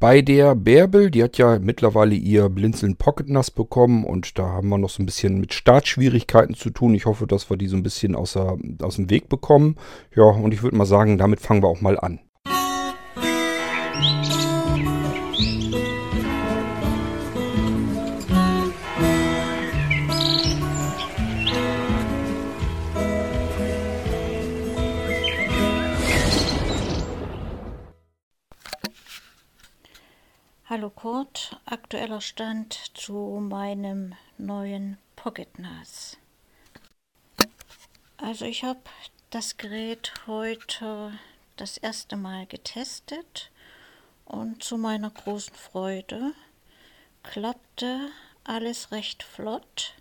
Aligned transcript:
Bei 0.00 0.22
der 0.22 0.54
Bärbel, 0.54 1.10
die 1.10 1.22
hat 1.22 1.36
ja 1.36 1.58
mittlerweile 1.58 2.14
ihr 2.14 2.48
Blinzeln 2.48 2.96
Pocket 2.96 3.28
NAS 3.28 3.50
bekommen 3.50 4.04
und 4.04 4.38
da 4.38 4.46
haben 4.46 4.70
wir 4.70 4.78
noch 4.78 4.88
so 4.88 5.02
ein 5.02 5.04
bisschen 5.04 5.38
mit 5.38 5.52
Startschwierigkeiten 5.52 6.54
zu 6.54 6.70
tun. 6.70 6.94
Ich 6.94 7.04
hoffe, 7.04 7.26
dass 7.26 7.50
wir 7.50 7.58
die 7.58 7.66
so 7.66 7.76
ein 7.76 7.82
bisschen 7.82 8.14
außer, 8.14 8.56
aus 8.80 8.96
dem 8.96 9.10
Weg 9.10 9.28
bekommen. 9.28 9.76
Ja, 10.16 10.24
und 10.24 10.54
ich 10.54 10.62
würde 10.62 10.78
mal 10.78 10.86
sagen, 10.86 11.18
damit 11.18 11.40
fangen 11.40 11.62
wir 11.62 11.68
auch 11.68 11.82
mal 11.82 12.00
an. 12.00 12.18
Hallo 30.70 30.88
Kurt, 30.88 31.60
aktueller 31.64 32.20
Stand 32.20 32.74
zu 32.96 33.40
meinem 33.42 34.14
neuen 34.38 34.98
Pocket 35.16 35.58
NAS. 35.58 36.16
Also 38.18 38.44
ich 38.44 38.62
habe 38.62 38.78
das 39.30 39.56
Gerät 39.56 40.12
heute 40.28 41.12
das 41.56 41.76
erste 41.76 42.16
Mal 42.16 42.46
getestet 42.46 43.50
und 44.24 44.62
zu 44.62 44.78
meiner 44.78 45.10
großen 45.10 45.56
Freude 45.56 46.34
klappte 47.24 48.08
alles 48.44 48.92
recht 48.92 49.24
flott. 49.24 49.94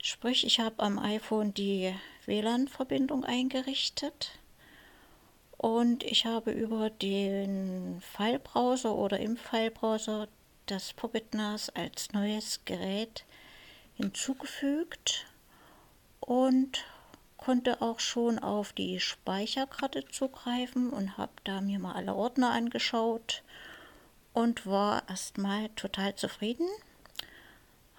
Sprich, 0.00 0.46
ich 0.46 0.60
habe 0.60 0.84
am 0.84 1.00
iPhone 1.00 1.52
die 1.52 1.92
WLAN-Verbindung 2.26 3.24
eingerichtet 3.24 4.38
und 5.60 6.04
ich 6.04 6.24
habe 6.24 6.52
über 6.52 6.88
den 6.88 8.00
Filebrowser 8.00 8.94
oder 8.94 9.20
im 9.20 9.36
Filebrowser 9.36 10.26
das 10.64 10.94
Pocket 10.94 11.34
NAS 11.34 11.68
als 11.68 12.14
neues 12.14 12.64
Gerät 12.64 13.26
hinzugefügt 13.92 15.26
und 16.20 16.86
konnte 17.36 17.82
auch 17.82 18.00
schon 18.00 18.38
auf 18.38 18.72
die 18.72 19.00
Speicherkarte 19.00 20.06
zugreifen 20.06 20.88
und 20.88 21.18
habe 21.18 21.32
da 21.44 21.60
mir 21.60 21.78
mal 21.78 21.94
alle 21.94 22.14
Ordner 22.14 22.52
angeschaut 22.52 23.42
und 24.32 24.66
war 24.66 25.06
erstmal 25.10 25.68
total 25.76 26.14
zufrieden. 26.14 26.68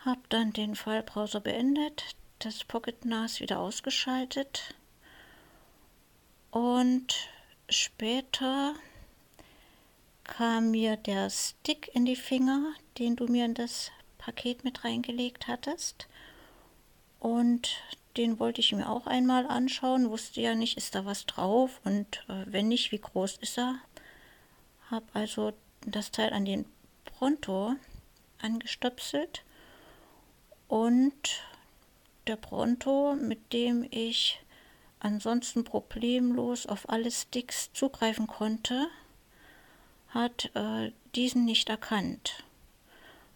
Habe 0.03 0.21
dann 0.29 0.51
den 0.51 0.73
Filebrowser 0.73 1.41
beendet, 1.41 2.15
das 2.39 2.63
Pocket 2.63 3.05
NAS 3.05 3.39
wieder 3.39 3.59
ausgeschaltet 3.59 4.73
und 6.49 7.29
später 7.71 8.75
kam 10.23 10.71
mir 10.71 10.97
der 10.97 11.29
Stick 11.29 11.89
in 11.93 12.05
die 12.05 12.15
Finger, 12.15 12.73
den 12.97 13.15
du 13.15 13.27
mir 13.27 13.45
in 13.45 13.53
das 13.53 13.91
Paket 14.17 14.63
mit 14.63 14.83
reingelegt 14.83 15.47
hattest. 15.47 16.07
Und 17.19 17.77
den 18.17 18.39
wollte 18.39 18.61
ich 18.61 18.71
mir 18.73 18.89
auch 18.89 19.07
einmal 19.07 19.47
anschauen, 19.47 20.09
wusste 20.09 20.41
ja 20.41 20.55
nicht, 20.55 20.77
ist 20.77 20.95
da 20.95 21.05
was 21.05 21.25
drauf 21.25 21.79
und 21.83 22.25
äh, 22.27 22.45
wenn 22.45 22.67
nicht, 22.67 22.91
wie 22.91 22.99
groß 22.99 23.37
ist 23.37 23.57
er. 23.57 23.79
Habe 24.89 25.05
also 25.13 25.53
das 25.85 26.11
Teil 26.11 26.33
an 26.33 26.45
den 26.45 26.65
Pronto 27.05 27.75
angestöpselt 28.41 29.43
und 30.67 31.13
der 32.27 32.35
Pronto, 32.35 33.15
mit 33.15 33.53
dem 33.53 33.87
ich 33.89 34.41
ansonsten 35.01 35.63
problemlos 35.63 36.65
auf 36.65 36.89
alle 36.89 37.11
Sticks 37.11 37.71
zugreifen 37.73 38.27
konnte, 38.27 38.87
hat 40.09 40.51
äh, 40.55 40.91
diesen 41.15 41.45
nicht 41.45 41.69
erkannt. 41.69 42.43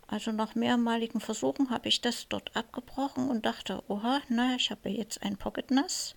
Also 0.08 0.32
nach 0.32 0.54
mehrmaligen 0.54 1.20
Versuchen 1.20 1.72
habe 1.72 1.90
ich 1.90 2.02
das 2.02 2.28
dort 2.28 2.56
abgebrochen 2.56 3.30
und 3.30 3.46
dachte, 3.46 3.84
oha, 3.88 4.22
na, 4.30 4.56
ich 4.56 4.70
habe 4.70 4.90
jetzt 4.90 5.24
ein 5.24 5.38
Pocket 5.38 5.72
NAS, 5.72 6.16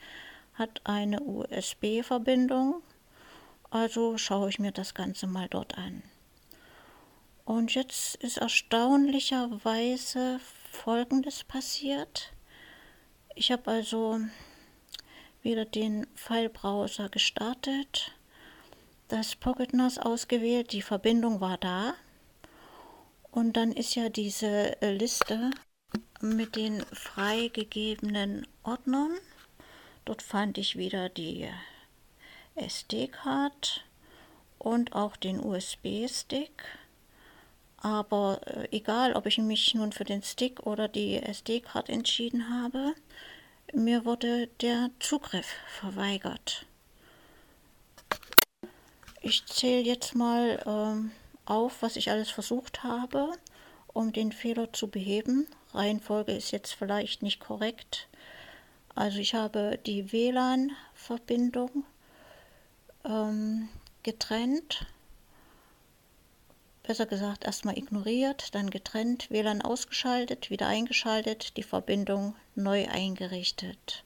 hat 0.54 0.82
eine 0.84 1.22
USB-Verbindung, 1.22 2.82
also 3.70 4.18
schaue 4.18 4.50
ich 4.50 4.58
mir 4.58 4.72
das 4.72 4.94
Ganze 4.94 5.26
mal 5.26 5.48
dort 5.48 5.78
an. 5.78 6.02
Und 7.46 7.74
jetzt 7.74 8.16
ist 8.16 8.36
erstaunlicherweise 8.36 10.38
Folgendes 10.70 11.44
passiert. 11.44 12.34
Ich 13.34 13.50
habe 13.50 13.70
also 13.70 14.20
wieder 15.42 15.64
den 15.64 16.06
File-Browser 16.14 17.08
gestartet, 17.08 18.12
das 19.08 19.36
Pocket 19.36 19.72
NAS 19.72 19.98
ausgewählt, 19.98 20.72
die 20.72 20.82
Verbindung 20.82 21.40
war 21.40 21.56
da. 21.56 21.94
Und 23.30 23.56
dann 23.56 23.72
ist 23.72 23.94
ja 23.94 24.08
diese 24.08 24.80
äh, 24.82 24.92
Liste 24.92 25.50
mit 26.20 26.56
den 26.56 26.84
freigegebenen 26.92 28.46
Ordnern. 28.62 29.12
Dort 30.04 30.22
fand 30.22 30.58
ich 30.58 30.76
wieder 30.76 31.08
die 31.08 31.48
SD-Card 32.54 33.84
und 34.58 34.94
auch 34.94 35.16
den 35.16 35.40
USB-Stick. 35.40 36.64
Aber 37.76 38.40
äh, 38.46 38.68
egal, 38.72 39.14
ob 39.14 39.26
ich 39.26 39.38
mich 39.38 39.74
nun 39.74 39.92
für 39.92 40.04
den 40.04 40.22
Stick 40.22 40.66
oder 40.66 40.88
die 40.88 41.22
SD-Card 41.22 41.88
entschieden 41.88 42.50
habe, 42.50 42.94
mir 43.74 44.04
wurde 44.04 44.48
der 44.60 44.90
Zugriff 44.98 45.46
verweigert. 45.80 46.66
Ich 49.20 49.46
zähle 49.46 49.82
jetzt 49.82 50.14
mal 50.14 50.62
ähm, 50.66 51.10
auf, 51.44 51.82
was 51.82 51.96
ich 51.96 52.10
alles 52.10 52.30
versucht 52.30 52.82
habe, 52.82 53.32
um 53.88 54.12
den 54.12 54.32
Fehler 54.32 54.72
zu 54.72 54.88
beheben. 54.88 55.46
Reihenfolge 55.74 56.32
ist 56.32 56.50
jetzt 56.50 56.72
vielleicht 56.72 57.22
nicht 57.22 57.40
korrekt. 57.40 58.08
Also 58.94 59.18
ich 59.18 59.34
habe 59.34 59.78
die 59.84 60.12
WLAN-Verbindung 60.12 61.84
ähm, 63.04 63.68
getrennt 64.02 64.86
besser 66.88 67.04
gesagt 67.04 67.44
erstmal 67.44 67.76
ignoriert, 67.76 68.54
dann 68.54 68.70
getrennt, 68.70 69.30
WLAN 69.30 69.60
ausgeschaltet, 69.60 70.48
wieder 70.48 70.68
eingeschaltet, 70.68 71.58
die 71.58 71.62
Verbindung 71.62 72.34
neu 72.54 72.88
eingerichtet. 72.88 74.04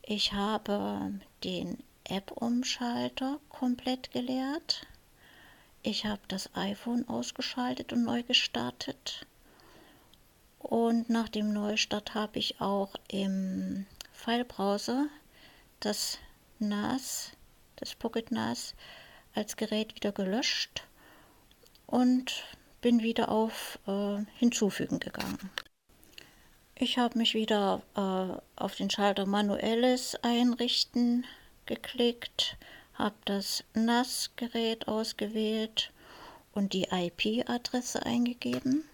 Ich 0.00 0.32
habe 0.32 1.12
den 1.44 1.76
App-Umschalter 2.04 3.38
komplett 3.50 4.10
geleert. 4.10 4.86
Ich 5.82 6.06
habe 6.06 6.22
das 6.28 6.48
iPhone 6.56 7.06
ausgeschaltet 7.10 7.92
und 7.92 8.04
neu 8.04 8.22
gestartet. 8.22 9.26
Und 10.60 11.10
nach 11.10 11.28
dem 11.28 11.52
Neustart 11.52 12.14
habe 12.14 12.38
ich 12.38 12.58
auch 12.58 12.94
im 13.08 13.84
File-Browser 14.14 15.08
das 15.80 16.16
NAS, 16.58 17.32
das 17.76 17.94
Pocket 17.94 18.30
NAS, 18.30 18.74
als 19.34 19.56
Gerät 19.56 19.94
wieder 19.94 20.12
gelöscht 20.12 20.87
und 21.88 22.44
bin 22.80 23.02
wieder 23.02 23.30
auf 23.30 23.80
äh, 23.88 24.18
Hinzufügen 24.36 25.00
gegangen. 25.00 25.50
Ich 26.76 26.96
habe 26.96 27.18
mich 27.18 27.34
wieder 27.34 27.82
äh, 27.96 28.62
auf 28.62 28.76
den 28.76 28.88
Schalter 28.88 29.26
Manuelles 29.26 30.14
einrichten 30.22 31.26
geklickt, 31.66 32.56
habe 32.94 33.16
das 33.24 33.64
NAS-Gerät 33.74 34.86
ausgewählt 34.86 35.92
und 36.52 36.72
die 36.72 36.88
IP-Adresse 36.90 38.04
eingegeben. 38.06 38.84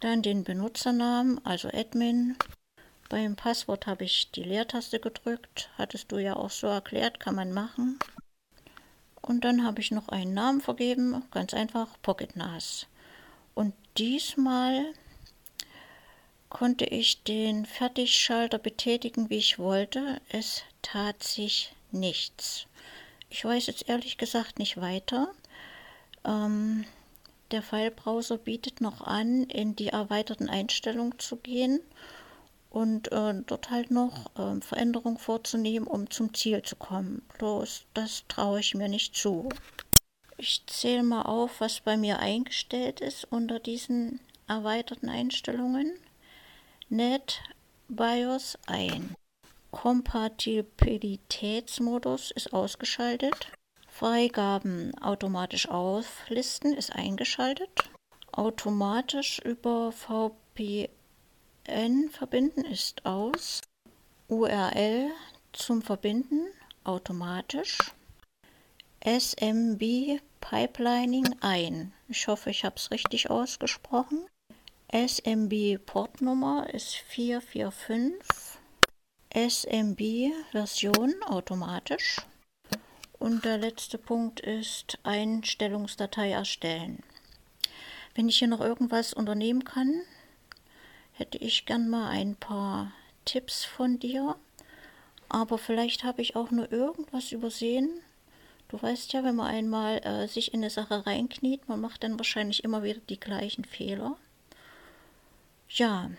Dann 0.00 0.22
den 0.22 0.44
Benutzernamen, 0.44 1.44
also 1.44 1.68
Admin. 1.68 2.36
Beim 3.08 3.36
Passwort 3.36 3.86
habe 3.86 4.04
ich 4.04 4.30
die 4.30 4.42
Leertaste 4.42 4.98
gedrückt. 4.98 5.70
Hattest 5.78 6.12
du 6.12 6.18
ja 6.18 6.34
auch 6.34 6.50
so 6.50 6.66
erklärt, 6.66 7.20
kann 7.20 7.34
man 7.34 7.52
machen. 7.52 7.98
Und 9.26 9.44
dann 9.44 9.64
habe 9.64 9.80
ich 9.80 9.90
noch 9.90 10.08
einen 10.08 10.34
Namen 10.34 10.60
vergeben, 10.60 11.22
ganz 11.32 11.52
einfach 11.52 11.88
Pocket 12.00 12.36
NAS. 12.36 12.86
Und 13.54 13.74
diesmal 13.98 14.92
konnte 16.48 16.84
ich 16.84 17.24
den 17.24 17.66
Fertigschalter 17.66 18.58
betätigen, 18.58 19.28
wie 19.28 19.38
ich 19.38 19.58
wollte. 19.58 20.20
Es 20.28 20.62
tat 20.80 21.22
sich 21.24 21.74
nichts. 21.90 22.66
Ich 23.28 23.44
weiß 23.44 23.66
jetzt 23.66 23.88
ehrlich 23.88 24.16
gesagt 24.16 24.60
nicht 24.60 24.80
weiter. 24.80 25.32
Ähm, 26.24 26.84
der 27.50 27.62
File-Browser 27.62 28.38
bietet 28.38 28.80
noch 28.80 29.00
an, 29.00 29.44
in 29.44 29.74
die 29.74 29.88
erweiterten 29.88 30.48
Einstellungen 30.48 31.18
zu 31.18 31.36
gehen 31.36 31.80
und 32.76 33.10
äh, 33.10 33.34
dort 33.46 33.70
halt 33.70 33.90
noch 33.90 34.26
äh, 34.36 34.60
Veränderungen 34.60 35.16
vorzunehmen, 35.16 35.88
um 35.88 36.10
zum 36.10 36.34
Ziel 36.34 36.60
zu 36.60 36.76
kommen. 36.76 37.22
Bloß 37.38 37.86
das 37.94 38.24
traue 38.28 38.60
ich 38.60 38.74
mir 38.74 38.90
nicht 38.90 39.16
zu. 39.16 39.48
Ich 40.36 40.62
zähle 40.66 41.02
mal 41.02 41.22
auf, 41.22 41.62
was 41.62 41.80
bei 41.80 41.96
mir 41.96 42.18
eingestellt 42.18 43.00
ist 43.00 43.24
unter 43.32 43.60
diesen 43.60 44.20
erweiterten 44.46 45.08
Einstellungen. 45.08 45.90
Net 46.90 47.40
BIOS 47.88 48.58
ein. 48.66 49.14
Kompatibilitätsmodus 49.70 52.30
ist 52.30 52.52
ausgeschaltet. 52.52 53.52
Freigaben 53.88 54.92
automatisch 54.98 55.66
auflisten 55.70 56.74
ist 56.74 56.94
eingeschaltet. 56.94 57.88
Automatisch 58.32 59.38
über 59.38 59.92
VPN 61.66 62.10
verbinden 62.10 62.64
ist 62.64 63.04
aus. 63.04 63.60
URL 64.28 65.10
zum 65.52 65.82
Verbinden 65.82 66.46
automatisch. 66.84 67.78
SMB 69.04 70.20
Pipelining 70.40 71.34
ein. 71.40 71.92
Ich 72.08 72.28
hoffe, 72.28 72.50
ich 72.50 72.64
habe 72.64 72.76
es 72.76 72.90
richtig 72.92 73.30
ausgesprochen. 73.30 74.26
SMB 74.92 75.84
Portnummer 75.84 76.72
ist 76.72 76.94
445. 76.94 78.20
SMB 79.34 80.32
Version 80.52 81.14
automatisch. 81.24 82.20
Und 83.18 83.44
der 83.44 83.58
letzte 83.58 83.98
Punkt 83.98 84.38
ist 84.40 84.98
Einstellungsdatei 85.02 86.30
erstellen. 86.30 87.02
Wenn 88.14 88.28
ich 88.28 88.38
hier 88.38 88.48
noch 88.48 88.60
irgendwas 88.60 89.12
unternehmen 89.12 89.64
kann, 89.64 90.02
hätte 91.16 91.38
ich 91.38 91.66
gern 91.66 91.88
mal 91.88 92.10
ein 92.10 92.36
paar 92.36 92.92
Tipps 93.24 93.64
von 93.64 93.98
dir. 93.98 94.36
Aber 95.28 95.58
vielleicht 95.58 96.04
habe 96.04 96.22
ich 96.22 96.36
auch 96.36 96.50
nur 96.50 96.70
irgendwas 96.70 97.32
übersehen. 97.32 97.90
Du 98.68 98.80
weißt 98.80 99.12
ja, 99.12 99.24
wenn 99.24 99.36
man 99.36 99.46
einmal 99.46 99.98
äh, 100.04 100.28
sich 100.28 100.52
in 100.52 100.60
eine 100.60 100.70
Sache 100.70 101.06
reinkniet, 101.06 101.68
man 101.68 101.80
macht 101.80 102.02
dann 102.02 102.18
wahrscheinlich 102.18 102.64
immer 102.64 102.82
wieder 102.82 103.00
die 103.08 103.20
gleichen 103.20 103.64
Fehler. 103.64 104.16
Ja, 105.68 106.10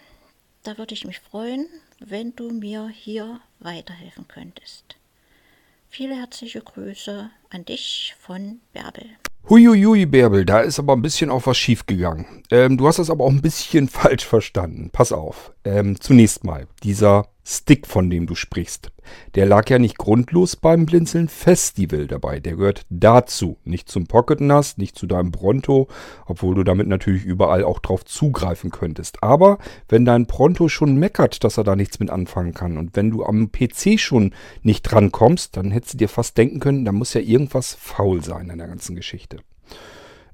da 0.63 0.77
würde 0.77 0.93
ich 0.93 1.05
mich 1.05 1.19
freuen, 1.19 1.67
wenn 1.99 2.35
du 2.35 2.49
mir 2.51 2.87
hier 2.89 3.41
weiterhelfen 3.59 4.27
könntest. 4.27 4.95
Viele 5.89 6.15
herzliche 6.15 6.61
Grüße 6.61 7.29
an 7.49 7.65
dich 7.65 8.15
von 8.19 8.59
Bärbel. 8.73 9.09
Huiuiui, 9.49 10.05
Bärbel, 10.05 10.43
da 10.43 10.59
ist 10.59 10.77
aber 10.77 10.91
ein 10.91 11.01
bisschen 11.01 11.29
auch 11.29 11.45
was 11.45 11.57
schiefgegangen. 11.57 12.25
Ähm, 12.51 12.75
du 12.75 12.85
hast 12.85 12.99
das 12.99 13.09
aber 13.09 13.23
auch 13.23 13.29
ein 13.29 13.41
bisschen 13.41 13.87
falsch 13.89 14.25
verstanden. 14.25 14.89
Pass 14.91 15.13
auf. 15.13 15.53
Ähm, 15.63 16.01
zunächst 16.01 16.43
mal, 16.43 16.67
dieser 16.83 17.27
Stick, 17.49 17.87
von 17.87 18.09
dem 18.09 18.27
du 18.27 18.35
sprichst, 18.35 18.91
der 19.35 19.45
lag 19.45 19.69
ja 19.69 19.79
nicht 19.79 19.97
grundlos 19.97 20.57
beim 20.57 20.85
Blinzeln 20.85 21.29
Festival 21.29 22.05
dabei. 22.05 22.41
Der 22.41 22.57
gehört 22.57 22.85
dazu, 22.89 23.57
nicht 23.63 23.87
zum 23.87 24.05
Pocket 24.05 24.41
NAS, 24.41 24.77
nicht 24.77 24.97
zu 24.97 25.07
deinem 25.07 25.31
Pronto, 25.31 25.87
obwohl 26.25 26.55
du 26.55 26.65
damit 26.65 26.87
natürlich 26.87 27.23
überall 27.23 27.63
auch 27.63 27.79
drauf 27.79 28.03
zugreifen 28.03 28.69
könntest. 28.69 29.23
Aber 29.23 29.59
wenn 29.87 30.03
dein 30.03 30.27
Pronto 30.27 30.67
schon 30.67 30.97
meckert, 30.97 31.45
dass 31.45 31.57
er 31.57 31.63
da 31.63 31.77
nichts 31.77 32.01
mit 32.01 32.09
anfangen 32.09 32.53
kann 32.53 32.77
und 32.77 32.97
wenn 32.97 33.11
du 33.11 33.23
am 33.23 33.49
PC 33.49 33.97
schon 33.97 34.33
nicht 34.61 34.83
drankommst, 34.83 35.55
dann 35.55 35.71
hättest 35.71 35.93
du 35.93 35.99
dir 35.99 36.09
fast 36.09 36.37
denken 36.37 36.59
können, 36.59 36.83
da 36.83 36.91
muss 36.91 37.13
ja 37.13 37.21
irgendwas 37.21 37.75
faul 37.75 38.21
sein 38.21 38.51
an 38.51 38.57
der 38.57 38.67
ganzen 38.67 38.93
Geschichte. 38.93 39.37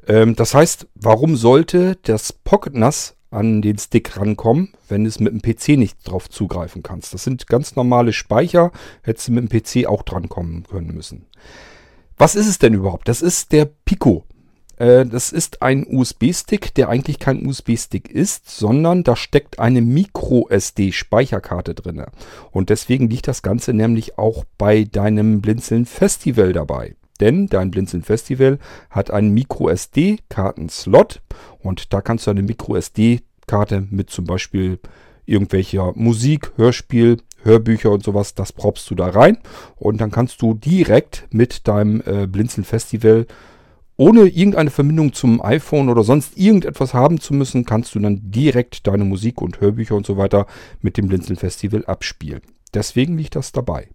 Ähm, 0.07 0.35
das 0.35 0.55
heißt, 0.55 0.87
warum 0.95 1.35
sollte 1.35 1.95
das 2.01 2.33
Pocket 2.33 2.73
NAS 2.73 3.15
an 3.33 3.61
den 3.61 3.77
Stick 3.77 4.17
rankommen, 4.17 4.69
wenn 4.87 5.05
es 5.05 5.19
mit 5.19 5.33
dem 5.33 5.41
PC 5.41 5.77
nicht 5.77 5.97
drauf 6.03 6.29
zugreifen 6.29 6.83
kannst. 6.83 7.13
Das 7.13 7.23
sind 7.23 7.47
ganz 7.47 7.75
normale 7.75 8.13
Speicher, 8.13 8.71
hättest 9.01 9.27
du 9.27 9.33
mit 9.33 9.51
dem 9.51 9.61
PC 9.61 9.87
auch 9.87 10.03
drankommen 10.03 10.63
können 10.63 10.93
müssen. 10.93 11.25
Was 12.17 12.35
ist 12.35 12.47
es 12.47 12.59
denn 12.59 12.73
überhaupt? 12.73 13.07
Das 13.07 13.21
ist 13.21 13.51
der 13.51 13.65
Pico. 13.65 14.23
Äh, 14.77 15.05
das 15.05 15.31
ist 15.31 15.61
ein 15.61 15.85
USB-Stick, 15.87 16.73
der 16.75 16.89
eigentlich 16.89 17.19
kein 17.19 17.45
USB-Stick 17.45 18.09
ist, 18.09 18.49
sondern 18.49 19.03
da 19.03 19.15
steckt 19.15 19.59
eine 19.59 19.81
Micro-SD-Speicherkarte 19.81 21.73
drin. 21.73 22.03
Und 22.51 22.69
deswegen 22.69 23.09
liegt 23.09 23.27
das 23.27 23.41
Ganze 23.41 23.73
nämlich 23.73 24.17
auch 24.17 24.45
bei 24.57 24.83
deinem 24.83 25.41
Blinzeln 25.41 25.85
Festival 25.85 26.53
dabei 26.53 26.95
denn 27.19 27.47
dein 27.47 27.71
Blinzeln 27.71 28.03
Festival 28.03 28.59
hat 28.89 29.11
einen 29.11 29.33
MicroSD-Kartenslot 29.33 31.21
und 31.59 31.93
da 31.93 32.01
kannst 32.01 32.27
du 32.27 32.31
eine 32.31 32.43
MicroSD-Karte 32.43 33.87
mit 33.89 34.09
zum 34.09 34.25
Beispiel 34.25 34.79
irgendwelcher 35.25 35.93
Musik, 35.95 36.51
Hörspiel, 36.57 37.17
Hörbücher 37.43 37.91
und 37.91 38.03
sowas, 38.03 38.35
das 38.35 38.53
propst 38.53 38.89
du 38.89 38.95
da 38.95 39.07
rein 39.07 39.37
und 39.75 39.99
dann 39.99 40.11
kannst 40.11 40.41
du 40.41 40.53
direkt 40.53 41.27
mit 41.31 41.67
deinem 41.67 42.01
äh, 42.05 42.27
Blinzeln 42.27 42.63
Festival 42.63 43.25
ohne 43.95 44.21
irgendeine 44.21 44.71
Verbindung 44.71 45.13
zum 45.13 45.41
iPhone 45.41 45.89
oder 45.89 46.03
sonst 46.03 46.37
irgendetwas 46.37 46.93
haben 46.93 47.19
zu 47.19 47.33
müssen, 47.33 47.65
kannst 47.65 47.93
du 47.93 47.99
dann 47.99 48.19
direkt 48.31 48.87
deine 48.87 49.05
Musik 49.05 49.41
und 49.41 49.61
Hörbücher 49.61 49.95
und 49.95 50.05
so 50.05 50.17
weiter 50.17 50.47
mit 50.81 50.97
dem 50.97 51.07
Blinzeln 51.07 51.37
Festival 51.37 51.85
abspielen. 51.85 52.41
Deswegen 52.73 53.17
liegt 53.17 53.35
das 53.35 53.51
dabei. 53.51 53.89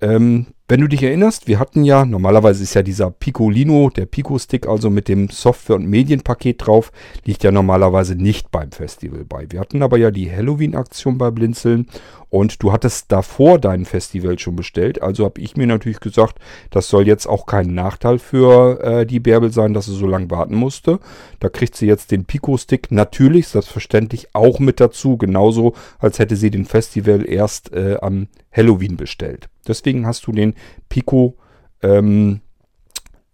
Ähm, 0.00 0.46
wenn 0.66 0.80
du 0.80 0.88
dich 0.88 1.02
erinnerst, 1.02 1.46
wir 1.46 1.58
hatten 1.58 1.84
ja, 1.84 2.06
normalerweise 2.06 2.62
ist 2.62 2.72
ja 2.72 2.82
dieser 2.82 3.10
Picolino, 3.10 3.90
der 3.90 4.06
Pico-Stick, 4.06 4.66
also 4.66 4.88
mit 4.88 5.08
dem 5.08 5.28
Software- 5.28 5.76
und 5.76 5.86
Medienpaket 5.86 6.66
drauf, 6.66 6.90
liegt 7.26 7.44
ja 7.44 7.52
normalerweise 7.52 8.14
nicht 8.14 8.50
beim 8.50 8.72
Festival 8.72 9.26
bei. 9.26 9.46
Wir 9.50 9.60
hatten 9.60 9.82
aber 9.82 9.98
ja 9.98 10.10
die 10.10 10.30
Halloween-Aktion 10.30 11.18
bei 11.18 11.30
Blinzeln 11.30 11.86
und 12.30 12.62
du 12.62 12.72
hattest 12.72 13.12
davor 13.12 13.58
dein 13.58 13.84
Festival 13.84 14.38
schon 14.38 14.56
bestellt. 14.56 15.02
Also 15.02 15.26
habe 15.26 15.40
ich 15.40 15.54
mir 15.54 15.66
natürlich 15.66 16.00
gesagt, 16.00 16.38
das 16.70 16.88
soll 16.88 17.06
jetzt 17.06 17.26
auch 17.26 17.44
kein 17.44 17.74
Nachteil 17.74 18.18
für 18.18 18.82
äh, 18.82 19.06
die 19.06 19.20
Bärbel 19.20 19.52
sein, 19.52 19.74
dass 19.74 19.84
sie 19.84 19.94
so 19.94 20.06
lange 20.06 20.30
warten 20.30 20.54
musste. 20.54 20.98
Da 21.40 21.50
kriegt 21.50 21.76
sie 21.76 21.86
jetzt 21.86 22.10
den 22.10 22.24
Pico-Stick 22.24 22.90
natürlich, 22.90 23.48
selbstverständlich 23.48 24.28
auch 24.32 24.60
mit 24.60 24.80
dazu, 24.80 25.18
genauso 25.18 25.74
als 25.98 26.18
hätte 26.18 26.36
sie 26.36 26.50
den 26.50 26.64
Festival 26.64 27.28
erst 27.28 27.72
äh, 27.74 27.98
am 28.00 28.28
Halloween 28.50 28.96
bestellt. 28.96 29.48
Deswegen 29.66 30.06
hast 30.06 30.26
du 30.26 30.32
den 30.32 30.53
Pico 30.88 31.36
ähm, 31.82 32.40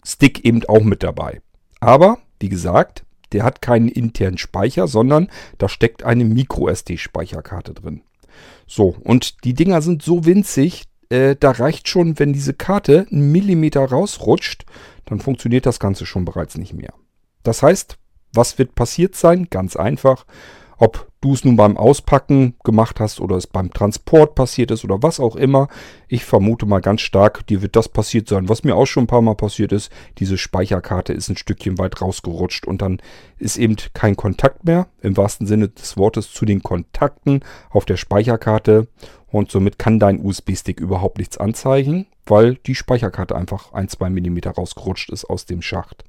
Stick 0.05 0.45
eben 0.45 0.65
auch 0.65 0.83
mit 0.83 1.03
dabei. 1.03 1.41
Aber, 1.81 2.19
wie 2.41 2.49
gesagt, 2.49 3.05
der 3.33 3.45
hat 3.45 3.63
keinen 3.63 3.89
internen 3.89 4.39
Speicher, 4.39 4.89
sondern 4.89 5.29
da 5.59 5.69
steckt 5.69 6.03
eine 6.03 6.25
Micro-SD-Speicherkarte 6.25 7.75
drin. 7.75 8.03
So, 8.67 8.97
und 9.05 9.45
die 9.45 9.55
Dinger 9.55 9.83
sind 9.83 10.03
so 10.03 10.25
winzig, 10.25 10.85
äh, 11.11 11.37
da 11.39 11.51
reicht 11.51 11.89
schon, 11.89 12.19
wenn 12.19 12.33
diese 12.33 12.55
Karte 12.55 13.07
einen 13.11 13.33
Millimeter 13.33 13.85
rausrutscht, 13.85 14.65
dann 15.05 15.21
funktioniert 15.21 15.67
das 15.67 15.81
Ganze 15.81 16.07
schon 16.07 16.25
bereits 16.25 16.57
nicht 16.57 16.73
mehr. 16.73 16.95
Das 17.43 17.63
heißt, 17.63 17.99
was 18.33 18.59
wird 18.59 18.75
passiert 18.75 19.17
sein? 19.17 19.49
Ganz 19.51 19.77
einfach. 19.77 20.25
Ob 20.83 21.11
du 21.21 21.35
es 21.35 21.45
nun 21.45 21.57
beim 21.57 21.77
Auspacken 21.77 22.55
gemacht 22.65 23.01
hast 23.01 23.21
oder 23.21 23.37
es 23.37 23.47
beim 23.47 23.71
Transport 23.71 24.35
passiert 24.35 24.71
ist 24.71 24.83
oder 24.83 25.03
was 25.03 25.21
auch 25.21 25.37
immer. 25.37 25.69
Ich 26.09 26.25
vermute 26.25 26.65
mal 26.65 26.81
ganz 26.81 27.03
stark, 27.03 27.47
dir 27.47 27.61
wird 27.61 27.77
das 27.77 27.91
passiert 27.91 28.29
sein, 28.29 28.49
was 28.49 28.65
mir 28.65 28.75
auch 28.75 28.87
schon 28.87 29.05
ein 29.05 29.07
paar 29.07 29.21
Mal 29.21 29.35
passiert 29.35 29.73
ist. 29.73 29.93
Diese 30.17 30.39
Speicherkarte 30.39 31.13
ist 31.13 31.29
ein 31.29 31.37
Stückchen 31.37 31.77
weit 31.77 32.01
rausgerutscht 32.01 32.67
und 32.67 32.81
dann 32.81 33.03
ist 33.37 33.59
eben 33.59 33.77
kein 33.93 34.17
Kontakt 34.17 34.65
mehr, 34.65 34.87
im 35.03 35.19
wahrsten 35.19 35.47
Sinne 35.47 35.69
des 35.69 35.99
Wortes, 35.99 36.33
zu 36.33 36.47
den 36.47 36.63
Kontakten 36.63 37.41
auf 37.69 37.85
der 37.85 37.99
Speicherkarte. 37.99 38.89
Und 39.27 39.51
somit 39.51 39.79
kann 39.79 40.01
dein 40.01 40.25
USB-Stick 40.25 40.81
überhaupt 40.81 41.19
nichts 41.19 41.37
anzeigen, 41.37 42.07
weil 42.25 42.55
die 42.55 42.75
Speicherkarte 42.75 43.37
einfach 43.37 43.75
ein, 43.75 43.89
zwei 43.89 44.09
Millimeter 44.09 44.53
rausgerutscht 44.53 45.11
ist 45.11 45.27
aus 45.27 45.45
dem 45.45 45.61
Schacht. 45.61 46.05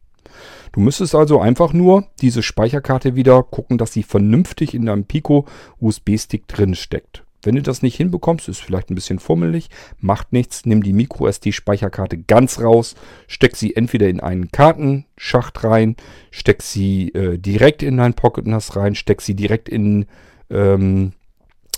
Du 0.71 0.79
müsstest 0.79 1.15
also 1.15 1.39
einfach 1.39 1.73
nur 1.73 2.05
diese 2.21 2.43
Speicherkarte 2.43 3.15
wieder 3.15 3.41
gucken, 3.43 3.77
dass 3.77 3.93
sie 3.93 4.03
vernünftig 4.03 4.73
in 4.73 4.85
deinem 4.85 5.05
Pico 5.05 5.45
USB-Stick 5.79 6.47
drin 6.47 6.75
steckt. 6.75 7.23
Wenn 7.43 7.55
du 7.55 7.61
das 7.61 7.81
nicht 7.81 7.95
hinbekommst, 7.95 8.49
ist 8.49 8.59
vielleicht 8.61 8.91
ein 8.91 8.95
bisschen 8.95 9.19
fummelig, 9.19 9.69
macht 9.99 10.33
nichts, 10.33 10.65
nimm 10.65 10.83
die 10.83 10.93
MicroSD-Speicherkarte 10.93 12.19
ganz 12.19 12.59
raus, 12.59 12.95
steck 13.27 13.55
sie 13.55 13.75
entweder 13.75 14.09
in 14.09 14.19
einen 14.19 14.51
Kartenschacht 14.51 15.63
rein, 15.63 15.95
steck 16.29 16.61
sie 16.61 17.09
äh, 17.09 17.39
direkt 17.39 17.81
in 17.81 17.97
dein 17.97 18.13
Pocket 18.13 18.45
NAS 18.45 18.75
rein, 18.75 18.93
steck 18.95 19.21
sie 19.21 19.33
direkt 19.33 19.69
in, 19.69 20.05
ähm, 20.49 21.13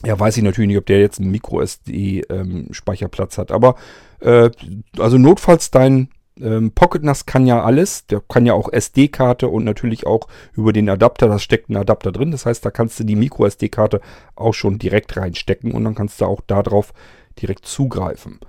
ja, 0.05 0.19
weiß 0.19 0.35
ich 0.37 0.43
natürlich 0.43 0.67
nicht, 0.67 0.77
ob 0.77 0.85
der 0.85 0.99
jetzt 0.99 1.21
einen 1.21 1.31
MicroSD-Speicherplatz 1.31 3.37
ähm, 3.37 3.41
hat, 3.41 3.51
aber 3.51 3.75
äh, 4.19 4.51
also 4.97 5.17
notfalls 5.17 5.71
dein 5.71 6.09
ähm, 6.39 6.71
Pocket 6.71 7.03
NAS 7.03 7.25
kann 7.25 7.45
ja 7.45 7.63
alles. 7.63 8.07
Der 8.07 8.21
kann 8.21 8.45
ja 8.45 8.53
auch 8.53 8.71
SD-Karte 8.71 9.47
und 9.47 9.63
natürlich 9.63 10.05
auch 10.05 10.27
über 10.53 10.73
den 10.73 10.89
Adapter. 10.89 11.27
Da 11.27 11.39
steckt 11.39 11.69
ein 11.69 11.77
Adapter 11.77 12.11
drin. 12.11 12.31
Das 12.31 12.45
heißt, 12.45 12.65
da 12.65 12.71
kannst 12.71 12.99
du 12.99 13.03
die 13.03 13.15
Micro 13.15 13.45
SD-Karte 13.45 14.01
auch 14.35 14.53
schon 14.53 14.79
direkt 14.79 15.15
reinstecken 15.17 15.71
und 15.71 15.83
dann 15.83 15.95
kannst 15.95 16.21
du 16.21 16.25
auch 16.25 16.41
darauf 16.41 16.93
direkt 17.41 17.65
zugreifen. 17.65 18.39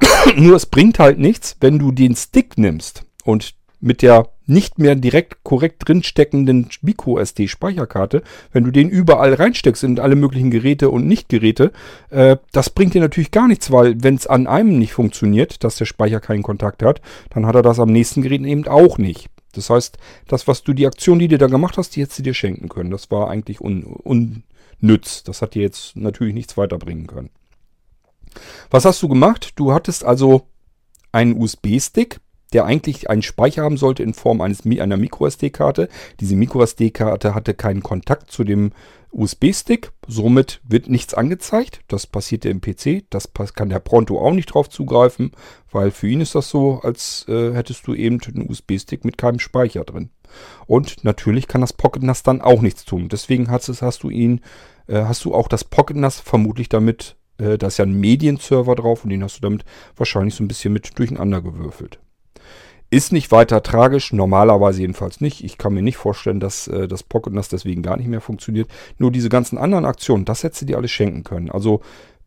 Nur 0.36 0.56
es 0.56 0.66
bringt 0.66 0.98
halt 0.98 1.18
nichts, 1.18 1.56
wenn 1.60 1.78
du 1.78 1.92
den 1.92 2.16
Stick 2.16 2.58
nimmst 2.58 3.04
und 3.24 3.54
mit 3.84 4.00
der 4.00 4.30
nicht 4.46 4.78
mehr 4.78 4.94
direkt 4.94 5.44
korrekt 5.44 5.86
drinsteckenden 5.86 6.68
Micro-SD-Speicherkarte, 6.80 8.22
wenn 8.52 8.64
du 8.64 8.70
den 8.70 8.88
überall 8.88 9.34
reinsteckst 9.34 9.84
in 9.84 9.98
alle 9.98 10.16
möglichen 10.16 10.50
Geräte 10.50 10.90
und 10.90 11.06
Nicht-Geräte, 11.06 11.70
äh, 12.10 12.38
das 12.52 12.70
bringt 12.70 12.94
dir 12.94 13.02
natürlich 13.02 13.30
gar 13.30 13.46
nichts, 13.46 13.70
weil 13.70 14.02
wenn 14.02 14.14
es 14.14 14.26
an 14.26 14.46
einem 14.46 14.78
nicht 14.78 14.94
funktioniert, 14.94 15.62
dass 15.64 15.76
der 15.76 15.84
Speicher 15.84 16.20
keinen 16.20 16.42
Kontakt 16.42 16.82
hat, 16.82 17.02
dann 17.30 17.46
hat 17.46 17.54
er 17.54 17.62
das 17.62 17.78
am 17.78 17.92
nächsten 17.92 18.22
Gerät 18.22 18.42
eben 18.42 18.66
auch 18.66 18.96
nicht. 18.96 19.28
Das 19.52 19.70
heißt, 19.70 19.98
das, 20.28 20.48
was 20.48 20.62
du, 20.62 20.72
die 20.72 20.86
Aktion, 20.86 21.18
die 21.18 21.28
du 21.28 21.38
da 21.38 21.46
gemacht 21.46 21.76
hast, 21.76 21.94
die 21.94 22.02
hättest 22.02 22.18
du 22.20 22.22
dir 22.22 22.34
schenken 22.34 22.68
können. 22.68 22.90
Das 22.90 23.10
war 23.10 23.30
eigentlich 23.30 23.60
un, 23.60 23.84
unnütz. 23.84 25.22
Das 25.22 25.42
hat 25.42 25.54
dir 25.54 25.62
jetzt 25.62 25.94
natürlich 25.94 26.34
nichts 26.34 26.56
weiterbringen 26.56 27.06
können. 27.06 27.30
Was 28.70 28.84
hast 28.84 29.02
du 29.02 29.08
gemacht? 29.08 29.52
Du 29.56 29.72
hattest 29.72 30.04
also 30.04 30.48
einen 31.12 31.40
USB-Stick, 31.40 32.18
der 32.54 32.64
eigentlich 32.64 33.10
einen 33.10 33.22
Speicher 33.22 33.62
haben 33.62 33.76
sollte 33.76 34.02
in 34.02 34.14
Form 34.14 34.40
eines, 34.40 34.64
einer 34.64 34.96
MicroSD-Karte. 34.96 35.88
Diese 36.20 36.36
MicroSD-Karte 36.36 37.34
hatte 37.34 37.52
keinen 37.52 37.82
Kontakt 37.82 38.30
zu 38.30 38.44
dem 38.44 38.72
USB-Stick, 39.14 39.92
somit 40.08 40.60
wird 40.64 40.88
nichts 40.88 41.14
angezeigt. 41.14 41.80
Das 41.88 42.06
passiert 42.06 42.44
im 42.44 42.60
PC, 42.60 43.04
das 43.10 43.30
kann 43.54 43.68
der 43.68 43.78
Pronto 43.78 44.18
auch 44.18 44.32
nicht 44.32 44.46
drauf 44.46 44.68
zugreifen, 44.68 45.32
weil 45.70 45.90
für 45.90 46.08
ihn 46.08 46.20
ist 46.20 46.34
das 46.34 46.50
so, 46.50 46.80
als 46.82 47.26
äh, 47.28 47.52
hättest 47.52 47.86
du 47.86 47.94
eben 47.94 48.20
einen 48.20 48.50
USB-Stick 48.50 49.04
mit 49.04 49.16
keinem 49.16 49.38
Speicher 49.38 49.84
drin. 49.84 50.10
Und 50.66 51.04
natürlich 51.04 51.46
kann 51.46 51.60
das 51.60 51.72
Pocket 51.72 52.02
NAS 52.02 52.24
dann 52.24 52.40
auch 52.40 52.60
nichts 52.60 52.84
tun. 52.84 53.08
Deswegen 53.08 53.50
hast, 53.50 53.68
hast 53.68 54.02
du 54.02 54.10
ihn, 54.10 54.40
äh, 54.88 55.04
hast 55.04 55.24
du 55.24 55.34
auch 55.34 55.48
das 55.48 55.64
Pocket 55.64 55.96
NAS 55.96 56.18
vermutlich 56.18 56.68
damit, 56.68 57.16
äh, 57.38 57.56
da 57.56 57.68
ist 57.68 57.78
ja 57.78 57.84
ein 57.84 57.98
Medienserver 57.98 58.74
drauf 58.74 59.04
und 59.04 59.10
den 59.10 59.22
hast 59.22 59.36
du 59.36 59.42
damit 59.42 59.64
wahrscheinlich 59.96 60.34
so 60.34 60.42
ein 60.42 60.48
bisschen 60.48 60.72
mit 60.72 60.98
durcheinander 60.98 61.40
gewürfelt. 61.40 62.00
Ist 62.90 63.12
nicht 63.12 63.32
weiter 63.32 63.62
tragisch, 63.62 64.12
normalerweise 64.12 64.80
jedenfalls 64.80 65.20
nicht. 65.20 65.42
Ich 65.42 65.58
kann 65.58 65.74
mir 65.74 65.82
nicht 65.82 65.96
vorstellen, 65.96 66.38
dass 66.38 66.68
äh, 66.68 66.86
das 66.86 67.02
Pocket 67.02 67.32
NAS 67.32 67.48
deswegen 67.48 67.82
gar 67.82 67.96
nicht 67.96 68.06
mehr 68.06 68.20
funktioniert. 68.20 68.68
Nur 68.98 69.10
diese 69.10 69.28
ganzen 69.28 69.58
anderen 69.58 69.84
Aktionen, 69.84 70.24
das 70.24 70.44
hättest 70.44 70.62
du 70.62 70.66
dir 70.66 70.76
alles 70.76 70.92
schenken 70.92 71.24
können. 71.24 71.50
Also 71.50 71.80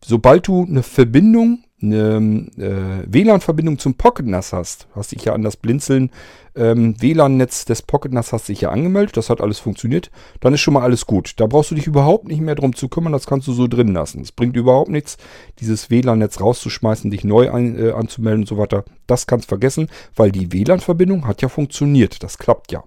sobald 0.08 0.48
du 0.48 0.64
eine 0.64 0.84
Verbindung 0.84 1.64
eine 1.80 2.48
äh, 2.58 3.06
WLAN-Verbindung 3.06 3.78
zum 3.78 3.94
Pocket 3.96 4.26
NAS 4.26 4.52
hast, 4.52 4.88
hast 4.96 5.12
dich 5.12 5.26
ja 5.26 5.34
an 5.34 5.44
das 5.44 5.58
Blinzeln 5.58 6.10
ähm, 6.56 7.00
WLAN-Netz 7.00 7.66
des 7.66 7.84
Pocket 7.84 8.12
NAS 8.12 8.34
hast 8.34 8.50
dich 8.50 8.62
ja 8.62 8.72
angemeldet, 8.72 9.16
das 9.16 9.30
hat 9.30 9.42
alles 9.42 9.60
funktioniert, 9.60 10.10
dann 10.40 10.56
ist 10.56 10.62
schon 10.62 10.74
mal 10.74 10.82
alles 10.82 11.06
gut. 11.06 11.34
Da 11.38 11.46
brauchst 11.46 11.70
du 11.70 11.76
dich 11.76 11.86
überhaupt 11.86 12.28
nicht 12.28 12.42
mehr 12.42 12.56
drum 12.56 12.76
zu 12.76 12.90
kümmern, 12.90 13.14
das 13.14 13.28
kannst 13.28 13.48
du 13.48 13.54
so 13.54 13.68
drin 13.68 13.94
lassen. 13.94 14.22
Es 14.22 14.32
bringt 14.32 14.56
überhaupt 14.56 14.90
nichts, 14.90 15.18
dieses 15.60 15.92
WLAN-Netz 15.92 16.42
rauszuschmeißen, 16.42 17.12
dich 17.12 17.24
neu 17.24 17.52
ein, 17.52 17.78
äh, 17.78 17.92
anzumelden 17.92 18.42
und 18.42 18.48
so 18.48 18.58
weiter. 18.58 18.84
Das 19.06 19.28
kannst 19.28 19.48
vergessen, 19.48 19.88
weil 20.16 20.32
die 20.32 20.52
WLAN-Verbindung 20.52 21.28
hat 21.28 21.44
ja 21.44 21.50
funktioniert, 21.50 22.24
das 22.24 22.40
klappt 22.40 22.72
ja. 22.72 22.84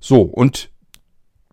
So, 0.00 0.22
und 0.22 0.70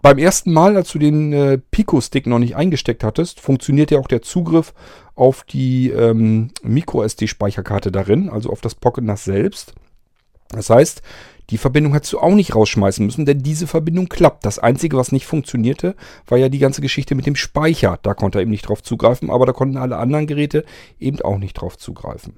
beim 0.01 0.17
ersten 0.17 0.51
Mal, 0.51 0.75
als 0.75 0.91
du 0.91 0.99
den 0.99 1.33
äh, 1.33 1.57
Pico-Stick 1.57 2.27
noch 2.27 2.39
nicht 2.39 2.55
eingesteckt 2.55 3.03
hattest, 3.03 3.39
funktioniert 3.39 3.91
ja 3.91 3.99
auch 3.99 4.07
der 4.07 4.21
Zugriff 4.21 4.73
auf 5.15 5.43
die 5.43 5.89
ähm, 5.89 6.49
Micro-SD-Speicherkarte 6.63 7.91
darin, 7.91 8.29
also 8.29 8.49
auf 8.49 8.61
das 8.61 8.75
Pocket 8.75 9.03
NAS 9.03 9.23
selbst. 9.23 9.73
Das 10.49 10.69
heißt, 10.69 11.01
die 11.51 11.57
Verbindung 11.57 11.93
hättest 11.93 12.13
du 12.13 12.19
auch 12.19 12.33
nicht 12.33 12.55
rausschmeißen 12.55 13.05
müssen, 13.05 13.25
denn 13.25 13.43
diese 13.43 13.67
Verbindung 13.67 14.07
klappt. 14.07 14.45
Das 14.45 14.57
Einzige, 14.57 14.97
was 14.97 15.11
nicht 15.11 15.25
funktionierte, 15.25 15.95
war 16.25 16.37
ja 16.37 16.49
die 16.49 16.59
ganze 16.59 16.81
Geschichte 16.81 17.13
mit 17.13 17.25
dem 17.25 17.35
Speicher. 17.35 17.99
Da 18.01 18.13
konnte 18.13 18.39
er 18.39 18.43
eben 18.43 18.51
nicht 18.51 18.67
drauf 18.67 18.81
zugreifen, 18.81 19.29
aber 19.29 19.45
da 19.45 19.51
konnten 19.51 19.77
alle 19.77 19.97
anderen 19.97 20.27
Geräte 20.27 20.63
eben 20.99 21.21
auch 21.21 21.37
nicht 21.37 21.53
drauf 21.53 21.77
zugreifen. 21.77 22.37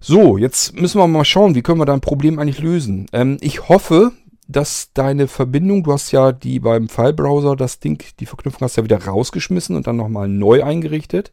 So, 0.00 0.36
jetzt 0.36 0.78
müssen 0.78 0.98
wir 0.98 1.06
mal 1.06 1.24
schauen, 1.24 1.54
wie 1.54 1.62
können 1.62 1.80
wir 1.80 1.86
dein 1.86 2.00
Problem 2.00 2.38
eigentlich 2.38 2.60
lösen. 2.60 3.06
Ähm, 3.12 3.38
ich 3.40 3.68
hoffe, 3.68 4.12
dass 4.46 4.92
deine 4.92 5.28
Verbindung, 5.28 5.82
du 5.82 5.92
hast 5.92 6.12
ja 6.12 6.32
die 6.32 6.60
beim 6.60 6.88
File-Browser, 6.88 7.56
das 7.56 7.80
Ding, 7.80 8.02
die 8.20 8.26
Verknüpfung 8.26 8.62
hast 8.62 8.76
ja 8.76 8.84
wieder 8.84 9.04
rausgeschmissen 9.04 9.76
und 9.76 9.86
dann 9.86 9.96
nochmal 9.96 10.28
neu 10.28 10.62
eingerichtet. 10.62 11.32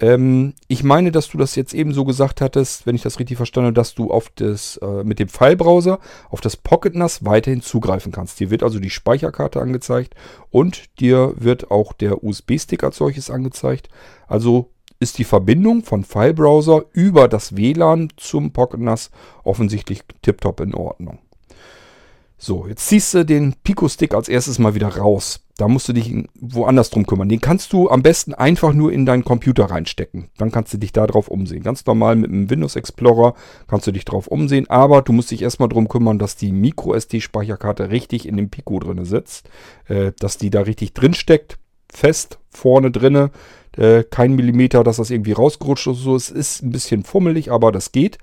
Ähm, 0.00 0.54
ich 0.68 0.84
meine, 0.84 1.10
dass 1.10 1.28
du 1.28 1.38
das 1.38 1.56
jetzt 1.56 1.74
eben 1.74 1.92
so 1.92 2.04
gesagt 2.04 2.40
hattest, 2.40 2.86
wenn 2.86 2.94
ich 2.94 3.02
das 3.02 3.18
richtig 3.18 3.36
verstanden 3.36 3.66
habe, 3.66 3.74
dass 3.74 3.94
du 3.94 4.10
auf 4.10 4.30
das, 4.36 4.76
äh, 4.78 5.04
mit 5.04 5.18
dem 5.18 5.28
File-Browser 5.28 5.98
auf 6.30 6.40
das 6.40 6.56
Pocket 6.56 6.94
NAS 6.94 7.24
weiterhin 7.24 7.62
zugreifen 7.62 8.12
kannst. 8.12 8.38
Dir 8.38 8.50
wird 8.50 8.62
also 8.62 8.78
die 8.78 8.90
Speicherkarte 8.90 9.60
angezeigt 9.60 10.14
und 10.50 11.00
dir 11.00 11.34
wird 11.36 11.70
auch 11.70 11.92
der 11.92 12.22
USB-Stick 12.22 12.84
als 12.84 12.96
solches 12.96 13.28
angezeigt. 13.28 13.88
Also 14.28 14.70
ist 15.00 15.18
die 15.18 15.24
Verbindung 15.24 15.84
von 15.84 16.04
File-Browser 16.04 16.84
über 16.92 17.28
das 17.28 17.56
WLAN 17.56 18.08
zum 18.16 18.52
Pocket 18.52 18.80
NAS 18.80 19.10
offensichtlich 19.44 20.02
tiptop 20.22 20.60
in 20.60 20.74
Ordnung. 20.74 21.18
So, 22.40 22.68
jetzt 22.68 22.86
ziehst 22.86 23.14
du 23.14 23.24
den 23.24 23.54
Pico-Stick 23.64 24.14
als 24.14 24.28
erstes 24.28 24.60
mal 24.60 24.76
wieder 24.76 24.96
raus. 24.96 25.40
Da 25.56 25.66
musst 25.66 25.88
du 25.88 25.92
dich 25.92 26.14
woanders 26.40 26.88
drum 26.90 27.04
kümmern. 27.04 27.28
Den 27.28 27.40
kannst 27.40 27.72
du 27.72 27.90
am 27.90 28.00
besten 28.00 28.32
einfach 28.32 28.72
nur 28.72 28.92
in 28.92 29.04
deinen 29.04 29.24
Computer 29.24 29.64
reinstecken. 29.64 30.28
Dann 30.38 30.52
kannst 30.52 30.72
du 30.72 30.78
dich 30.78 30.92
da 30.92 31.08
drauf 31.08 31.26
umsehen. 31.26 31.64
Ganz 31.64 31.84
normal 31.84 32.14
mit 32.14 32.30
dem 32.30 32.48
Windows 32.48 32.76
Explorer 32.76 33.34
kannst 33.66 33.88
du 33.88 33.90
dich 33.90 34.04
drauf 34.04 34.28
umsehen. 34.28 34.70
Aber 34.70 35.02
du 35.02 35.12
musst 35.12 35.32
dich 35.32 35.42
erstmal 35.42 35.68
drum 35.68 35.88
kümmern, 35.88 36.20
dass 36.20 36.36
die 36.36 36.52
Micro-SD-Speicherkarte 36.52 37.90
richtig 37.90 38.28
in 38.28 38.36
dem 38.36 38.50
Pico 38.50 38.78
drinne 38.78 39.04
sitzt. 39.04 39.50
Äh, 39.88 40.12
dass 40.20 40.38
die 40.38 40.50
da 40.50 40.60
richtig 40.60 40.94
drin 40.94 41.14
steckt. 41.14 41.58
Fest, 41.92 42.38
vorne 42.50 42.92
drinne. 42.92 43.32
Äh, 43.76 44.04
kein 44.04 44.36
Millimeter, 44.36 44.84
dass 44.84 44.98
das 44.98 45.10
irgendwie 45.10 45.32
rausgerutscht 45.32 45.88
ist. 45.88 45.98
So, 45.98 46.14
es 46.14 46.30
ist 46.30 46.62
ein 46.62 46.70
bisschen 46.70 47.02
fummelig, 47.02 47.50
aber 47.50 47.72
das 47.72 47.90
geht. 47.90 48.18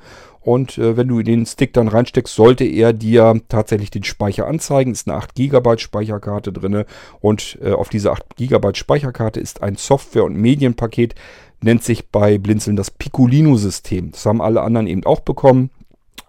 Und 0.46 0.78
äh, 0.78 0.96
wenn 0.96 1.08
du 1.08 1.24
den 1.24 1.44
Stick 1.48 1.74
dann 1.74 1.88
reinsteckst, 1.88 2.36
sollte 2.36 2.66
er 2.66 2.94
dir 2.94 3.42
tatsächlich 3.50 3.90
den 3.90 4.04
Speicher 4.04 4.46
anzeigen. 4.46 4.92
Ist 4.92 5.08
eine 5.08 5.18
8 5.18 5.34
GB 5.34 5.80
Speicherkarte 5.80 6.54
drin. 6.54 6.86
Und 7.20 7.58
äh, 7.64 7.72
auf 7.72 7.90
dieser 7.90 8.12
8 8.12 8.36
GB 8.36 8.76
Speicherkarte 8.76 9.40
ist 9.40 9.64
ein 9.64 9.76
Software- 9.76 10.24
und 10.24 10.38
Medienpaket, 10.38 11.16
nennt 11.64 11.84
sich 11.84 12.10
bei 12.10 12.38
Blinzeln 12.38 12.76
das 12.76 12.92
Piccolino-System. 12.92 14.12
Das 14.12 14.28
haben 14.28 14.40
alle 14.40 14.62
anderen 14.62 14.86
eben 14.86 15.04
auch 15.04 15.22
bekommen, 15.22 15.72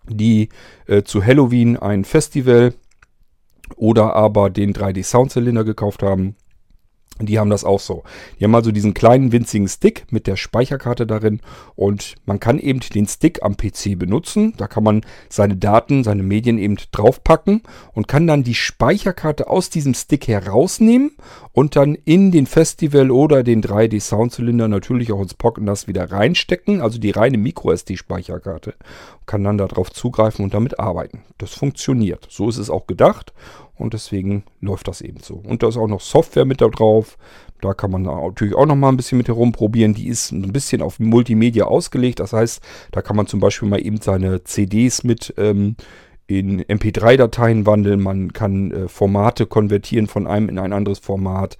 die 0.09 0.49
äh, 0.87 1.03
zu 1.03 1.23
Halloween 1.23 1.77
ein 1.77 2.07
Festival 2.07 2.73
oder 3.77 4.17
aber 4.17 4.49
den 4.49 4.73
3D-Soundzylinder 4.73 5.65
gekauft 5.65 6.03
haben. 6.03 6.37
Die 7.19 7.39
haben 7.39 7.49
das 7.49 7.65
auch 7.65 7.81
so. 7.81 8.05
Die 8.39 8.45
haben 8.45 8.55
also 8.55 8.73
diesen 8.73 8.93
kleinen 8.93 9.33
winzigen 9.33 9.69
Stick 9.69 10.07
mit 10.11 10.27
der 10.27 10.37
Speicherkarte 10.37 11.07
darin 11.07 11.41
und 11.75 12.17
man 12.27 12.41
kann 12.41 12.59
eben 12.59 12.81
den 12.81 13.07
Stick 13.07 13.43
am 13.43 13.57
PC 13.57 13.99
benutzen. 13.99 14.53
Da 14.59 14.67
kann 14.67 14.85
man 14.85 15.01
seine 15.31 15.57
Daten, 15.57 16.05
seine 16.05 16.23
Medien 16.23 16.59
eben 16.59 16.77
draufpacken 16.93 17.63
und 17.95 18.07
kann 18.07 18.27
dann 18.27 18.45
die 18.45 18.55
Speicherkarte 18.55 19.49
aus 19.49 19.71
diesem 19.71 19.95
Stick 19.95 20.29
herausnehmen 20.29 21.13
und 21.53 21.75
dann 21.75 21.95
in 21.95 22.33
den 22.33 22.47
Festival 22.47 23.11
oder 23.11 23.43
den 23.43 23.63
3D 23.63 24.01
Soundzylinder 24.01 24.69
natürlich 24.69 25.11
auch 25.11 25.23
ins 25.23 25.35
Pocket 25.35 25.65
NAS 25.65 25.89
wieder 25.89 26.13
reinstecken, 26.13 26.83
also 26.83 26.99
die 26.99 27.13
reine 27.13 27.39
MicroSD 27.39 27.97
Speicherkarte. 27.97 28.75
Kann 29.25 29.43
dann 29.43 29.59
darauf 29.59 29.91
zugreifen 29.91 30.45
und 30.45 30.55
damit 30.55 30.79
arbeiten. 30.79 31.23
Das 31.39 31.55
funktioniert. 31.55 32.27
So 32.31 32.49
ist 32.49 32.59
es 32.59 32.71
auch 32.71 32.87
gedacht 32.87 33.33
und 33.79 33.95
deswegen 33.95 34.45
läuft 34.61 34.89
das 34.89 35.01
eben 35.01 35.21
so. 35.21 35.35
Und 35.35 35.63
da 35.63 35.69
ist 35.69 35.77
auch 35.77 35.87
noch 35.87 36.01
Software 36.01 36.45
mit 36.45 36.61
da 36.61 36.69
drauf. 36.69 37.19
Da 37.61 37.75
kann 37.75 37.91
man 37.91 38.03
natürlich 38.03 38.55
auch 38.55 38.67
noch 38.67 38.77
mal 38.77 38.89
ein 38.89 38.97
bisschen 38.97 39.19
mit 39.19 39.29
herumprobieren. 39.29 39.95
Die 39.95 40.09
ist 40.09 40.33
ein 40.33 40.53
bisschen 40.53 40.83
auf 40.83 40.99
Multimedia 40.99 41.65
ausgelegt. 41.65 42.21
Das 42.21 42.33
heißt, 42.33 42.63
da 42.93 43.03
kann 43.03 43.17
man 43.17 43.27
zum 43.27 43.41
Beispiel 43.41 43.69
mal 43.69 43.85
eben 43.85 44.01
seine 44.01 44.45
CDs 44.45 45.05
mit 45.05 45.35
ähm, 45.37 45.77
in 46.27 46.63
MP3-Dateien 46.63 47.67
wandeln. 47.67 48.01
Man 48.01 48.33
kann 48.33 48.71
äh, 48.73 48.89
Formate 48.89 49.47
konvertieren 49.47 50.07
von 50.07 50.27
einem 50.27 50.49
in 50.49 50.59
ein 50.59 50.73
anderes 50.73 50.99
Format. 50.99 51.57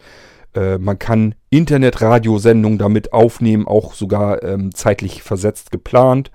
Äh, 0.55 0.79
man 0.79 0.99
kann 0.99 1.35
Internetradiosendungen 1.51 2.79
damit 2.79 3.13
aufnehmen, 3.13 3.69
auch 3.69 3.95
sogar 3.95 4.43
ähm, 4.43 4.75
zeitlich 4.75 5.23
versetzt 5.23 5.71
geplant. 5.71 6.31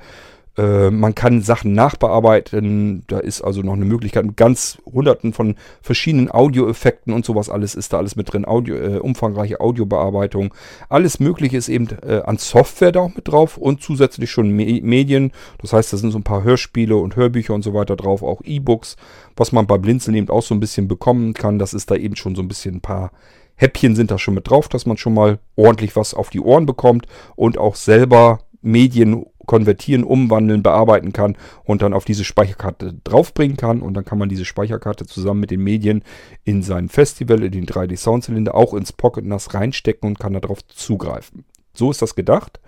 Äh, 0.62 0.92
man 0.92 1.16
kann 1.16 1.42
Sachen 1.42 1.74
nachbearbeiten. 1.74 3.04
Da 3.08 3.20
ist 3.20 3.42
also 3.42 3.62
noch 3.62 3.74
eine 3.74 3.86
Möglichkeit 3.86 4.26
mit 4.26 4.38
ganz 4.38 4.78
hunderten 4.86 5.34
von 5.34 5.56
verschiedenen 5.82 6.30
Audioeffekten 6.30 7.14
und 7.14 7.26
sowas 7.26 7.50
alles 7.50 7.74
ist 7.74 7.94
da 7.94 7.98
alles 7.98 8.16
mit 8.16 8.32
drin. 8.32 8.46
Audio, 8.46 8.76
äh, 8.76 8.98
umfangreiche 9.00 9.60
Audiobearbeitung. 9.60 10.54
Alles 10.88 11.20
Mögliche 11.20 11.58
ist 11.58 11.70
eben 11.70 11.88
äh, 12.08 12.22
an 12.26 12.38
Software 12.38 12.92
da 12.92 13.00
auch 13.02 13.16
mit 13.16 13.28
drauf 13.28 13.58
und 13.58 13.82
zusätzlich 13.82 14.30
schon 14.30 14.52
Me 14.52 14.82
Medien. 14.84 15.32
Das 15.60 15.74
heißt, 15.74 15.92
da 15.92 15.98
sind 15.98 16.12
so 16.12 16.20
ein 16.20 16.24
paar 16.24 16.44
Hörspiele 16.44 16.96
und 16.96 17.16
Hörbücher 17.16 17.54
und 17.56 17.64
so 17.64 17.74
weiter 17.74 17.96
drauf, 17.96 18.22
auch 18.22 18.42
E-Books, 18.44 18.98
was 19.36 19.52
man 19.52 19.66
bei 19.66 19.78
Blinzeln 19.78 20.16
eben 20.16 20.30
auch 20.30 20.44
so 20.44 20.54
ein 20.54 20.60
bisschen 20.60 20.88
bekommen 20.88 21.34
kann. 21.34 21.58
Das 21.58 21.74
ist 21.74 21.90
da 21.90 21.96
eben 21.96 22.16
schon 22.16 22.36
so 22.36 22.42
ein 22.42 22.48
bisschen 22.48 22.76
ein 22.76 22.82
paar 22.82 23.12
Häppchen 23.56 23.96
sind 23.96 24.10
da 24.10 24.18
schon 24.18 24.34
mit 24.34 24.50
drauf, 24.50 24.70
dass 24.70 24.88
man 24.88 24.98
schon 24.98 25.14
mal 25.14 25.38
ordentlich 25.56 25.96
was 25.96 26.16
auf 26.16 26.32
die 26.32 26.40
Ohren 26.40 26.66
bekommt 26.66 27.06
und 27.36 27.60
auch 27.60 27.76
selber 27.76 28.40
Medien 28.64 29.26
konvertieren, 29.46 30.04
umwandeln, 30.04 30.64
bearbeiten 30.64 31.14
kann 31.14 31.38
und 31.64 31.82
dann 31.82 31.94
auf 31.94 32.06
diese 32.06 32.24
Speicherkarte 32.24 32.96
draufbringen 33.04 33.58
kann. 33.58 33.82
Und 33.82 33.94
dann 33.94 34.06
kann 34.06 34.18
man 34.18 34.30
diese 34.30 34.46
Speicherkarte 34.46 35.06
zusammen 35.06 35.42
mit 35.42 35.52
den 35.52 35.64
Medien 35.64 36.04
in 36.44 36.64
sein 36.64 36.90
Festival, 36.90 37.44
in 37.44 37.52
den 37.52 37.66
3D 37.66 37.98
Soundzylinder, 37.98 38.56
auch 38.56 38.74
ins 38.74 38.94
Pocket 38.94 39.26
NAS 39.26 39.54
reinstecken 39.54 40.08
und 40.08 40.20
kann 40.20 40.34
darauf 40.34 40.66
zugreifen. 40.68 41.46
So 41.74 41.92
ist 41.92 42.02
das 42.02 42.16
gedacht. 42.16 42.60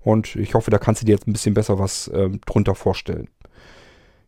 Und 0.00 0.36
ich 0.36 0.54
hoffe, 0.54 0.70
da 0.70 0.78
kannst 0.78 1.02
du 1.02 1.06
dir 1.06 1.12
jetzt 1.12 1.26
ein 1.26 1.32
bisschen 1.32 1.54
besser 1.54 1.78
was 1.78 2.08
äh, 2.08 2.30
drunter 2.46 2.74
vorstellen. 2.74 3.28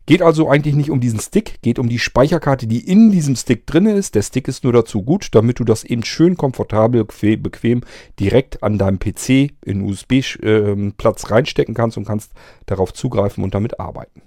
Geht 0.05 0.21
also 0.21 0.49
eigentlich 0.49 0.75
nicht 0.75 0.89
um 0.89 0.99
diesen 0.99 1.19
Stick, 1.19 1.61
geht 1.61 1.77
um 1.77 1.87
die 1.87 1.99
Speicherkarte, 1.99 2.67
die 2.67 2.87
in 2.87 3.11
diesem 3.11 3.35
Stick 3.35 3.67
drin 3.67 3.85
ist. 3.85 4.15
Der 4.15 4.23
Stick 4.23 4.47
ist 4.47 4.63
nur 4.63 4.73
dazu 4.73 5.03
gut, 5.03 5.29
damit 5.33 5.59
du 5.59 5.63
das 5.63 5.83
eben 5.83 6.03
schön 6.03 6.37
komfortabel, 6.37 7.05
bequem 7.05 7.81
direkt 8.19 8.63
an 8.63 8.77
deinem 8.77 8.99
PC 8.99 9.51
in 9.63 9.81
USB-Platz 9.83 11.23
ähm, 11.23 11.29
reinstecken 11.29 11.75
kannst 11.75 11.97
und 11.97 12.05
kannst 12.05 12.31
darauf 12.65 12.93
zugreifen 12.93 13.43
und 13.43 13.53
damit 13.53 13.79
arbeiten. 13.79 14.21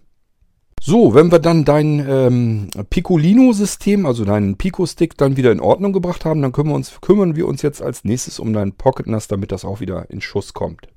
So, 0.86 1.14
wenn 1.14 1.32
wir 1.32 1.38
dann 1.38 1.64
dein 1.64 2.04
ähm, 2.06 2.68
Piccolino-System, 2.90 4.04
also 4.04 4.26
deinen 4.26 4.56
Pico-Stick, 4.56 5.16
dann 5.16 5.38
wieder 5.38 5.50
in 5.50 5.60
Ordnung 5.60 5.94
gebracht 5.94 6.26
haben, 6.26 6.42
dann 6.42 6.52
wir 6.52 6.74
uns, 6.74 7.00
kümmern 7.00 7.36
wir 7.36 7.48
uns 7.48 7.62
jetzt 7.62 7.80
als 7.80 8.04
nächstes 8.04 8.38
um 8.38 8.52
dein 8.52 8.72
Pocket 8.72 9.06
NAS, 9.06 9.26
damit 9.26 9.50
das 9.50 9.64
auch 9.64 9.80
wieder 9.80 10.10
in 10.10 10.20
Schuss 10.20 10.52
kommt. 10.52 10.88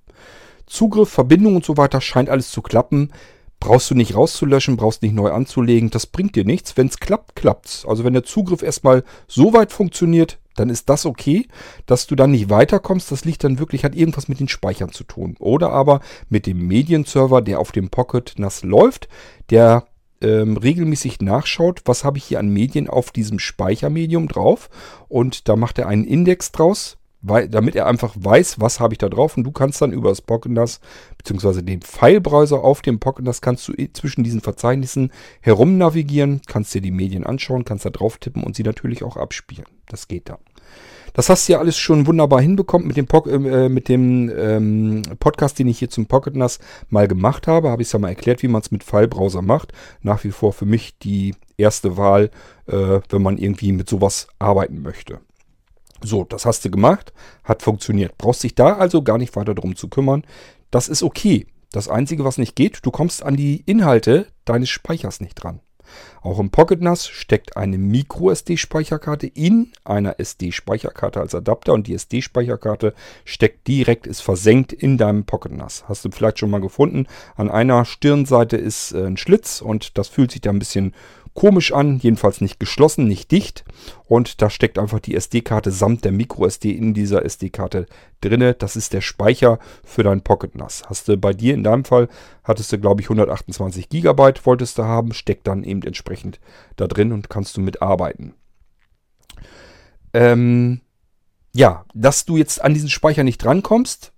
Zugriff, 0.65 1.07
Verbindung 1.07 1.55
und 1.55 1.63
so 1.63 1.77
weiter 1.77 2.01
scheint 2.01 2.29
alles 2.29 2.51
zu 2.51 2.62
klappen. 2.62 3.13
Brauchst 3.59 3.89
du 3.89 3.95
nicht 3.95 4.15
rauszulöschen, 4.15 4.77
brauchst 4.77 5.01
nicht 5.01 5.15
neu 5.15 5.31
anzulegen. 5.31 5.89
Das 5.89 6.05
bringt 6.05 6.35
dir 6.35 6.45
nichts. 6.45 6.77
Wenn 6.77 6.87
es 6.87 6.99
klappt, 6.99 7.35
klappt's. 7.35 7.85
Also 7.85 8.03
wenn 8.03 8.13
der 8.13 8.23
Zugriff 8.23 8.61
erstmal 8.61 9.03
so 9.27 9.53
weit 9.53 9.71
funktioniert, 9.71 10.37
dann 10.55 10.69
ist 10.69 10.89
das 10.89 11.05
okay. 11.05 11.47
Dass 11.85 12.07
du 12.07 12.15
dann 12.15 12.31
nicht 12.31 12.49
weiterkommst, 12.49 13.11
das 13.11 13.25
liegt 13.25 13.43
dann 13.43 13.59
wirklich, 13.59 13.83
hat 13.83 13.95
irgendwas 13.95 14.27
mit 14.27 14.39
den 14.39 14.47
Speichern 14.47 14.91
zu 14.91 15.03
tun. 15.03 15.35
Oder 15.39 15.71
aber 15.71 16.01
mit 16.29 16.45
dem 16.45 16.67
Medienserver, 16.67 17.41
der 17.41 17.59
auf 17.59 17.71
dem 17.71 17.89
Pocket 17.89 18.33
NAS 18.37 18.63
läuft, 18.63 19.07
der 19.49 19.85
ähm, 20.21 20.57
regelmäßig 20.57 21.21
nachschaut, 21.21 21.81
was 21.85 22.03
habe 22.03 22.17
ich 22.17 22.25
hier 22.25 22.39
an 22.39 22.49
Medien 22.49 22.89
auf 22.89 23.11
diesem 23.11 23.39
Speichermedium 23.39 24.27
drauf. 24.27 24.69
Und 25.07 25.47
da 25.47 25.55
macht 25.55 25.79
er 25.79 25.87
einen 25.87 26.05
Index 26.05 26.51
draus, 26.51 26.97
weil, 27.27 27.50
damit 27.50 27.75
er 27.75 27.88
einfach 27.88 28.13
weiß, 28.17 28.60
was 28.60 28.79
habe 28.79 28.93
ich 28.93 28.98
da 28.98 29.10
drauf. 29.10 29.38
Und 29.38 29.43
du 29.43 29.51
kannst 29.51 29.81
dann 29.81 29.91
über 29.91 30.10
das 30.10 30.22
Pocket 30.22 30.51
NAS, 30.51 30.79
beziehungsweise 31.17 31.63
den 31.63 31.81
Filebrowser 31.81 32.63
auf 32.63 32.81
dem 32.81 33.00
Pocket 33.00 33.25
NAS, 33.25 33.41
kannst 33.41 33.67
du 33.67 33.74
zwischen 33.93 34.24
diesen 34.24 34.41
Verzeichnissen 34.41 35.12
herum 35.41 35.77
navigieren, 35.77 36.41
kannst 36.48 36.74
dir 36.74 36.81
die 36.81 36.91
Medien 36.91 37.25
anschauen, 37.25 37.65
kannst 37.65 37.86
da 37.86 37.89
drauf 37.89 38.17
tippen 38.17 38.43
und 38.43 38.55
sie 38.55 38.63
natürlich 38.63 39.03
auch 39.03 39.17
abspielen. 39.17 39.65
Das 39.88 40.07
geht 40.07 40.29
da. 40.29 40.39
Das 41.13 41.29
hast 41.29 41.48
du 41.48 41.53
ja 41.53 41.60
alles 41.60 41.77
schon 41.77 42.05
wunderbar 42.05 42.41
hinbekommen 42.41 42.88
mit 42.88 42.96
dem, 42.96 43.07
po 43.07 43.27
äh, 43.27 43.69
mit 43.69 43.89
dem 43.89 44.29
ähm, 44.29 45.01
Podcast, 45.19 45.57
den 45.57 45.67
ich 45.67 45.79
hier 45.79 45.89
zum 45.89 46.05
Pocket 46.05 46.36
NAS 46.36 46.60
mal 46.89 47.07
gemacht 47.07 47.48
habe. 47.48 47.72
Habe 47.72 47.81
ich 47.81 47.88
es 47.88 47.91
ja 47.93 47.98
mal 47.98 48.10
erklärt, 48.10 48.43
wie 48.43 48.48
man 48.48 48.62
es 48.62 48.69
mit 48.69 48.84
Filebrowser 48.84 49.41
macht. 49.41 49.74
Nach 50.03 50.24
wie 50.24 50.29
vor 50.29 50.53
für 50.53 50.65
mich 50.65 51.00
die 51.00 51.34
erste 51.57 51.98
Wahl, 51.98 52.29
äh, 52.67 53.00
wenn 53.10 53.24
man 53.24 53.39
irgendwie 53.39 53.72
mit 53.72 53.89
sowas 53.89 54.27
arbeiten 54.38 54.84
möchte. 54.84 55.19
So, 56.01 56.24
das 56.24 56.46
hast 56.46 56.63
du 56.66 56.72
gemacht, 56.72 57.13
hat 57.44 57.62
funktioniert. 57.62 58.18
Brauchst 58.18 58.44
dich 58.44 58.56
da 58.56 58.74
also 58.74 59.01
gar 59.01 59.18
nicht 59.18 59.36
weiter 59.36 59.56
drum 59.56 59.75
zu 59.75 59.88
kümmern. 59.88 60.24
Das 60.72 60.88
ist 60.88 61.04
okay. 61.04 61.48
Das 61.72 61.89
Einzige, 61.89 62.24
was 62.24 62.38
nicht 62.38 62.56
geht, 62.56 62.80
du 62.84 62.92
kommst 62.92 63.24
an 63.24 63.36
die 63.36 63.62
Inhalte 63.66 64.27
deines 64.46 64.70
Speichers 64.70 65.20
nicht 65.20 65.36
dran. 65.36 65.60
Auch 66.22 66.39
im 66.39 66.50
Pocket 66.50 66.82
NAS 66.82 67.08
steckt 67.08 67.56
eine 67.56 67.77
Micro-SD-Speicherkarte 67.77 69.27
in 69.27 69.72
einer 69.84 70.20
SD-Speicherkarte 70.20 71.20
als 71.20 71.36
Adapter 71.36 71.74
und 71.74 71.88
die 71.88 71.94
SD-Speicherkarte 71.94 72.94
steckt 73.25 73.68
direkt, 73.68 74.08
ist 74.08 74.22
versenkt 74.22 74.74
in 74.74 74.98
deinem 74.98 75.25
Pocket 75.25 75.54
NAS. 75.54 75.86
Hast 75.88 76.04
du 76.06 76.12
vielleicht 76.12 76.39
schon 76.39 76.50
mal 76.50 76.62
gefunden. 76.62 77.08
An 77.36 77.50
einer 77.50 77.86
Stirnseite 77.86 78.58
ist 78.58 78.92
äh, 78.92 79.06
ein 79.06 79.18
Schlitz 79.18 79.62
und 79.62 79.98
das 79.98 80.08
fühlt 80.08 80.32
sich 80.32 80.42
da 80.42 80.50
ein 80.50 80.60
bisschen 80.60 80.94
komisch 81.38 81.72
an, 81.72 82.00
jedenfalls 82.00 82.41
nicht 82.41 82.60
geschlossen, 82.60 83.08
nicht 83.08 83.29
dicht. 83.29 83.63
Und 84.06 84.41
da 84.41 84.50
steckt 84.50 84.79
einfach 84.79 85.00
die 85.00 85.13
SD-Karte 85.13 85.70
samt 85.70 86.03
der 86.03 86.12
Micro-SD 86.12 86.72
in 86.72 86.96
dieser 86.96 87.24
SD-Karte 87.24 87.86
drinne. 88.22 88.56
Das 88.56 88.75
ist 88.75 88.91
der 88.91 89.01
Speicher 89.01 89.60
für 89.84 90.01
dein 90.01 90.24
Pocket 90.24 90.56
NAS. 90.56 90.82
Hast 90.88 91.08
du 91.08 91.15
bei 91.15 91.34
dir 91.34 91.53
in 91.53 91.63
deinem 91.63 91.86
Fall, 91.86 92.10
hattest 92.44 92.72
du 92.72 92.79
glaube 92.79 93.01
ich 93.01 93.06
128 93.06 93.88
GB, 93.88 94.34
wolltest 94.46 94.79
du 94.79 94.86
haben, 94.86 95.13
steckt 95.13 95.46
dann 95.46 95.63
eben 95.63 95.84
entsprechend 95.84 96.39
da 96.75 96.88
drin 96.88 97.12
und 97.12 97.29
kannst 97.29 97.56
du 97.56 97.62
mitarbeiten. 97.62 98.34
Ähm, 100.15 100.82
ja, 101.53 101.86
dass 101.94 102.25
du 102.25 102.38
jetzt 102.38 102.63
an 102.63 102.74
diesen 102.74 102.89
Speicher 102.89 103.24
nicht 103.24 103.44
drankommst, 103.44 104.12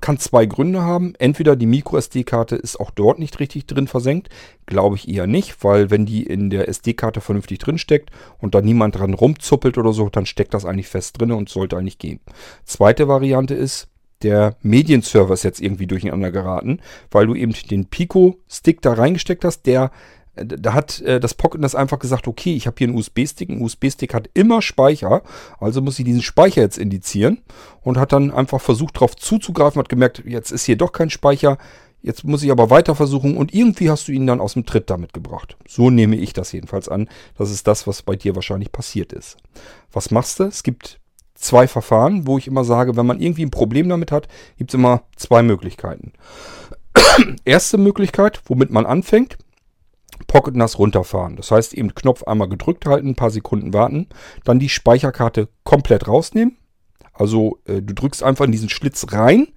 kann 0.00 0.18
zwei 0.18 0.46
Gründe 0.46 0.82
haben. 0.82 1.14
Entweder 1.18 1.56
die 1.56 1.66
MicroSD-Karte 1.66 2.56
ist 2.56 2.78
auch 2.78 2.90
dort 2.90 3.18
nicht 3.18 3.40
richtig 3.40 3.66
drin 3.66 3.86
versenkt. 3.86 4.28
Glaube 4.66 4.96
ich 4.96 5.08
eher 5.08 5.26
nicht, 5.26 5.62
weil 5.62 5.90
wenn 5.90 6.06
die 6.06 6.24
in 6.24 6.50
der 6.50 6.68
SD-Karte 6.68 7.20
vernünftig 7.20 7.58
drin 7.58 7.78
steckt 7.78 8.10
und 8.38 8.54
da 8.54 8.60
niemand 8.60 8.96
dran 8.96 9.14
rumzuppelt 9.14 9.78
oder 9.78 9.92
so, 9.92 10.08
dann 10.08 10.26
steckt 10.26 10.54
das 10.54 10.64
eigentlich 10.64 10.88
fest 10.88 11.20
drin 11.20 11.32
und 11.32 11.48
sollte 11.48 11.76
eigentlich 11.76 11.98
gehen. 11.98 12.20
Zweite 12.64 13.08
Variante 13.08 13.54
ist, 13.54 13.88
der 14.22 14.56
Medienserver 14.62 15.34
ist 15.34 15.42
jetzt 15.42 15.60
irgendwie 15.60 15.86
durcheinander 15.86 16.30
geraten, 16.30 16.80
weil 17.10 17.26
du 17.26 17.34
eben 17.34 17.52
den 17.70 17.86
Pico-Stick 17.86 18.80
da 18.80 18.94
reingesteckt 18.94 19.44
hast, 19.44 19.66
der 19.66 19.90
da 20.36 20.74
hat 20.74 21.00
äh, 21.02 21.20
das 21.20 21.34
Pocket 21.34 21.62
das 21.62 21.74
einfach 21.74 21.98
gesagt, 21.98 22.26
okay, 22.26 22.54
ich 22.54 22.66
habe 22.66 22.76
hier 22.78 22.88
einen 22.88 22.96
USB-Stick, 22.96 23.48
ein 23.48 23.62
USB-Stick 23.62 24.14
hat 24.14 24.28
immer 24.34 24.62
Speicher, 24.62 25.22
also 25.60 25.80
muss 25.80 25.98
ich 25.98 26.04
diesen 26.04 26.22
Speicher 26.22 26.62
jetzt 26.62 26.78
indizieren 26.78 27.38
und 27.82 27.98
hat 27.98 28.12
dann 28.12 28.30
einfach 28.30 28.60
versucht, 28.60 28.96
darauf 28.96 29.16
zuzugreifen, 29.16 29.78
hat 29.78 29.88
gemerkt, 29.88 30.22
jetzt 30.26 30.50
ist 30.50 30.64
hier 30.64 30.76
doch 30.76 30.92
kein 30.92 31.10
Speicher, 31.10 31.58
jetzt 32.02 32.24
muss 32.24 32.42
ich 32.42 32.50
aber 32.50 32.70
weiter 32.70 32.94
versuchen 32.94 33.36
und 33.36 33.54
irgendwie 33.54 33.90
hast 33.90 34.08
du 34.08 34.12
ihn 34.12 34.26
dann 34.26 34.40
aus 34.40 34.54
dem 34.54 34.66
Tritt 34.66 34.90
damit 34.90 35.12
gebracht. 35.12 35.56
So 35.66 35.90
nehme 35.90 36.16
ich 36.16 36.32
das 36.32 36.52
jedenfalls 36.52 36.88
an. 36.88 37.08
Das 37.38 37.50
ist 37.50 37.66
das, 37.66 37.86
was 37.86 38.02
bei 38.02 38.16
dir 38.16 38.34
wahrscheinlich 38.34 38.72
passiert 38.72 39.12
ist. 39.12 39.38
Was 39.92 40.10
machst 40.10 40.40
du? 40.40 40.44
Es 40.44 40.62
gibt 40.62 41.00
zwei 41.34 41.66
Verfahren, 41.66 42.26
wo 42.26 42.38
ich 42.38 42.46
immer 42.46 42.64
sage, 42.64 42.96
wenn 42.96 43.06
man 43.06 43.20
irgendwie 43.20 43.44
ein 43.44 43.50
Problem 43.50 43.88
damit 43.88 44.12
hat, 44.12 44.28
gibt 44.58 44.70
es 44.70 44.74
immer 44.74 45.02
zwei 45.16 45.42
Möglichkeiten. 45.42 46.12
Erste 47.44 47.78
Möglichkeit, 47.78 48.40
womit 48.46 48.70
man 48.70 48.86
anfängt, 48.86 49.38
Pocket 50.26 50.56
NAS 50.56 50.78
runterfahren. 50.78 51.36
Das 51.36 51.50
heißt 51.50 51.74
eben 51.74 51.94
Knopf 51.94 52.24
einmal 52.24 52.48
gedrückt 52.48 52.86
halten, 52.86 53.08
ein 53.08 53.14
paar 53.14 53.30
Sekunden 53.30 53.72
warten, 53.72 54.08
dann 54.44 54.58
die 54.58 54.68
Speicherkarte 54.68 55.48
komplett 55.64 56.08
rausnehmen. 56.08 56.56
Also 57.12 57.58
äh, 57.66 57.80
du 57.80 57.94
drückst 57.94 58.22
einfach 58.22 58.44
in 58.44 58.52
diesen 58.52 58.68
Schlitz 58.68 59.06
rein 59.12 59.48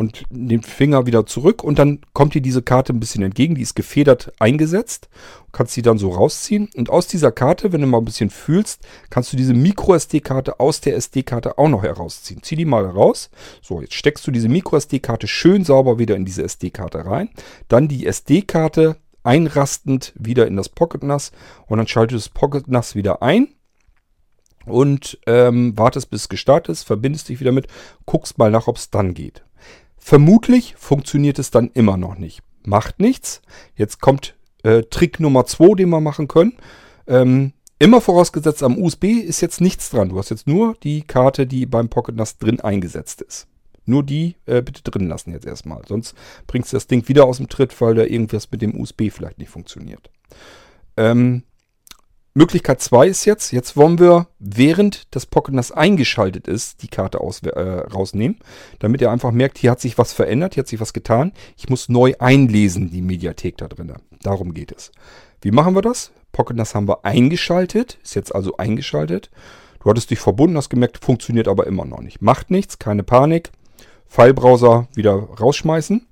und 0.00 0.24
den 0.30 0.62
Finger 0.62 1.04
wieder 1.04 1.26
zurück 1.26 1.62
und 1.62 1.78
dann 1.78 2.00
kommt 2.14 2.32
dir 2.32 2.40
diese 2.40 2.62
Karte 2.62 2.94
ein 2.94 3.00
bisschen 3.00 3.22
entgegen. 3.22 3.54
Die 3.54 3.62
ist 3.62 3.74
gefedert 3.74 4.32
eingesetzt. 4.38 5.10
Du 5.46 5.52
kannst 5.52 5.74
sie 5.74 5.82
dann 5.82 5.98
so 5.98 6.08
rausziehen 6.08 6.70
und 6.74 6.88
aus 6.88 7.06
dieser 7.06 7.32
Karte, 7.32 7.72
wenn 7.72 7.82
du 7.82 7.86
mal 7.86 7.98
ein 7.98 8.06
bisschen 8.06 8.30
fühlst, 8.30 8.80
kannst 9.10 9.30
du 9.32 9.36
diese 9.36 9.52
Micro 9.52 9.94
SD-Karte 9.94 10.58
aus 10.58 10.80
der 10.80 10.96
SD-Karte 10.96 11.58
auch 11.58 11.68
noch 11.68 11.82
herausziehen. 11.82 12.42
Zieh 12.42 12.56
die 12.56 12.64
mal 12.64 12.86
raus. 12.86 13.28
So, 13.60 13.82
jetzt 13.82 13.94
steckst 13.94 14.26
du 14.26 14.30
diese 14.30 14.48
Micro 14.48 14.76
SD-Karte 14.76 15.28
schön 15.28 15.64
sauber 15.64 15.98
wieder 15.98 16.16
in 16.16 16.24
diese 16.24 16.44
SD-Karte 16.44 17.04
rein. 17.04 17.28
Dann 17.68 17.86
die 17.86 18.06
SD-Karte 18.06 18.96
einrastend 19.22 20.12
wieder 20.16 20.46
in 20.46 20.56
das 20.56 20.68
Pocket 20.68 21.02
NAS 21.02 21.32
und 21.66 21.78
dann 21.78 21.86
schaltest 21.86 22.26
du 22.26 22.30
das 22.30 22.40
Pocket 22.40 22.68
NAS 22.68 22.94
wieder 22.94 23.22
ein 23.22 23.48
und 24.66 25.18
ähm, 25.26 25.76
wartest 25.76 26.10
bis 26.10 26.22
es 26.22 26.28
gestartet 26.28 26.72
ist, 26.72 26.84
verbindest 26.84 27.28
dich 27.28 27.40
wieder 27.40 27.52
mit, 27.52 27.66
guckst 28.06 28.38
mal 28.38 28.50
nach, 28.50 28.66
ob 28.66 28.76
es 28.76 28.90
dann 28.90 29.14
geht. 29.14 29.44
Vermutlich 29.98 30.74
funktioniert 30.76 31.38
es 31.38 31.50
dann 31.50 31.70
immer 31.74 31.96
noch 31.96 32.16
nicht. 32.16 32.42
Macht 32.64 33.00
nichts. 33.00 33.42
Jetzt 33.74 34.00
kommt 34.00 34.34
äh, 34.62 34.82
Trick 34.84 35.20
Nummer 35.20 35.46
2, 35.46 35.74
den 35.76 35.90
wir 35.90 36.00
machen 36.00 36.28
können. 36.28 36.54
Ähm, 37.06 37.52
immer 37.78 38.00
vorausgesetzt, 38.00 38.62
am 38.62 38.78
USB 38.78 39.04
ist 39.04 39.40
jetzt 39.40 39.60
nichts 39.60 39.90
dran. 39.90 40.08
Du 40.10 40.18
hast 40.18 40.30
jetzt 40.30 40.46
nur 40.46 40.74
die 40.82 41.02
Karte, 41.02 41.46
die 41.46 41.66
beim 41.66 41.88
Pocket 41.88 42.16
NAS 42.16 42.38
drin 42.38 42.60
eingesetzt 42.60 43.22
ist. 43.22 43.46
Nur 43.86 44.02
die 44.02 44.36
äh, 44.46 44.62
bitte 44.62 44.82
drin 44.82 45.08
lassen 45.08 45.32
jetzt 45.32 45.46
erstmal. 45.46 45.82
Sonst 45.86 46.14
bringst 46.46 46.72
du 46.72 46.76
das 46.76 46.86
Ding 46.86 47.08
wieder 47.08 47.24
aus 47.24 47.38
dem 47.38 47.48
Tritt, 47.48 47.78
weil 47.80 47.94
da 47.94 48.02
irgendwas 48.02 48.50
mit 48.50 48.62
dem 48.62 48.78
USB 48.78 49.10
vielleicht 49.10 49.38
nicht 49.38 49.50
funktioniert. 49.50 50.10
Ähm, 50.96 51.42
Möglichkeit 52.32 52.80
2 52.80 53.08
ist 53.08 53.24
jetzt, 53.24 53.50
jetzt 53.50 53.76
wollen 53.76 53.98
wir, 53.98 54.28
während 54.38 55.14
das 55.14 55.26
Pocket 55.26 55.52
NAS 55.52 55.72
eingeschaltet 55.72 56.46
ist, 56.46 56.82
die 56.82 56.88
Karte 56.88 57.20
aus, 57.20 57.42
äh, 57.42 57.60
rausnehmen, 57.60 58.38
damit 58.78 59.02
er 59.02 59.10
einfach 59.10 59.32
merkt, 59.32 59.58
hier 59.58 59.72
hat 59.72 59.80
sich 59.80 59.98
was 59.98 60.12
verändert, 60.12 60.54
hier 60.54 60.62
hat 60.62 60.68
sich 60.68 60.80
was 60.80 60.92
getan. 60.92 61.32
Ich 61.56 61.68
muss 61.68 61.88
neu 61.88 62.14
einlesen, 62.20 62.90
die 62.90 63.02
Mediathek 63.02 63.56
da 63.56 63.66
drin. 63.66 63.92
Darum 64.22 64.54
geht 64.54 64.70
es. 64.70 64.92
Wie 65.42 65.50
machen 65.50 65.74
wir 65.74 65.82
das? 65.82 66.12
Pocket 66.30 66.56
NAS 66.56 66.76
haben 66.76 66.86
wir 66.86 67.04
eingeschaltet, 67.04 67.98
ist 68.04 68.14
jetzt 68.14 68.32
also 68.32 68.56
eingeschaltet. 68.56 69.30
Du 69.82 69.90
hattest 69.90 70.10
dich 70.10 70.20
verbunden, 70.20 70.56
hast 70.56 70.68
gemerkt, 70.68 71.02
funktioniert 71.02 71.48
aber 71.48 71.66
immer 71.66 71.84
noch 71.84 72.00
nicht. 72.00 72.22
Macht 72.22 72.50
nichts, 72.50 72.78
keine 72.78 73.02
Panik. 73.02 73.50
Filebrowser 74.10 74.88
wieder 74.94 75.12
rausschmeißen. 75.12 76.04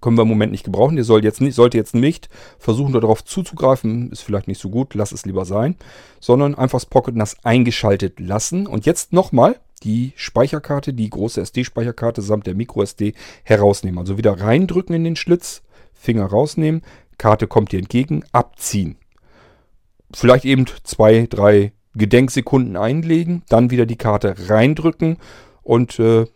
Können 0.00 0.18
wir 0.18 0.22
im 0.22 0.28
Moment 0.28 0.50
nicht 0.50 0.64
gebrauchen. 0.64 0.96
Ihr 0.96 1.04
sollt 1.04 1.22
jetzt 1.22 1.40
nicht, 1.40 1.54
sollte 1.54 1.78
jetzt 1.78 1.94
nicht 1.94 2.28
versuchen, 2.58 2.92
darauf 2.92 3.24
zuzugreifen. 3.24 4.10
Ist 4.10 4.22
vielleicht 4.22 4.48
nicht 4.48 4.60
so 4.60 4.70
gut. 4.70 4.94
Lass 4.94 5.12
es 5.12 5.24
lieber 5.24 5.44
sein. 5.44 5.76
Sondern 6.18 6.56
einfach 6.56 6.80
das 6.80 6.86
Pocket 6.86 7.14
NAS 7.14 7.36
eingeschaltet 7.44 8.18
lassen. 8.18 8.66
Und 8.66 8.86
jetzt 8.86 9.12
nochmal 9.12 9.60
die 9.84 10.14
Speicherkarte, 10.16 10.94
die 10.94 11.08
große 11.08 11.40
SD-Speicherkarte 11.40 12.22
samt 12.22 12.48
der 12.48 12.56
MicroSD 12.56 13.14
herausnehmen. 13.44 14.00
Also 14.00 14.18
wieder 14.18 14.40
reindrücken 14.40 14.96
in 14.96 15.04
den 15.04 15.16
Schlitz. 15.16 15.62
Finger 15.94 16.26
rausnehmen. 16.26 16.82
Karte 17.18 17.46
kommt 17.46 17.70
dir 17.70 17.78
entgegen. 17.78 18.24
Abziehen. 18.32 18.96
Vielleicht 20.12 20.44
eben 20.44 20.64
zwei, 20.82 21.28
drei 21.30 21.72
Gedenksekunden 21.94 22.76
einlegen. 22.76 23.44
Dann 23.48 23.70
wieder 23.70 23.86
die 23.86 23.96
Karte 23.96 24.34
reindrücken. 24.48 25.18
Und 25.62 26.00
äh, 26.00 26.26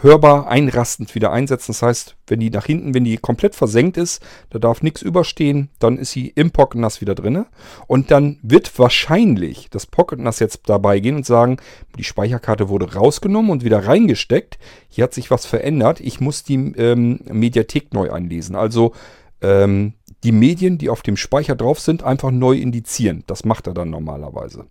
hörbar 0.00 0.48
einrastend 0.48 1.14
wieder 1.14 1.30
einsetzen. 1.32 1.72
Das 1.72 1.82
heißt, 1.82 2.16
wenn 2.26 2.40
die 2.40 2.50
nach 2.50 2.66
hinten, 2.66 2.94
wenn 2.94 3.04
die 3.04 3.16
komplett 3.16 3.54
versenkt 3.54 3.96
ist, 3.96 4.22
da 4.50 4.58
darf 4.58 4.82
nichts 4.82 5.02
überstehen, 5.02 5.70
dann 5.78 5.98
ist 5.98 6.10
sie 6.10 6.28
im 6.28 6.50
Pocket 6.50 6.80
NAS 6.80 7.00
wieder 7.00 7.14
drin. 7.14 7.46
Und 7.86 8.10
dann 8.10 8.38
wird 8.42 8.76
wahrscheinlich 8.78 9.68
das 9.70 9.86
Pocket 9.86 10.18
NAS 10.18 10.40
jetzt 10.40 10.62
dabei 10.66 10.98
gehen 11.00 11.16
und 11.16 11.26
sagen, 11.26 11.58
die 11.96 12.04
Speicherkarte 12.04 12.68
wurde 12.68 12.94
rausgenommen 12.94 13.50
und 13.50 13.64
wieder 13.64 13.86
reingesteckt. 13.86 14.58
Hier 14.88 15.04
hat 15.04 15.14
sich 15.14 15.30
was 15.30 15.46
verändert. 15.46 16.00
Ich 16.00 16.20
muss 16.20 16.42
die 16.42 16.54
ähm, 16.54 17.20
Mediathek 17.30 17.94
neu 17.94 18.10
einlesen. 18.10 18.56
Also 18.56 18.92
ähm, 19.40 19.94
die 20.24 20.32
Medien, 20.32 20.78
die 20.78 20.90
auf 20.90 21.02
dem 21.02 21.16
Speicher 21.16 21.54
drauf 21.54 21.80
sind, 21.80 22.02
einfach 22.02 22.30
neu 22.30 22.54
indizieren. 22.54 23.24
Das 23.26 23.44
macht 23.44 23.66
er 23.66 23.74
dann 23.74 23.90
normalerweise. 23.90 24.66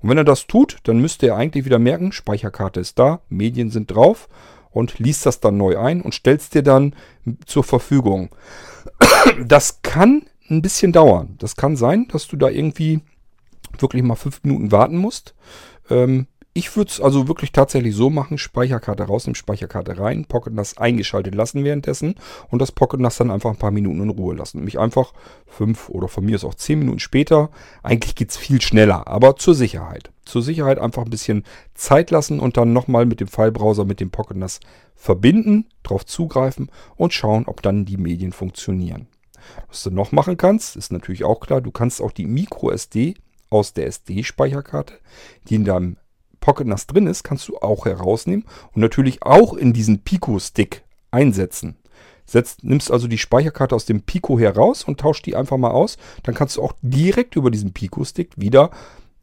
Und 0.00 0.10
wenn 0.10 0.18
er 0.18 0.24
das 0.24 0.46
tut, 0.46 0.78
dann 0.84 0.98
müsste 0.98 1.26
er 1.26 1.36
eigentlich 1.36 1.64
wieder 1.64 1.78
merken, 1.78 2.12
Speicherkarte 2.12 2.80
ist 2.80 2.98
da, 2.98 3.20
Medien 3.28 3.70
sind 3.70 3.90
drauf 3.90 4.28
und 4.70 4.98
liest 4.98 5.26
das 5.26 5.40
dann 5.40 5.56
neu 5.56 5.78
ein 5.78 6.00
und 6.00 6.14
stellst 6.14 6.54
dir 6.54 6.62
dann 6.62 6.94
zur 7.46 7.64
Verfügung. 7.64 8.30
Das 9.46 9.82
kann 9.82 10.26
ein 10.50 10.62
bisschen 10.62 10.92
dauern. 10.92 11.36
Das 11.38 11.56
kann 11.56 11.76
sein, 11.76 12.08
dass 12.08 12.26
du 12.26 12.36
da 12.36 12.48
irgendwie 12.48 13.00
wirklich 13.78 14.02
mal 14.02 14.16
fünf 14.16 14.42
Minuten 14.42 14.72
warten 14.72 14.96
musst. 14.96 15.34
Ähm, 15.90 16.26
ich 16.54 16.76
würde 16.76 16.90
es 16.90 17.00
also 17.00 17.28
wirklich 17.28 17.52
tatsächlich 17.52 17.94
so 17.94 18.10
machen, 18.10 18.36
Speicherkarte 18.36 19.04
rausnehmen, 19.04 19.34
Speicherkarte 19.34 19.98
rein, 19.98 20.26
Pocket 20.26 20.52
NAS 20.52 20.76
eingeschaltet 20.76 21.34
lassen 21.34 21.64
währenddessen 21.64 22.16
und 22.50 22.60
das 22.60 22.72
Pocket 22.72 23.00
NAS 23.00 23.16
dann 23.16 23.30
einfach 23.30 23.50
ein 23.50 23.56
paar 23.56 23.70
Minuten 23.70 24.02
in 24.02 24.10
Ruhe 24.10 24.34
lassen. 24.34 24.62
Mich 24.62 24.78
einfach 24.78 25.14
fünf 25.46 25.88
oder 25.88 26.08
von 26.08 26.24
mir 26.24 26.36
ist 26.36 26.44
auch 26.44 26.54
zehn 26.54 26.78
Minuten 26.78 26.98
später, 26.98 27.50
eigentlich 27.82 28.14
geht 28.14 28.30
es 28.30 28.36
viel 28.36 28.60
schneller, 28.60 29.06
aber 29.08 29.36
zur 29.36 29.54
Sicherheit. 29.54 30.10
Zur 30.26 30.42
Sicherheit 30.42 30.78
einfach 30.78 31.04
ein 31.04 31.10
bisschen 31.10 31.44
Zeit 31.74 32.10
lassen 32.10 32.38
und 32.38 32.56
dann 32.58 32.74
nochmal 32.74 33.06
mit 33.06 33.20
dem 33.20 33.28
Filebrowser, 33.28 33.86
mit 33.86 34.00
dem 34.00 34.10
Pocket 34.10 34.36
NAS 34.36 34.60
verbinden, 34.94 35.66
drauf 35.82 36.04
zugreifen 36.04 36.70
und 36.96 37.14
schauen, 37.14 37.44
ob 37.46 37.62
dann 37.62 37.86
die 37.86 37.96
Medien 37.96 38.32
funktionieren. 38.32 39.08
Was 39.68 39.82
du 39.82 39.90
noch 39.90 40.12
machen 40.12 40.36
kannst, 40.36 40.76
ist 40.76 40.92
natürlich 40.92 41.24
auch 41.24 41.40
klar, 41.40 41.62
du 41.62 41.70
kannst 41.70 42.02
auch 42.02 42.12
die 42.12 42.26
MicroSD 42.26 43.14
aus 43.48 43.72
der 43.72 43.86
SD-Speicherkarte, 43.86 44.94
die 45.48 45.56
in 45.56 45.64
deinem 45.64 45.96
Pocket 46.42 46.66
NAS 46.66 46.86
drin 46.86 47.06
ist, 47.06 47.22
kannst 47.22 47.48
du 47.48 47.56
auch 47.56 47.86
herausnehmen 47.86 48.44
und 48.74 48.82
natürlich 48.82 49.22
auch 49.22 49.54
in 49.54 49.72
diesen 49.72 50.00
Pico-Stick 50.00 50.84
einsetzen. 51.10 51.76
Setzt, 52.26 52.62
nimmst 52.64 52.90
also 52.90 53.08
die 53.08 53.18
Speicherkarte 53.18 53.74
aus 53.74 53.86
dem 53.86 54.02
Pico 54.02 54.38
heraus 54.38 54.84
und 54.84 55.00
tauscht 55.00 55.24
die 55.24 55.34
einfach 55.34 55.56
mal 55.56 55.70
aus. 55.70 55.96
Dann 56.22 56.34
kannst 56.34 56.56
du 56.56 56.62
auch 56.62 56.74
direkt 56.82 57.36
über 57.36 57.50
diesen 57.50 57.72
Pico-Stick 57.72 58.32
wieder 58.36 58.70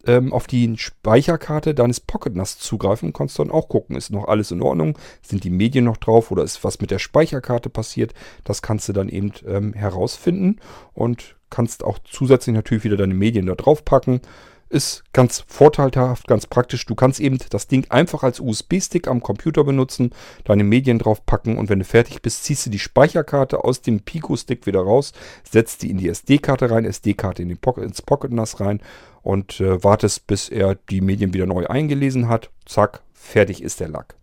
ähm, 0.05 0.33
auf 0.33 0.47
die 0.47 0.77
Speicherkarte 0.77 1.75
deines 1.75 1.99
Pocket 1.99 2.35
NAS 2.35 2.57
zugreifen 2.57 3.09
und 3.09 3.13
kannst 3.13 3.37
dann 3.37 3.51
auch 3.51 3.67
gucken, 3.69 3.95
ist 3.95 4.11
noch 4.11 4.27
alles 4.27 4.51
in 4.51 4.61
Ordnung, 4.61 4.97
sind 5.21 5.43
die 5.43 5.49
Medien 5.49 5.85
noch 5.85 5.97
drauf 5.97 6.31
oder 6.31 6.43
ist 6.43 6.63
was 6.63 6.79
mit 6.79 6.91
der 6.91 6.99
Speicherkarte 6.99 7.69
passiert. 7.69 8.13
Das 8.43 8.61
kannst 8.61 8.87
du 8.89 8.93
dann 8.93 9.09
eben 9.09 9.33
ähm, 9.45 9.73
herausfinden 9.73 10.57
und 10.93 11.35
kannst 11.49 11.83
auch 11.83 11.99
zusätzlich 12.03 12.55
natürlich 12.55 12.83
wieder 12.83 12.97
deine 12.97 13.13
Medien 13.13 13.45
da 13.45 13.55
drauf 13.55 13.83
packen. 13.83 14.21
Ist 14.69 15.03
ganz 15.13 15.43
vorteilhaft, 15.47 16.27
ganz 16.27 16.45
praktisch. 16.45 16.85
Du 16.85 16.93
kannst 16.93 17.19
eben 17.19 17.39
das 17.49 17.67
Ding 17.67 17.89
einfach 17.89 18.21
als 18.21 18.39
USB-Stick 18.39 19.07
am 19.07 19.21
Computer 19.21 19.63
benutzen, 19.63 20.11
deine 20.43 20.63
Medien 20.63 20.99
drauf 20.99 21.25
packen 21.25 21.57
und 21.57 21.69
wenn 21.69 21.79
du 21.79 21.85
fertig 21.85 22.21
bist, 22.21 22.43
ziehst 22.43 22.67
du 22.67 22.69
die 22.69 22.77
Speicherkarte 22.77 23.63
aus 23.63 23.81
dem 23.81 24.01
Pico-Stick 24.01 24.67
wieder 24.67 24.81
raus, 24.81 25.13
setzt 25.43 25.81
die 25.81 25.89
in 25.89 25.97
die 25.97 26.07
SD-Karte 26.07 26.69
rein, 26.69 26.85
SD-Karte 26.85 27.41
in 27.41 27.57
Pocket, 27.57 27.83
ins 27.83 28.03
Pocket 28.03 28.31
NAS 28.31 28.59
rein 28.59 28.79
und 29.23 29.59
äh, 29.59 29.83
wartest, 29.83 30.27
bis 30.27 30.49
er 30.49 30.75
die 30.75 31.01
Medien 31.01 31.33
wieder 31.33 31.47
neu 31.47 31.65
eingelesen 31.65 32.29
hat. 32.29 32.51
Zack, 32.65 33.01
fertig 33.11 33.63
ist 33.63 33.79
der 33.79 33.89
Lack. 33.89 34.15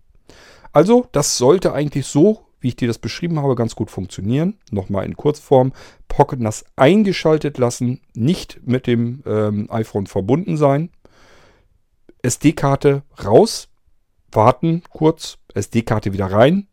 Also, 0.73 1.09
das 1.11 1.39
sollte 1.39 1.73
eigentlich 1.73 2.07
so 2.07 2.46
wie 2.67 2.71
ich 2.71 2.77
dir 2.77 2.89
das 2.89 2.99
beschrieben 2.99 3.39
habe, 3.41 3.55
ganz 3.55 3.77
gut 3.77 3.93
funktionieren. 3.93 4.55
Nochmal 4.73 5.07
in 5.07 5.17
Kurzform. 5.17 5.73
Pocket 6.09 6.41
NAS 6.41 6.65
eingeschaltet 6.75 7.59
lassen, 7.59 8.01
nicht 8.13 8.61
mit 8.65 8.89
dem 8.89 9.23
ähm, 9.25 9.69
iPhone 9.71 10.09
verbunden 10.09 10.57
sein. 10.57 10.91
SD-Karte 12.23 13.05
raus, 13.25 13.69
warten 14.33 14.83
kurz, 14.91 15.39
SD-Karte 15.55 16.13
wieder 16.13 16.27
rein, 16.27 16.67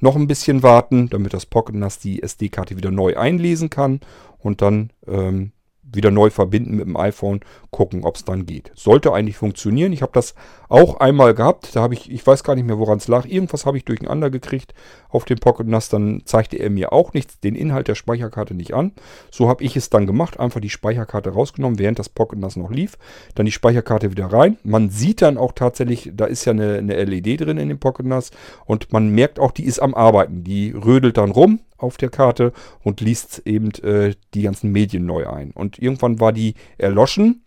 noch 0.00 0.16
ein 0.16 0.26
bisschen 0.26 0.64
warten, 0.64 1.08
damit 1.10 1.32
das 1.32 1.46
Pocket 1.46 1.76
NAS 1.76 2.00
die 2.00 2.24
SD-Karte 2.24 2.76
wieder 2.76 2.90
neu 2.90 3.16
einlesen 3.16 3.70
kann 3.70 4.00
und 4.40 4.62
dann 4.62 4.90
ähm, 5.06 5.52
wieder 5.84 6.10
neu 6.10 6.30
verbinden 6.30 6.74
mit 6.74 6.86
dem 6.86 6.96
iPhone, 6.96 7.38
gucken, 7.70 8.02
ob 8.02 8.16
es 8.16 8.24
dann 8.24 8.46
geht. 8.46 8.72
Sollte 8.74 9.12
eigentlich 9.12 9.36
funktionieren. 9.36 9.92
Ich 9.92 10.02
habe 10.02 10.10
das 10.12 10.34
auch 10.68 11.00
einmal 11.00 11.34
gehabt. 11.34 11.74
Da 11.74 11.80
habe 11.80 11.94
ich, 11.94 12.10
ich 12.10 12.26
weiß 12.26 12.44
gar 12.44 12.54
nicht 12.54 12.66
mehr, 12.66 12.78
woran 12.78 12.98
es 12.98 13.08
lag. 13.08 13.26
Irgendwas 13.26 13.66
habe 13.66 13.76
ich 13.76 13.84
durcheinander 13.84 14.30
gekriegt 14.30 14.74
auf 15.08 15.24
dem 15.24 15.38
Pocket 15.38 15.66
NAS. 15.66 15.88
Dann 15.88 16.22
zeigte 16.24 16.56
er 16.56 16.70
mir 16.70 16.92
auch 16.92 17.12
nichts, 17.12 17.40
den 17.40 17.54
Inhalt 17.54 17.88
der 17.88 17.94
Speicherkarte 17.94 18.54
nicht 18.54 18.74
an. 18.74 18.92
So 19.30 19.48
habe 19.48 19.64
ich 19.64 19.76
es 19.76 19.90
dann 19.90 20.06
gemacht. 20.06 20.38
Einfach 20.40 20.60
die 20.60 20.70
Speicherkarte 20.70 21.30
rausgenommen, 21.30 21.78
während 21.78 21.98
das 21.98 22.08
Pocket 22.08 22.38
NAS 22.38 22.56
noch 22.56 22.70
lief. 22.70 22.98
Dann 23.34 23.46
die 23.46 23.52
Speicherkarte 23.52 24.10
wieder 24.10 24.26
rein. 24.26 24.58
Man 24.62 24.90
sieht 24.90 25.22
dann 25.22 25.38
auch 25.38 25.52
tatsächlich, 25.52 26.10
da 26.14 26.26
ist 26.26 26.44
ja 26.44 26.52
eine, 26.52 26.78
eine 26.78 27.04
LED 27.04 27.42
drin 27.42 27.58
in 27.58 27.68
dem 27.68 27.78
Pocket 27.78 28.06
NAS. 28.06 28.30
Und 28.64 28.92
man 28.92 29.08
merkt 29.10 29.38
auch, 29.38 29.52
die 29.52 29.64
ist 29.64 29.78
am 29.78 29.94
Arbeiten. 29.94 30.44
Die 30.44 30.72
rödelt 30.72 31.16
dann 31.16 31.30
rum 31.30 31.60
auf 31.78 31.96
der 31.96 32.08
Karte 32.08 32.52
und 32.82 33.00
liest 33.00 33.42
eben 33.44 33.70
äh, 33.82 34.14
die 34.34 34.42
ganzen 34.42 34.72
Medien 34.72 35.06
neu 35.06 35.28
ein. 35.28 35.50
Und 35.50 35.78
irgendwann 35.78 36.20
war 36.20 36.32
die 36.32 36.54
erloschen. 36.78 37.42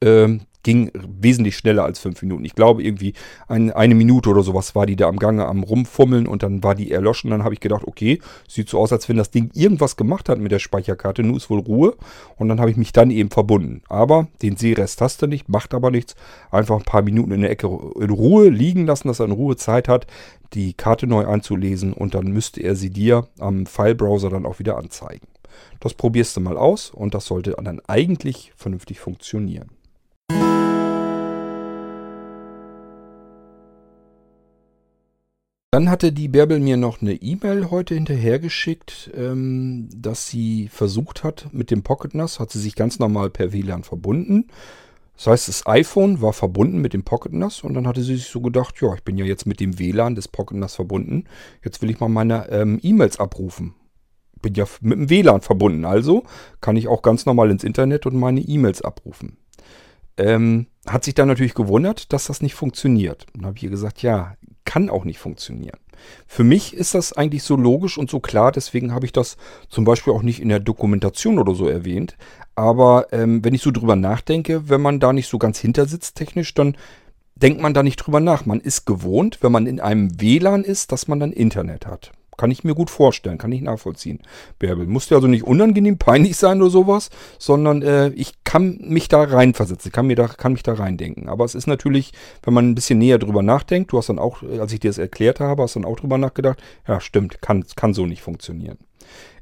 Ähm, 0.00 0.42
ging 0.62 0.90
wesentlich 0.94 1.56
schneller 1.56 1.84
als 1.84 1.98
fünf 1.98 2.22
Minuten. 2.22 2.44
Ich 2.44 2.54
glaube, 2.54 2.82
irgendwie 2.82 3.14
ein, 3.48 3.70
eine 3.70 3.94
Minute 3.94 4.30
oder 4.30 4.42
sowas 4.42 4.74
war 4.74 4.86
die 4.86 4.96
da 4.96 5.08
am 5.08 5.18
Gange 5.18 5.46
am 5.46 5.62
Rumfummeln 5.62 6.26
und 6.26 6.42
dann 6.42 6.62
war 6.62 6.74
die 6.74 6.90
erloschen. 6.90 7.30
Dann 7.30 7.44
habe 7.44 7.54
ich 7.54 7.60
gedacht, 7.60 7.84
okay, 7.86 8.20
sieht 8.48 8.68
so 8.68 8.78
aus, 8.78 8.92
als 8.92 9.08
wenn 9.08 9.16
das 9.16 9.30
Ding 9.30 9.50
irgendwas 9.54 9.96
gemacht 9.96 10.28
hat 10.28 10.38
mit 10.38 10.52
der 10.52 10.58
Speicherkarte. 10.58 11.22
Nun 11.22 11.36
ist 11.36 11.50
wohl 11.50 11.60
Ruhe. 11.60 11.96
Und 12.36 12.48
dann 12.48 12.60
habe 12.60 12.70
ich 12.70 12.76
mich 12.76 12.92
dann 12.92 13.10
eben 13.10 13.30
verbunden. 13.30 13.82
Aber 13.88 14.28
den 14.42 14.56
Sehrest 14.56 15.00
hast 15.00 15.22
du 15.22 15.26
nicht, 15.26 15.48
macht 15.48 15.74
aber 15.74 15.90
nichts. 15.90 16.14
Einfach 16.50 16.76
ein 16.76 16.84
paar 16.84 17.02
Minuten 17.02 17.32
in 17.32 17.40
der 17.40 17.50
Ecke 17.50 17.66
in 17.98 18.10
Ruhe 18.10 18.48
liegen 18.48 18.86
lassen, 18.86 19.08
dass 19.08 19.20
er 19.20 19.26
in 19.26 19.32
Ruhe 19.32 19.56
Zeit 19.56 19.88
hat, 19.88 20.06
die 20.54 20.74
Karte 20.74 21.06
neu 21.06 21.26
anzulesen. 21.26 21.92
Und 21.92 22.14
dann 22.14 22.26
müsste 22.26 22.62
er 22.62 22.76
sie 22.76 22.90
dir 22.90 23.26
am 23.38 23.66
Filebrowser 23.66 24.30
dann 24.30 24.46
auch 24.46 24.58
wieder 24.58 24.76
anzeigen. 24.76 25.26
Das 25.80 25.94
probierst 25.94 26.36
du 26.36 26.40
mal 26.40 26.56
aus 26.56 26.90
und 26.90 27.14
das 27.14 27.26
sollte 27.26 27.56
dann 27.62 27.80
eigentlich 27.86 28.52
vernünftig 28.56 29.00
funktionieren. 29.00 29.70
Dann 35.74 35.88
hatte 35.88 36.12
die 36.12 36.28
Bärbel 36.28 36.60
mir 36.60 36.76
noch 36.76 37.00
eine 37.00 37.14
E-Mail 37.14 37.70
heute 37.70 37.94
hinterhergeschickt, 37.94 39.10
ähm, 39.16 39.88
dass 39.96 40.28
sie 40.28 40.68
versucht 40.68 41.24
hat 41.24 41.48
mit 41.52 41.70
dem 41.70 41.82
Pocket 41.82 42.14
NAS, 42.14 42.40
hat 42.40 42.50
sie 42.50 42.60
sich 42.60 42.74
ganz 42.74 42.98
normal 42.98 43.30
per 43.30 43.54
WLAN 43.54 43.82
verbunden. 43.82 44.48
Das 45.16 45.28
heißt, 45.28 45.48
das 45.48 45.66
iPhone 45.66 46.20
war 46.20 46.34
verbunden 46.34 46.82
mit 46.82 46.92
dem 46.92 47.04
Pocket 47.04 47.32
NAS 47.32 47.62
und 47.62 47.72
dann 47.72 47.86
hatte 47.86 48.02
sie 48.02 48.16
sich 48.16 48.26
so 48.26 48.42
gedacht, 48.42 48.82
ja, 48.82 48.92
ich 48.92 49.02
bin 49.02 49.16
ja 49.16 49.24
jetzt 49.24 49.46
mit 49.46 49.60
dem 49.60 49.78
WLAN 49.78 50.14
des 50.14 50.28
Pocket 50.28 50.58
NAS 50.58 50.74
verbunden, 50.74 51.24
jetzt 51.64 51.80
will 51.80 51.88
ich 51.88 52.00
mal 52.00 52.10
meine 52.10 52.50
ähm, 52.50 52.78
E-Mails 52.82 53.18
abrufen. 53.18 53.74
Bin 54.42 54.52
ja 54.52 54.66
mit 54.82 54.98
dem 54.98 55.08
WLAN 55.08 55.40
verbunden, 55.40 55.86
also 55.86 56.24
kann 56.60 56.76
ich 56.76 56.86
auch 56.86 57.00
ganz 57.00 57.24
normal 57.24 57.50
ins 57.50 57.64
Internet 57.64 58.04
und 58.04 58.16
meine 58.16 58.42
E-Mails 58.42 58.82
abrufen. 58.82 59.38
Ähm, 60.16 60.66
hat 60.86 61.04
sich 61.04 61.14
dann 61.14 61.28
natürlich 61.28 61.54
gewundert, 61.54 62.12
dass 62.12 62.26
das 62.26 62.42
nicht 62.42 62.54
funktioniert. 62.54 63.26
Dann 63.34 63.46
habe 63.46 63.58
ihr 63.60 63.70
gesagt, 63.70 64.02
ja, 64.02 64.36
kann 64.64 64.90
auch 64.90 65.04
nicht 65.04 65.18
funktionieren. 65.18 65.78
Für 66.26 66.44
mich 66.44 66.74
ist 66.74 66.94
das 66.94 67.12
eigentlich 67.12 67.42
so 67.42 67.56
logisch 67.56 67.98
und 67.98 68.10
so 68.10 68.20
klar, 68.20 68.52
deswegen 68.52 68.92
habe 68.92 69.06
ich 69.06 69.12
das 69.12 69.36
zum 69.68 69.84
Beispiel 69.84 70.12
auch 70.12 70.22
nicht 70.22 70.40
in 70.40 70.48
der 70.48 70.60
Dokumentation 70.60 71.38
oder 71.38 71.54
so 71.54 71.68
erwähnt. 71.68 72.16
Aber 72.54 73.06
ähm, 73.12 73.44
wenn 73.44 73.54
ich 73.54 73.62
so 73.62 73.70
drüber 73.70 73.96
nachdenke, 73.96 74.68
wenn 74.68 74.80
man 74.80 75.00
da 75.00 75.12
nicht 75.12 75.28
so 75.28 75.38
ganz 75.38 75.58
hinter 75.58 75.86
sitzt 75.86 76.16
technisch, 76.16 76.54
dann 76.54 76.76
denkt 77.36 77.60
man 77.60 77.74
da 77.74 77.82
nicht 77.82 77.96
drüber 77.96 78.20
nach. 78.20 78.46
Man 78.46 78.60
ist 78.60 78.84
gewohnt, 78.84 79.38
wenn 79.42 79.52
man 79.52 79.66
in 79.66 79.80
einem 79.80 80.20
WLAN 80.20 80.64
ist, 80.64 80.92
dass 80.92 81.08
man 81.08 81.20
dann 81.20 81.32
Internet 81.32 81.86
hat. 81.86 82.12
Kann 82.36 82.50
ich 82.50 82.64
mir 82.64 82.74
gut 82.74 82.90
vorstellen, 82.90 83.38
kann 83.38 83.52
ich 83.52 83.60
nachvollziehen. 83.60 84.20
Bärbel, 84.58 84.86
muss 84.86 85.10
ja 85.10 85.16
also 85.16 85.28
nicht 85.28 85.44
unangenehm, 85.44 85.98
peinlich 85.98 86.36
sein 86.36 86.62
oder 86.62 86.70
sowas, 86.70 87.10
sondern 87.38 87.82
äh, 87.82 88.08
ich 88.10 88.44
kann 88.44 88.78
mich 88.82 89.08
da 89.08 89.22
reinversetzen, 89.22 89.92
kann, 89.92 90.06
mir 90.06 90.16
da, 90.16 90.28
kann 90.28 90.52
mich 90.52 90.62
da 90.62 90.74
reindenken. 90.74 91.28
Aber 91.28 91.44
es 91.44 91.54
ist 91.54 91.66
natürlich, 91.66 92.12
wenn 92.42 92.54
man 92.54 92.70
ein 92.70 92.74
bisschen 92.74 92.98
näher 92.98 93.18
drüber 93.18 93.42
nachdenkt, 93.42 93.92
du 93.92 93.98
hast 93.98 94.08
dann 94.08 94.18
auch, 94.18 94.42
als 94.42 94.72
ich 94.72 94.80
dir 94.80 94.88
das 94.88 94.98
erklärt 94.98 95.40
habe, 95.40 95.62
hast 95.62 95.76
dann 95.76 95.84
auch 95.84 95.96
drüber 95.96 96.18
nachgedacht, 96.18 96.62
ja 96.88 97.00
stimmt, 97.00 97.42
kann, 97.42 97.64
kann 97.76 97.94
so 97.94 98.06
nicht 98.06 98.22
funktionieren. 98.22 98.78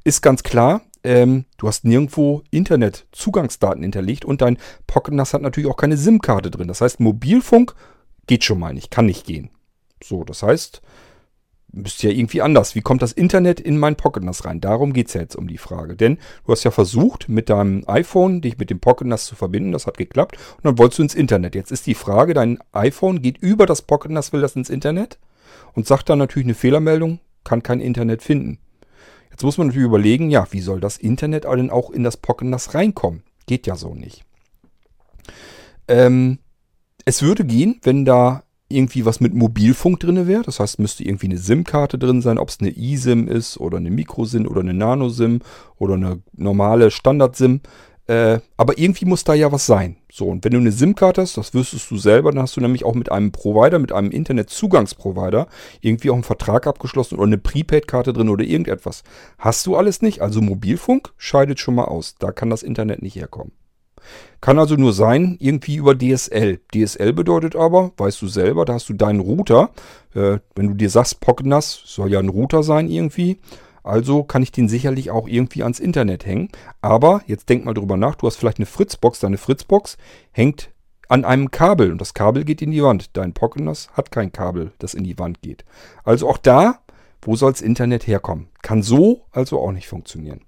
Ist 0.02 0.22
ganz 0.22 0.42
klar, 0.42 0.82
ähm, 1.04 1.44
du 1.56 1.68
hast 1.68 1.84
nirgendwo 1.84 2.42
Internetzugangsdaten 2.50 3.82
hinterlegt 3.82 4.24
und 4.24 4.42
dein 4.42 4.58
Pocket 4.86 5.14
hat 5.18 5.42
natürlich 5.42 5.70
auch 5.70 5.76
keine 5.76 5.96
SIM-Karte 5.96 6.50
drin. 6.50 6.68
Das 6.68 6.80
heißt, 6.80 7.00
Mobilfunk 7.00 7.74
geht 8.26 8.44
schon 8.44 8.58
mal 8.58 8.74
nicht, 8.74 8.90
kann 8.90 9.06
nicht 9.06 9.26
gehen. 9.26 9.50
So, 10.02 10.24
das 10.24 10.42
heißt, 10.42 10.82
müsste 11.72 12.08
ja 12.08 12.14
irgendwie 12.14 12.42
anders. 12.42 12.74
Wie 12.74 12.80
kommt 12.80 13.02
das 13.02 13.12
Internet 13.12 13.60
in 13.60 13.78
mein 13.78 13.96
Pocket 13.96 14.22
NAS 14.22 14.44
rein? 14.44 14.60
Darum 14.60 14.92
geht 14.92 15.08
es 15.08 15.14
ja 15.14 15.20
jetzt 15.20 15.36
um 15.36 15.48
die 15.48 15.58
Frage. 15.58 15.96
Denn 15.96 16.18
du 16.44 16.52
hast 16.52 16.64
ja 16.64 16.70
versucht, 16.70 17.28
mit 17.28 17.48
deinem 17.48 17.84
iPhone 17.86 18.40
dich 18.40 18.58
mit 18.58 18.70
dem 18.70 18.80
Pocket 18.80 19.06
NAS 19.06 19.26
zu 19.26 19.36
verbinden. 19.36 19.72
Das 19.72 19.86
hat 19.86 19.98
geklappt. 19.98 20.36
Und 20.56 20.64
dann 20.64 20.78
wolltest 20.78 20.98
du 20.98 21.02
ins 21.02 21.14
Internet. 21.14 21.54
Jetzt 21.54 21.72
ist 21.72 21.86
die 21.86 21.94
Frage, 21.94 22.34
dein 22.34 22.58
iPhone 22.72 23.22
geht 23.22 23.38
über 23.38 23.66
das 23.66 23.82
Pocket 23.82 24.10
NAS, 24.10 24.32
will 24.32 24.40
das 24.40 24.56
ins 24.56 24.70
Internet 24.70 25.18
und 25.74 25.86
sagt 25.86 26.08
dann 26.08 26.18
natürlich 26.18 26.46
eine 26.46 26.54
Fehlermeldung, 26.54 27.20
kann 27.44 27.62
kein 27.62 27.80
Internet 27.80 28.22
finden. 28.22 28.58
Jetzt 29.30 29.42
muss 29.42 29.58
man 29.58 29.68
natürlich 29.68 29.86
überlegen, 29.86 30.30
ja, 30.30 30.46
wie 30.50 30.60
soll 30.60 30.80
das 30.80 30.98
Internet 30.98 31.44
denn 31.44 31.70
auch 31.70 31.90
in 31.90 32.02
das 32.02 32.16
Pocket 32.16 32.48
NAS 32.48 32.74
reinkommen? 32.74 33.22
Geht 33.46 33.66
ja 33.66 33.76
so 33.76 33.94
nicht. 33.94 34.24
Ähm, 35.88 36.38
es 37.04 37.22
würde 37.22 37.44
gehen, 37.44 37.80
wenn 37.82 38.04
da 38.04 38.44
irgendwie 38.70 39.04
was 39.04 39.20
mit 39.20 39.34
Mobilfunk 39.34 40.00
drin 40.00 40.26
wäre. 40.26 40.42
Das 40.42 40.60
heißt, 40.60 40.78
müsste 40.78 41.04
irgendwie 41.04 41.26
eine 41.26 41.38
SIM-Karte 41.38 41.98
drin 41.98 42.22
sein, 42.22 42.38
ob 42.38 42.48
es 42.48 42.58
eine 42.60 42.76
eSIM 42.76 43.28
ist 43.28 43.58
oder 43.58 43.78
eine 43.78 43.90
Micro-SIM 43.90 44.46
oder 44.46 44.60
eine 44.60 44.74
Nano-SIM 44.74 45.40
oder 45.78 45.94
eine 45.94 46.22
normale 46.36 46.90
Standard-SIM. 46.90 47.60
Äh, 48.06 48.40
aber 48.56 48.76
irgendwie 48.78 49.04
muss 49.04 49.22
da 49.22 49.34
ja 49.34 49.52
was 49.52 49.66
sein. 49.66 49.96
So, 50.10 50.26
und 50.26 50.44
wenn 50.44 50.52
du 50.52 50.58
eine 50.58 50.72
SIM-Karte 50.72 51.22
hast, 51.22 51.36
das 51.36 51.54
wüsstest 51.54 51.90
du 51.90 51.96
selber, 51.96 52.32
dann 52.32 52.42
hast 52.42 52.56
du 52.56 52.60
nämlich 52.60 52.84
auch 52.84 52.96
mit 52.96 53.12
einem 53.12 53.30
Provider, 53.30 53.78
mit 53.78 53.92
einem 53.92 54.10
Internetzugangsprovider 54.10 55.46
irgendwie 55.80 56.10
auch 56.10 56.14
einen 56.14 56.24
Vertrag 56.24 56.66
abgeschlossen 56.66 57.16
oder 57.16 57.26
eine 57.26 57.38
Prepaid-Karte 57.38 58.12
drin 58.12 58.28
oder 58.28 58.44
irgendetwas. 58.44 59.04
Hast 59.38 59.64
du 59.66 59.76
alles 59.76 60.02
nicht, 60.02 60.22
also 60.22 60.40
Mobilfunk 60.40 61.12
scheidet 61.18 61.60
schon 61.60 61.76
mal 61.76 61.84
aus. 61.84 62.16
Da 62.18 62.32
kann 62.32 62.50
das 62.50 62.64
Internet 62.64 63.02
nicht 63.02 63.14
herkommen. 63.14 63.52
Kann 64.40 64.58
also 64.58 64.74
nur 64.76 64.92
sein, 64.92 65.36
irgendwie 65.38 65.76
über 65.76 65.96
DSL. 65.96 66.60
DSL 66.74 67.12
bedeutet 67.12 67.56
aber, 67.56 67.92
weißt 67.96 68.22
du 68.22 68.28
selber, 68.28 68.64
da 68.64 68.74
hast 68.74 68.88
du 68.88 68.94
deinen 68.94 69.20
Router. 69.20 69.70
Äh, 70.14 70.38
wenn 70.54 70.68
du 70.68 70.74
dir 70.74 70.90
sagst, 70.90 71.20
PocketNAS 71.20 71.82
soll 71.84 72.12
ja 72.12 72.18
ein 72.18 72.28
Router 72.28 72.62
sein 72.62 72.88
irgendwie. 72.88 73.38
Also 73.82 74.24
kann 74.24 74.42
ich 74.42 74.52
den 74.52 74.68
sicherlich 74.68 75.10
auch 75.10 75.26
irgendwie 75.28 75.62
ans 75.62 75.80
Internet 75.80 76.26
hängen. 76.26 76.50
Aber 76.80 77.22
jetzt 77.26 77.48
denk 77.48 77.64
mal 77.64 77.74
drüber 77.74 77.96
nach, 77.96 78.14
du 78.14 78.26
hast 78.26 78.36
vielleicht 78.36 78.58
eine 78.58 78.66
Fritzbox. 78.66 79.20
Deine 79.20 79.38
Fritzbox 79.38 79.96
hängt 80.32 80.70
an 81.08 81.24
einem 81.24 81.50
Kabel 81.50 81.90
und 81.90 82.00
das 82.00 82.14
Kabel 82.14 82.44
geht 82.44 82.62
in 82.62 82.70
die 82.70 82.82
Wand. 82.82 83.16
Dein 83.16 83.32
PocketNAS 83.32 83.90
hat 83.94 84.10
kein 84.10 84.32
Kabel, 84.32 84.72
das 84.78 84.94
in 84.94 85.04
die 85.04 85.18
Wand 85.18 85.42
geht. 85.42 85.64
Also 86.04 86.28
auch 86.28 86.38
da, 86.38 86.80
wo 87.22 87.36
soll 87.36 87.52
das 87.52 87.60
Internet 87.60 88.06
herkommen? 88.06 88.48
Kann 88.62 88.82
so 88.82 89.26
also 89.32 89.60
auch 89.60 89.72
nicht 89.72 89.88
funktionieren. 89.88 90.42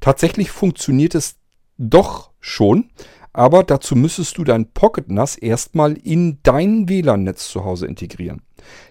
Tatsächlich 0.00 0.50
funktioniert 0.50 1.14
es 1.14 1.36
doch 1.78 2.31
schon, 2.42 2.90
aber 3.32 3.62
dazu 3.62 3.96
müsstest 3.96 4.36
du 4.36 4.44
dein 4.44 4.66
Pocket 4.72 5.10
NAS 5.10 5.36
erstmal 5.36 5.94
in 5.94 6.38
dein 6.42 6.88
WLAN-Netz 6.88 7.48
zu 7.48 7.64
Hause 7.64 7.86
integrieren. 7.86 8.42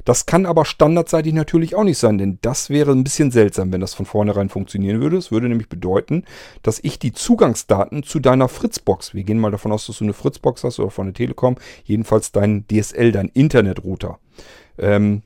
Das 0.04 0.26
kann 0.26 0.46
aber 0.46 0.66
standardseitig 0.66 1.34
natürlich 1.34 1.76
auch 1.76 1.84
nicht 1.84 2.00
sein, 2.00 2.18
denn 2.18 2.40
das 2.42 2.70
wäre 2.70 2.92
ein 2.92 3.04
bisschen 3.04 3.32
seltsam, 3.32 3.72
wenn 3.72 3.82
das 3.82 3.94
von 3.94 4.06
vornherein 4.06 4.50
funktionieren 4.50 5.00
würde. 5.00 5.18
Es 5.18 5.32
würde 5.32 5.48
nämlich 5.48 5.70
bedeuten, 5.70 6.26
dass 6.64 6.80
ich 6.84 7.00
die 7.00 7.14
Zugangsdaten 7.14 8.04
zu 8.04 8.20
deiner 8.20 8.50
Fritzbox, 8.50 9.14
wir 9.14 9.24
gehen 9.24 9.40
mal 9.40 9.52
davon 9.52 9.72
aus, 9.72 9.88
dass 9.88 10.00
du 10.00 10.06
eine 10.06 10.14
Fritzbox 10.14 10.64
hast 10.64 10.80
oder 10.80 10.90
von 10.90 11.08
der 11.08 11.14
Telekom, 11.14 11.56
jedenfalls 11.84 12.32
dein 12.32 12.66
DSL, 12.68 13.12
dein 13.12 13.30
Internetrouter, 13.30 14.20
ähm, 14.78 15.22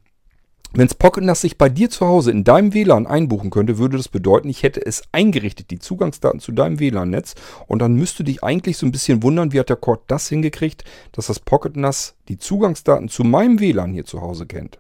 wenn 0.78 0.90
SpocketNAS 0.90 1.42
sich 1.42 1.58
bei 1.58 1.70
dir 1.70 1.90
zu 1.90 2.06
Hause 2.06 2.32
in 2.32 2.44
deinem 2.44 2.74
WLAN 2.74 3.08
einbuchen 3.08 3.50
könnte, 3.50 3.78
würde 3.78 3.96
das 3.96 4.10
bedeuten, 4.10 4.50
ich 4.50 4.62
hätte 4.62 4.86
es 4.86 5.04
eingerichtet, 5.14 5.72
die 5.72 5.80
Zugangsdaten 5.80 6.42
zu 6.42 6.52
deinem 6.52 6.80
WLAN-Netz. 6.80 7.36
Und 7.68 7.80
dann 7.80 7.94
müsste 7.94 8.26
dich 8.26 8.44
eigentlich 8.44 8.78
so 8.78 8.86
ein 8.86 8.92
bisschen 8.92 9.24
wundern, 9.24 9.54
wie 9.54 9.60
hat 9.60 9.70
der 9.70 9.78
Cord 9.78 10.02
das 10.08 10.28
hingekriegt, 10.28 10.84
dass 11.14 11.28
das 11.28 11.40
PocketNAS 11.40 12.16
die 12.28 12.38
Zugangsdaten 12.38 13.08
zu 13.08 13.24
meinem 13.24 13.60
WLAN 13.60 13.94
hier 13.94 14.06
zu 14.06 14.22
Hause 14.22 14.46
kennt. 14.46 14.80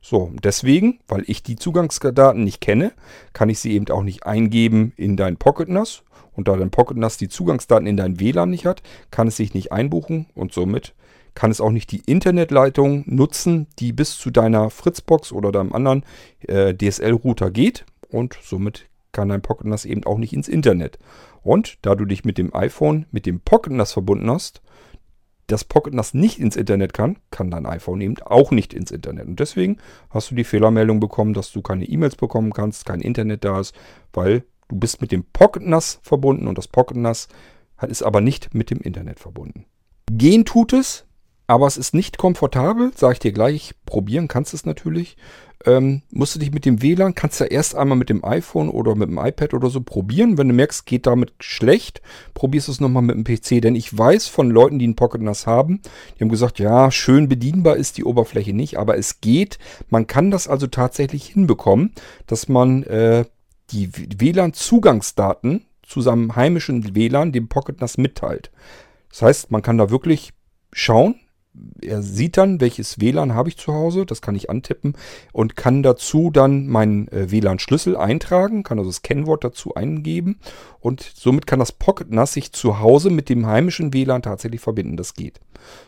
So, 0.00 0.30
deswegen, 0.44 1.00
weil 1.08 1.24
ich 1.26 1.42
die 1.42 1.56
Zugangsdaten 1.56 2.44
nicht 2.44 2.60
kenne, 2.60 2.92
kann 3.32 3.48
ich 3.48 3.58
sie 3.58 3.72
eben 3.72 3.88
auch 3.88 4.04
nicht 4.04 4.24
eingeben 4.24 4.92
in 4.96 5.16
dein 5.16 5.36
PocketNAS. 5.36 6.02
Und 6.34 6.46
da 6.46 6.56
dein 6.56 6.70
PocketNAS 6.70 7.16
die 7.16 7.28
Zugangsdaten 7.28 7.88
in 7.88 7.96
dein 7.96 8.20
WLAN 8.20 8.50
nicht 8.50 8.66
hat, 8.66 8.82
kann 9.10 9.26
es 9.26 9.36
sich 9.36 9.54
nicht 9.54 9.72
einbuchen 9.72 10.26
und 10.34 10.52
somit 10.52 10.94
kann 11.36 11.52
es 11.52 11.60
auch 11.60 11.70
nicht 11.70 11.92
die 11.92 12.02
Internetleitung 12.06 13.04
nutzen, 13.06 13.68
die 13.78 13.92
bis 13.92 14.18
zu 14.18 14.30
deiner 14.30 14.70
Fritzbox 14.70 15.30
oder 15.32 15.52
deinem 15.52 15.72
anderen 15.72 16.04
äh, 16.40 16.74
DSL-Router 16.74 17.52
geht. 17.52 17.84
Und 18.08 18.36
somit 18.42 18.86
kann 19.12 19.28
dein 19.28 19.42
Pocket 19.42 19.66
NAS 19.66 19.84
eben 19.84 20.04
auch 20.04 20.18
nicht 20.18 20.32
ins 20.32 20.48
Internet. 20.48 20.98
Und 21.42 21.78
da 21.82 21.94
du 21.94 22.06
dich 22.06 22.24
mit 22.24 22.38
dem 22.38 22.54
iPhone 22.54 23.06
mit 23.12 23.26
dem 23.26 23.40
Pocket 23.40 23.72
NAS 23.72 23.92
verbunden 23.92 24.28
hast, 24.30 24.62
das 25.46 25.64
Pocket 25.64 25.94
NAS 25.94 26.14
nicht 26.14 26.40
ins 26.40 26.56
Internet 26.56 26.92
kann, 26.92 27.18
kann 27.30 27.50
dein 27.50 27.66
iPhone 27.66 28.00
eben 28.00 28.16
auch 28.24 28.50
nicht 28.50 28.74
ins 28.74 28.90
Internet. 28.90 29.26
Und 29.26 29.38
deswegen 29.38 29.76
hast 30.10 30.30
du 30.30 30.34
die 30.34 30.44
Fehlermeldung 30.44 31.00
bekommen, 31.00 31.34
dass 31.34 31.52
du 31.52 31.62
keine 31.62 31.84
E-Mails 31.84 32.16
bekommen 32.16 32.52
kannst, 32.52 32.84
kein 32.84 33.00
Internet 33.00 33.44
da 33.44 33.60
ist, 33.60 33.74
weil 34.12 34.42
du 34.68 34.76
bist 34.76 35.00
mit 35.00 35.12
dem 35.12 35.24
Pocket 35.32 35.62
NAS 35.62 36.00
verbunden 36.02 36.48
und 36.48 36.58
das 36.58 36.66
Pocket 36.66 36.96
NAS 36.96 37.28
ist 37.86 38.02
aber 38.02 38.20
nicht 38.20 38.54
mit 38.54 38.70
dem 38.70 38.80
Internet 38.80 39.20
verbunden. 39.20 39.66
Gehen 40.10 40.44
tut 40.44 40.72
es, 40.72 41.05
aber 41.46 41.66
es 41.66 41.76
ist 41.76 41.94
nicht 41.94 42.18
komfortabel, 42.18 42.92
sage 42.94 43.14
ich 43.14 43.18
dir 43.20 43.32
gleich. 43.32 43.74
Probieren 43.84 44.28
kannst 44.28 44.52
du 44.52 44.56
es 44.56 44.66
natürlich. 44.66 45.16
Ähm, 45.64 46.02
musst 46.10 46.34
du 46.34 46.38
dich 46.38 46.52
mit 46.52 46.64
dem 46.64 46.82
WLAN, 46.82 47.14
kannst 47.14 47.40
du 47.40 47.44
ja 47.44 47.50
erst 47.50 47.74
einmal 47.74 47.96
mit 47.96 48.08
dem 48.08 48.24
iPhone 48.24 48.68
oder 48.68 48.94
mit 48.94 49.08
dem 49.08 49.18
iPad 49.18 49.54
oder 49.54 49.70
so 49.70 49.80
probieren. 49.80 50.38
Wenn 50.38 50.48
du 50.48 50.54
merkst, 50.54 50.86
geht 50.86 51.06
damit 51.06 51.32
schlecht, 51.40 52.02
probierst 52.34 52.68
du 52.68 52.72
es 52.72 52.80
nochmal 52.80 53.02
mit 53.02 53.16
dem 53.16 53.24
PC. 53.24 53.62
Denn 53.62 53.74
ich 53.74 53.96
weiß 53.96 54.26
von 54.28 54.50
Leuten, 54.50 54.78
die 54.78 54.84
einen 54.84 54.96
Pocket 54.96 55.22
NAS 55.22 55.46
haben, 55.46 55.80
die 56.16 56.24
haben 56.24 56.30
gesagt, 56.30 56.58
ja, 56.58 56.90
schön 56.90 57.28
bedienbar 57.28 57.76
ist 57.76 57.96
die 57.96 58.04
Oberfläche 58.04 58.52
nicht, 58.52 58.78
aber 58.78 58.98
es 58.98 59.20
geht. 59.20 59.58
Man 59.88 60.06
kann 60.06 60.30
das 60.30 60.48
also 60.48 60.66
tatsächlich 60.66 61.26
hinbekommen, 61.26 61.92
dass 62.26 62.48
man 62.48 62.82
äh, 62.84 63.24
die 63.70 63.90
WLAN-Zugangsdaten 63.92 65.64
zu 65.82 66.00
seinem 66.00 66.36
heimischen 66.36 66.94
WLAN 66.94 67.32
dem 67.32 67.48
Pocket 67.48 67.80
NAS 67.80 67.98
mitteilt. 67.98 68.50
Das 69.10 69.22
heißt, 69.22 69.50
man 69.50 69.62
kann 69.62 69.78
da 69.78 69.90
wirklich 69.90 70.32
schauen, 70.72 71.16
er 71.82 72.02
sieht 72.02 72.36
dann, 72.36 72.60
welches 72.60 73.00
WLAN 73.00 73.34
habe 73.34 73.48
ich 73.48 73.56
zu 73.56 73.72
Hause, 73.72 74.06
das 74.06 74.22
kann 74.22 74.34
ich 74.34 74.50
antippen 74.50 74.96
und 75.32 75.56
kann 75.56 75.82
dazu 75.82 76.30
dann 76.30 76.66
meinen 76.66 77.08
äh, 77.08 77.30
WLAN-Schlüssel 77.30 77.96
eintragen, 77.96 78.62
kann 78.62 78.78
also 78.78 78.90
das 78.90 79.02
Kennwort 79.02 79.44
dazu 79.44 79.74
eingeben 79.74 80.38
und 80.80 81.00
somit 81.00 81.46
kann 81.46 81.58
das 81.58 81.72
Pocket 81.72 82.10
NAS 82.10 82.32
sich 82.32 82.52
zu 82.52 82.80
Hause 82.80 83.10
mit 83.10 83.28
dem 83.28 83.46
heimischen 83.46 83.92
WLAN 83.92 84.22
tatsächlich 84.22 84.60
verbinden. 84.60 84.96
Das 84.96 85.14
geht. 85.14 85.40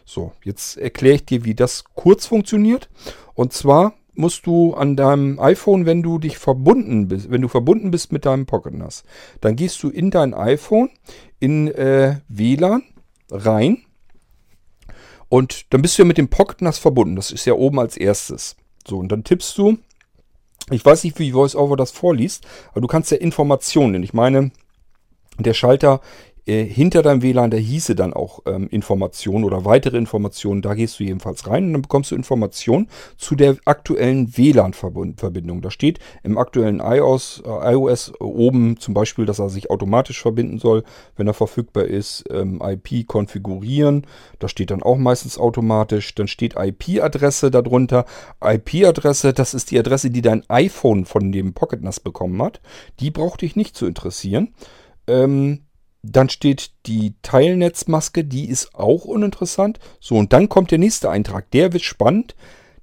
So, 0.04 0.32
jetzt 0.44 0.76
erkläre 0.76 1.16
ich 1.16 1.24
dir, 1.24 1.44
wie 1.44 1.54
das 1.54 1.84
kurz 1.94 2.26
funktioniert. 2.26 2.88
Und 3.34 3.52
zwar 3.52 3.94
musst 4.14 4.46
du 4.46 4.74
an 4.74 4.96
deinem 4.96 5.38
iPhone, 5.38 5.86
wenn 5.86 6.02
du 6.02 6.18
dich 6.18 6.38
verbunden 6.38 7.08
bist, 7.08 7.30
wenn 7.30 7.42
du 7.42 7.48
verbunden 7.48 7.90
bist 7.90 8.12
mit 8.12 8.26
deinem 8.26 8.46
Pocket 8.46 8.74
NAS, 8.74 9.04
dann 9.40 9.56
gehst 9.56 9.82
du 9.82 9.88
in 9.88 10.10
dein 10.10 10.34
iPhone 10.34 10.90
in 11.38 11.68
äh, 11.68 12.16
WLAN 12.28 12.82
rein 13.30 13.84
und 15.28 15.72
dann 15.72 15.82
bist 15.82 15.98
du 15.98 16.02
ja 16.02 16.06
mit 16.06 16.18
dem 16.18 16.28
Pocket 16.28 16.62
NAS 16.62 16.78
verbunden. 16.78 17.16
Das 17.16 17.30
ist 17.30 17.44
ja 17.44 17.54
oben 17.54 17.78
als 17.78 17.96
erstes. 17.96 18.56
So, 18.86 18.98
und 18.98 19.10
dann 19.10 19.24
tippst 19.24 19.56
du, 19.58 19.78
ich 20.70 20.84
weiß 20.84 21.04
nicht, 21.04 21.18
wie 21.18 21.34
VoiceOver 21.34 21.76
das 21.76 21.90
vorliest, 21.90 22.46
aber 22.70 22.80
du 22.80 22.86
kannst 22.86 23.10
ja 23.10 23.18
Informationen, 23.18 24.02
ich 24.02 24.14
meine, 24.14 24.50
der 25.38 25.54
Schalter 25.54 26.00
äh, 26.48 26.64
hinter 26.64 27.02
deinem 27.02 27.22
WLAN, 27.22 27.50
da 27.50 27.58
hieße 27.58 27.94
dann 27.94 28.14
auch 28.14 28.40
ähm, 28.46 28.68
Informationen 28.70 29.44
oder 29.44 29.64
weitere 29.66 29.98
Informationen. 29.98 30.62
Da 30.62 30.74
gehst 30.74 30.98
du 30.98 31.04
jedenfalls 31.04 31.46
rein 31.46 31.66
und 31.66 31.72
dann 31.74 31.82
bekommst 31.82 32.10
du 32.10 32.14
Informationen 32.14 32.88
zu 33.18 33.34
der 33.34 33.56
aktuellen 33.66 34.36
WLAN-Verbindung. 34.36 35.60
Da 35.60 35.70
steht 35.70 35.98
im 36.22 36.38
aktuellen 36.38 36.80
iOS, 36.80 37.42
äh, 37.44 37.72
iOS 37.72 38.12
oben 38.18 38.78
zum 38.78 38.94
Beispiel, 38.94 39.26
dass 39.26 39.38
er 39.38 39.50
sich 39.50 39.70
automatisch 39.70 40.22
verbinden 40.22 40.58
soll, 40.58 40.84
wenn 41.16 41.26
er 41.26 41.34
verfügbar 41.34 41.84
ist. 41.84 42.24
Ähm, 42.30 42.62
IP 42.64 43.06
konfigurieren, 43.06 44.06
da 44.38 44.48
steht 44.48 44.70
dann 44.70 44.82
auch 44.82 44.96
meistens 44.96 45.38
automatisch. 45.38 46.14
Dann 46.14 46.28
steht 46.28 46.54
IP-Adresse 46.56 47.50
darunter. 47.50 48.06
IP-Adresse, 48.42 49.34
das 49.34 49.52
ist 49.52 49.70
die 49.70 49.78
Adresse, 49.78 50.10
die 50.10 50.22
dein 50.22 50.48
iPhone 50.48 51.04
von 51.04 51.30
dem 51.30 51.52
Pocket 51.52 51.82
NAS 51.82 52.00
bekommen 52.00 52.40
hat. 52.42 52.60
Die 53.00 53.10
braucht 53.10 53.42
dich 53.42 53.54
nicht 53.54 53.76
zu 53.76 53.86
interessieren. 53.86 54.54
Ähm, 55.06 55.60
dann 56.02 56.28
steht 56.28 56.72
die 56.86 57.14
Teilnetzmaske, 57.22 58.24
die 58.24 58.48
ist 58.48 58.74
auch 58.74 59.04
uninteressant. 59.04 59.78
So, 60.00 60.16
und 60.16 60.32
dann 60.32 60.48
kommt 60.48 60.70
der 60.70 60.78
nächste 60.78 61.10
Eintrag. 61.10 61.50
Der 61.50 61.72
wird 61.72 61.82
spannend. 61.82 62.36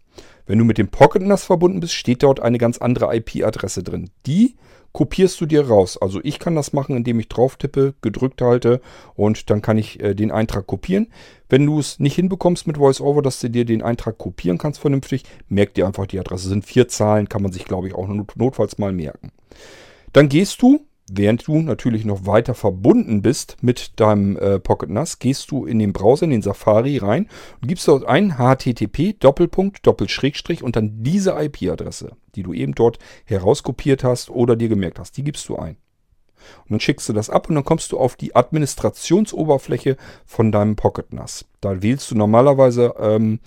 Wenn 0.46 0.59
du 0.59 0.64
mit 0.64 0.79
dem 0.79 0.88
Pocket 0.88 1.22
NAS 1.22 1.44
verbunden 1.44 1.79
bist, 1.79 1.94
steht 1.94 2.24
dort 2.24 2.40
eine 2.40 2.59
ganz 2.59 2.79
andere 2.79 3.14
IP-Adresse 3.14 3.85
drin. 3.85 4.11
Die 4.27 4.57
kopierst 4.92 5.40
du 5.40 5.46
dir 5.46 5.68
raus. 5.68 5.96
Also 6.01 6.20
ich 6.22 6.38
kann 6.38 6.55
das 6.55 6.72
machen, 6.72 6.96
indem 6.96 7.20
ich 7.20 7.29
drauf 7.29 7.57
tippe, 7.57 7.94
gedrückt 8.01 8.42
halte 8.42 8.81
und 9.14 9.51
dann 9.51 9.62
kann 9.62 9.79
ich 9.79 10.01
äh, 10.03 10.14
den 10.14 10.31
Eintrag 10.31 10.66
kopieren. 10.66 11.09
Wenn 11.48 11.66
du 11.66 11.79
es 11.79 11.98
nicht 11.98 12.16
hinbekommst 12.16 12.66
mit 12.66 12.79
VoiceOver, 12.79 13.22
dass 13.22 13.40
du 13.40 13.48
dir 13.48 13.64
den 13.64 13.83
Eintrag 13.83 14.18
kopieren 14.18 14.59
kannst 14.59 14.81
vernünftig, 14.81 15.24
merk 15.48 15.74
dir 15.74 15.87
einfach 15.87 16.07
die 16.07 16.18
Adresse. 16.18 16.44
Das 16.44 16.51
sind 16.51 16.64
vier 16.64 16.88
Zahlen, 16.88 17.29
kann 17.29 17.42
man 17.42 17.53
sich 17.53 17.64
glaube 17.64 17.88
ich 17.88 17.94
auch 17.94 18.09
notfalls 18.09 18.79
mal 18.79 18.92
merken. 18.92 19.33
Dann 20.12 20.29
gehst 20.29 20.62
du 20.62 20.87
Während 21.11 21.47
du 21.47 21.61
natürlich 21.61 22.05
noch 22.05 22.27
weiter 22.27 22.55
verbunden 22.55 23.23
bist 23.23 23.57
mit 23.62 23.99
deinem 23.99 24.37
äh, 24.37 24.59
Pocket 24.59 24.90
NAS, 24.90 25.18
gehst 25.18 25.51
du 25.51 25.64
in 25.64 25.79
den 25.79 25.94
Browser, 25.94 26.25
in 26.25 26.31
den 26.31 26.42
Safari 26.42 26.99
rein 26.99 27.29
und 27.62 27.68
gibst 27.68 27.88
dort 27.88 28.05
ein 28.05 28.37
HTTP 28.37 29.18
Doppelpunkt 29.18 29.87
Doppelschrägstrich 29.87 30.62
und 30.62 30.77
dann 30.77 31.03
diese 31.03 31.31
IP-Adresse, 31.31 32.12
die 32.35 32.42
du 32.42 32.53
eben 32.53 32.75
dort 32.75 32.99
herauskopiert 33.25 34.05
hast 34.05 34.29
oder 34.29 34.55
dir 34.55 34.68
gemerkt 34.68 34.99
hast, 34.99 35.16
die 35.16 35.25
gibst 35.25 35.49
du 35.49 35.57
ein. 35.57 35.77
Und 36.64 36.73
dann 36.73 36.81
schickst 36.81 37.09
du 37.09 37.14
das 37.14 37.31
ab 37.31 37.49
und 37.49 37.55
dann 37.55 37.64
kommst 37.64 37.92
du 37.92 37.99
auf 37.99 38.16
die 38.16 38.37
Administrationsoberfläche 38.37 39.97
von 40.27 40.53
deinem 40.53 40.77
Pocket 40.77 41.12
NAS. 41.12 41.47
Da 41.61 41.83
wählst 41.83 42.11
du 42.11 42.16
normalerweise 42.16 42.94
ähm, 43.01 43.40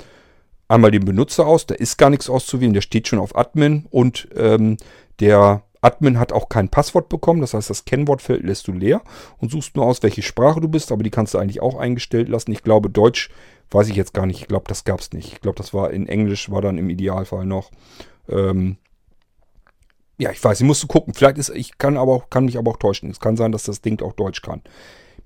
einmal 0.67 0.91
den 0.91 1.05
Benutzer 1.05 1.45
aus, 1.45 1.67
da 1.67 1.75
ist 1.75 1.97
gar 1.97 2.09
nichts 2.09 2.29
auszuwählen, 2.29 2.73
der 2.73 2.81
steht 2.81 3.07
schon 3.07 3.19
auf 3.19 3.35
Admin 3.35 3.85
und 3.91 4.27
ähm, 4.35 4.77
der 5.19 5.63
Admin 5.81 6.19
hat 6.19 6.31
auch 6.31 6.47
kein 6.47 6.69
Passwort 6.69 7.09
bekommen, 7.09 7.41
das 7.41 7.55
heißt, 7.55 7.69
das 7.69 7.85
Kennwortfeld 7.85 8.43
lässt 8.43 8.67
du 8.67 8.71
leer 8.71 9.01
und 9.39 9.51
suchst 9.51 9.75
nur 9.75 9.85
aus, 9.85 10.03
welche 10.03 10.21
Sprache 10.21 10.61
du 10.61 10.67
bist, 10.67 10.91
aber 10.91 11.01
die 11.01 11.09
kannst 11.09 11.33
du 11.33 11.39
eigentlich 11.39 11.61
auch 11.61 11.75
eingestellt 11.75 12.29
lassen. 12.29 12.51
Ich 12.51 12.61
glaube, 12.61 12.89
Deutsch 12.89 13.29
weiß 13.71 13.89
ich 13.89 13.95
jetzt 13.95 14.13
gar 14.13 14.25
nicht. 14.25 14.41
Ich 14.41 14.47
glaube, 14.47 14.65
das 14.67 14.83
gab 14.83 14.99
es 14.99 15.11
nicht. 15.11 15.33
Ich 15.33 15.41
glaube, 15.41 15.57
das 15.57 15.73
war 15.73 15.91
in 15.91 16.07
Englisch, 16.07 16.51
war 16.51 16.61
dann 16.61 16.77
im 16.77 16.89
Idealfall 16.89 17.45
noch. 17.45 17.71
Ähm, 18.29 18.77
ja, 20.17 20.29
ich 20.29 20.43
weiß, 20.43 20.61
ich 20.61 20.67
musste 20.67 20.85
gucken. 20.85 21.15
Vielleicht 21.15 21.39
ist, 21.39 21.49
ich 21.49 21.79
kann 21.79 21.97
aber 21.97 22.13
auch, 22.13 22.29
kann 22.29 22.45
mich 22.45 22.57
aber 22.57 22.71
auch 22.71 22.77
täuschen. 22.77 23.09
Es 23.09 23.19
kann 23.19 23.37
sein, 23.37 23.51
dass 23.51 23.63
das 23.63 23.81
Ding 23.81 24.01
auch 24.03 24.13
Deutsch 24.13 24.43
kann. 24.43 24.61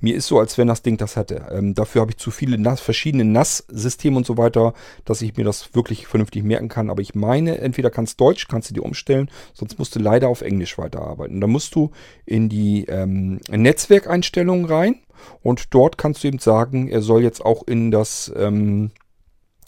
Mir 0.05 0.13
ist 0.13 0.27
so, 0.27 0.37
als 0.37 0.59
wenn 0.59 0.67
das 0.67 0.83
Ding 0.83 0.97
das 0.97 1.15
hätte. 1.15 1.47
Ähm, 1.49 1.73
dafür 1.73 2.01
habe 2.01 2.11
ich 2.11 2.17
zu 2.17 2.29
viele 2.29 2.59
NAS, 2.59 2.79
verschiedene 2.79 3.25
NAS-Systeme 3.25 4.15
und 4.15 4.23
so 4.23 4.37
weiter, 4.37 4.75
dass 5.03 5.23
ich 5.23 5.35
mir 5.35 5.43
das 5.43 5.73
wirklich 5.73 6.05
vernünftig 6.05 6.43
merken 6.43 6.69
kann. 6.69 6.91
Aber 6.91 7.01
ich 7.01 7.15
meine, 7.15 7.57
entweder 7.57 7.89
kannst 7.89 8.21
Deutsch, 8.21 8.47
kannst 8.47 8.69
du 8.69 8.75
dir 8.75 8.83
umstellen, 8.83 9.31
sonst 9.55 9.79
musst 9.79 9.95
du 9.95 9.99
leider 9.99 10.27
auf 10.27 10.43
Englisch 10.43 10.77
weiterarbeiten. 10.77 11.41
Da 11.41 11.47
musst 11.47 11.73
du 11.73 11.89
in 12.23 12.49
die 12.49 12.85
ähm, 12.85 13.39
Netzwerkeinstellungen 13.49 14.65
rein 14.65 14.99
und 15.41 15.73
dort 15.73 15.97
kannst 15.97 16.23
du 16.23 16.27
eben 16.27 16.37
sagen, 16.37 16.87
er 16.87 17.01
soll 17.01 17.23
jetzt 17.23 17.43
auch 17.43 17.65
in 17.65 17.89
das 17.89 18.31
ähm, 18.37 18.91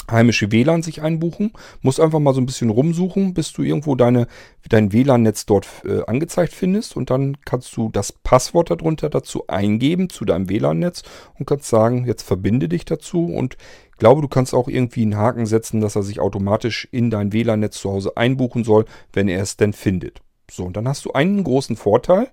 heimische 0.09 0.51
WLAN 0.51 0.83
sich 0.83 1.01
einbuchen. 1.01 1.53
Muss 1.81 1.99
einfach 1.99 2.19
mal 2.19 2.33
so 2.33 2.41
ein 2.41 2.45
bisschen 2.45 2.69
rumsuchen, 2.69 3.33
bis 3.33 3.53
du 3.53 3.63
irgendwo 3.63 3.95
deine, 3.95 4.27
dein 4.69 4.93
WLAN-Netz 4.93 5.45
dort 5.45 5.67
äh, 5.85 6.01
angezeigt 6.05 6.53
findest. 6.53 6.95
Und 6.95 7.09
dann 7.09 7.37
kannst 7.45 7.75
du 7.77 7.89
das 7.89 8.11
Passwort 8.11 8.71
darunter 8.71 9.09
dazu 9.09 9.47
eingeben 9.47 10.09
zu 10.09 10.25
deinem 10.25 10.49
WLAN-Netz 10.49 11.03
und 11.37 11.45
kannst 11.45 11.69
sagen, 11.69 12.05
jetzt 12.05 12.23
verbinde 12.23 12.69
dich 12.69 12.85
dazu. 12.85 13.25
Und 13.25 13.57
glaube, 13.97 14.21
du 14.21 14.27
kannst 14.27 14.53
auch 14.53 14.67
irgendwie 14.67 15.01
einen 15.01 15.17
Haken 15.17 15.45
setzen, 15.45 15.81
dass 15.81 15.95
er 15.95 16.03
sich 16.03 16.19
automatisch 16.19 16.87
in 16.91 17.09
dein 17.09 17.33
WLAN-Netz 17.33 17.79
zu 17.79 17.91
Hause 17.91 18.15
einbuchen 18.15 18.63
soll, 18.63 18.85
wenn 19.13 19.27
er 19.27 19.41
es 19.41 19.57
denn 19.57 19.73
findet. 19.73 20.21
So, 20.49 20.65
und 20.65 20.77
dann 20.77 20.87
hast 20.87 21.05
du 21.05 21.11
einen 21.11 21.43
großen 21.43 21.75
Vorteil. 21.75 22.29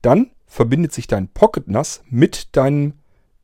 Dann 0.00 0.30
verbindet 0.46 0.92
sich 0.92 1.06
dein 1.06 1.28
Pocket 1.28 1.68
NAS 1.68 2.02
mit 2.08 2.56
deinem 2.56 2.94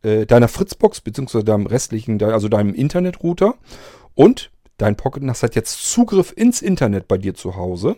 äh, 0.05 0.27
deiner 0.27 0.49
Fritzbox 0.49 1.01
beziehungsweise 1.01 1.45
deinem 1.45 1.67
restlichen, 1.67 2.23
also 2.23 2.49
deinem 2.49 2.75
Internetrouter 2.75 3.55
und 4.15 4.51
dein 4.77 4.97
Pocket 4.97 5.23
NAS 5.23 5.43
hat 5.43 5.55
jetzt 5.55 5.91
Zugriff 5.91 6.33
ins 6.37 6.63
Internet 6.63 7.09
bei 7.09 7.19
dir 7.19 7.35
zu 7.35 7.57
Hause. 7.57 7.97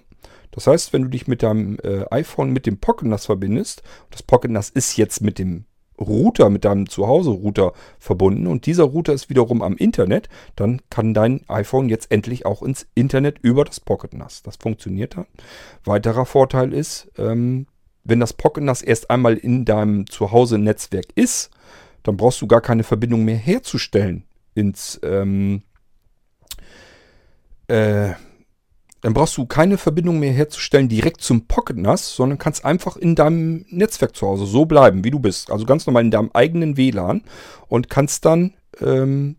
Das 0.53 0.67
heißt, 0.67 0.93
wenn 0.93 1.03
du 1.03 1.09
dich 1.09 1.27
mit 1.27 1.43
deinem 1.43 1.79
äh, 1.83 2.05
iPhone 2.11 2.51
mit 2.51 2.67
dem 2.67 2.79
Pocket 2.79 3.09
NAS 3.09 3.27
verbindest, 3.27 3.83
das 4.11 4.23
Pocket 4.23 4.51
NAS 4.51 4.71
ist 4.71 4.97
jetzt 4.97 5.21
mit 5.21 5.39
dem 5.39 5.65
Router, 6.01 6.51
mit 6.51 6.65
deinem 6.65 6.89
Zuhause-Router 6.89 7.73
verbunden 7.99 8.47
und 8.47 8.67
dieser 8.67 8.85
Router 8.85 9.13
ist 9.13 9.31
wiederum 9.31 9.63
am 9.63 9.77
Internet, 9.77 10.29
dann 10.55 10.83
kann 10.91 11.15
dein 11.15 11.41
iPhone 11.49 11.89
jetzt 11.89 12.11
endlich 12.11 12.45
auch 12.45 12.63
ins 12.63 12.87
Internet 12.95 13.39
über 13.41 13.65
das 13.65 13.81
Pocket 13.81 14.13
NAS. 14.15 14.43
Das 14.43 14.57
funktioniert 14.57 15.17
dann. 15.17 15.27
Weiterer 15.85 16.27
Vorteil 16.27 16.73
ist, 16.73 17.11
ähm, 17.17 17.67
wenn 18.05 18.21
das 18.21 18.35
Pocket 18.35 18.63
NAS 18.63 18.83
erst 18.83 19.11
einmal 19.11 19.37
in 19.37 19.65
deinem 19.65 20.07
Zuhause-Netzwerk 20.07 21.07
ist, 21.15 21.51
dann 22.07 22.17
brauchst 22.17 22.41
du 22.41 22.47
gar 22.47 22.61
keine 22.61 22.85
Verbindung 22.85 23.25
mehr 23.25 23.37
herzustellen 23.37 24.25
ins, 24.55 25.01
ähm, 25.03 25.63
äh, 27.67 28.13
dann 29.01 29.13
brauchst 29.13 29.37
du 29.37 29.47
keine 29.47 29.77
Verbindung 29.77 30.19
mehr 30.21 30.33
herzustellen 30.33 30.89
direkt 30.89 31.21
zum 31.21 31.47
Pocket 31.47 31.77
NAS, 31.77 32.15
sondern 32.15 32.39
kannst 32.39 32.65
einfach 32.65 32.97
in 32.97 33.15
deinem 33.15 33.67
Netzwerk 33.71 34.17
zu 34.17 34.27
Hause 34.27 34.47
so 34.47 34.67
bleiben, 34.67 35.05
wie 35.05 35.11
du 35.11 35.19
bist. 35.19 35.51
Also 35.51 35.67
ganz 35.67 35.87
normal 35.87 36.05
in 36.05 36.11
deinem 36.11 36.31
eigenen 36.33 36.77
WLAN 36.77 37.23
und 37.69 37.91
kannst 37.91 38.25
dann 38.25 38.55
ähm, 38.81 39.37